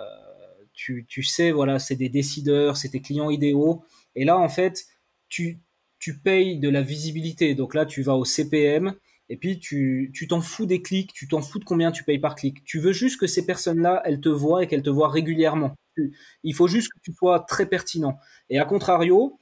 [0.72, 3.84] tu, tu, sais, voilà, c'est des décideurs, c'est tes clients idéaux.
[4.14, 4.86] Et là, en fait,
[5.28, 5.60] tu,
[5.98, 7.54] tu payes de la visibilité.
[7.54, 8.94] Donc là, tu vas au CPM
[9.28, 12.34] et puis tu t'en fous des clics, tu t'en fous de combien tu payes par
[12.34, 12.64] clic.
[12.64, 15.74] Tu veux juste que ces personnes-là, elles te voient et qu'elles te voient régulièrement.
[16.44, 18.18] Il faut juste que tu sois très pertinent.
[18.48, 19.38] Et à contrario,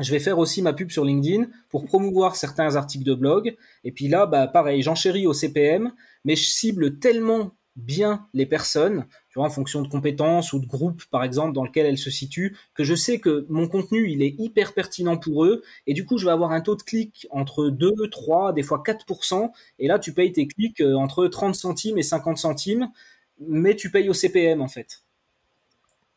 [0.00, 3.56] je vais faire aussi ma pub sur LinkedIn pour promouvoir certains articles de blog.
[3.84, 5.92] Et puis là, bah, pareil, j'enchéris au CPM,
[6.24, 10.66] mais je cible tellement bien les personnes, tu vois, en fonction de compétences ou de
[10.66, 14.22] groupes, par exemple, dans lequel elles se situent, que je sais que mon contenu, il
[14.22, 17.26] est hyper pertinent pour eux, et du coup, je vais avoir un taux de clic
[17.30, 21.54] entre 2, 3, des fois 4%, et là, tu payes tes clics euh, entre 30
[21.54, 22.90] centimes et 50 centimes,
[23.38, 25.02] mais tu payes au CPM, en fait.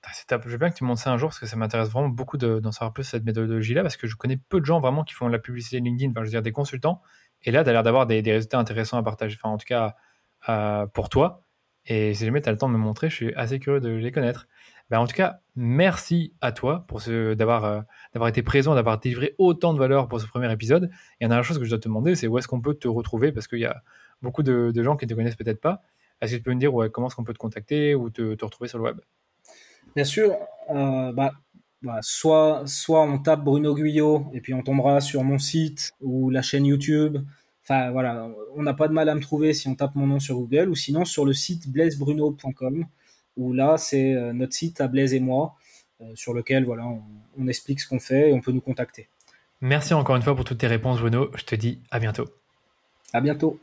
[0.03, 0.29] Ah, c'est.
[0.29, 2.37] Je veux bien que tu montes ça un jour parce que ça m'intéresse vraiment beaucoup
[2.37, 5.27] d'en savoir plus cette méthodologie-là parce que je connais peu de gens vraiment qui font
[5.27, 7.01] la publicité LinkedIn, enfin, je veux dire des consultants.
[7.43, 9.37] Et là, tu as l'air d'avoir des, des, résultats intéressants à partager.
[9.41, 9.95] Enfin, en tout cas,
[10.49, 11.45] euh, pour toi.
[11.85, 13.89] Et si jamais tu as le temps de me montrer, je suis assez curieux de
[13.89, 14.47] les connaître.
[14.89, 17.85] Ben, en tout cas, merci à toi euh, d'avoir
[18.27, 20.89] été présent, d'avoir délivré autant de valeur pour ce premier épisode.
[21.19, 23.31] Et une chose que je dois te demander, c'est où est-ce qu'on peut te retrouver?
[23.31, 23.83] Parce qu'il y a
[24.21, 25.81] beaucoup de, de, gens qui ne te connaissent peut-être pas.
[26.21, 28.67] Est-ce que tu peux me dire comment est-ce qu'on peut te contacter ou te, retrouver
[28.67, 28.99] sur le web?
[29.95, 30.35] Bien sûr.
[30.69, 31.33] Euh, bah,
[31.83, 36.29] bah, soit, soit on tape Bruno Guyot et puis on tombera sur mon site ou
[36.29, 37.17] la chaîne YouTube.
[37.63, 40.19] Enfin voilà, on n'a pas de mal à me trouver si on tape mon nom
[40.19, 42.85] sur Google ou sinon sur le site blaisebruno.com
[43.35, 45.55] où là c'est euh, notre site à Blaise et moi
[46.01, 46.85] euh, sur lequel voilà
[47.37, 49.07] on, explique ce qu'on fait et on peut nous contacter.
[49.61, 52.25] Merci encore une fois pour toutes tes réponses Bruno, je te dis à bientôt.
[53.11, 53.59] À bientôt.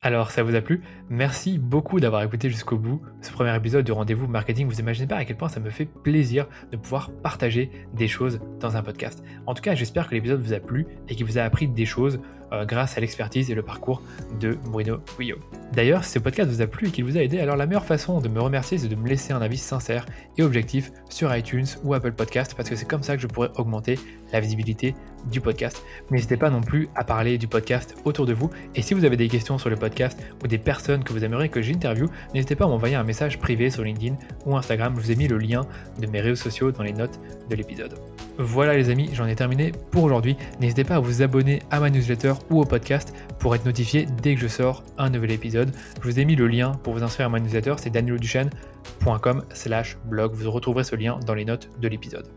[0.00, 0.80] Alors, ça vous a plu?
[1.10, 4.68] Merci beaucoup d'avoir écouté jusqu'au bout ce premier épisode de Rendez-vous Marketing.
[4.68, 8.38] Vous imaginez pas à quel point ça me fait plaisir de pouvoir partager des choses
[8.60, 9.24] dans un podcast.
[9.46, 11.84] En tout cas, j'espère que l'épisode vous a plu et qu'il vous a appris des
[11.84, 12.20] choses
[12.52, 14.02] euh, grâce à l'expertise et le parcours
[14.40, 15.38] de Bruno Guyot.
[15.72, 17.84] D'ailleurs, si ce podcast vous a plu et qu'il vous a aidé, alors la meilleure
[17.84, 20.06] façon de me remercier, c'est de me laisser un avis sincère
[20.36, 23.50] et objectif sur iTunes ou Apple Podcast, parce que c'est comme ça que je pourrais
[23.56, 23.98] augmenter
[24.32, 24.94] la visibilité
[25.30, 25.82] du podcast.
[26.10, 28.50] N'hésitez pas non plus à parler du podcast autour de vous.
[28.74, 31.48] Et si vous avez des questions sur le podcast ou des personnes que vous aimeriez
[31.48, 34.16] que j'interviewe, n'hésitez pas à m'envoyer un message privé sur LinkedIn
[34.46, 34.94] ou Instagram.
[34.96, 35.66] Je vous ai mis le lien
[36.00, 37.20] de mes réseaux sociaux dans les notes
[37.50, 37.94] de l'épisode.
[38.40, 40.36] Voilà les amis, j'en ai terminé pour aujourd'hui.
[40.60, 44.36] N'hésitez pas à vous abonner à ma newsletter ou au podcast pour être notifié dès
[44.36, 45.72] que je sors un nouvel épisode.
[46.00, 49.98] Je vous ai mis le lien pour vous inscrire à ma newsletter, c'est danieloduchesne.com slash
[50.04, 50.34] blog.
[50.34, 52.28] Vous retrouverez ce lien dans les notes de l'épisode.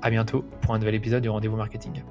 [0.00, 2.02] A bientôt pour un nouvel épisode du Rendez-vous Marketing.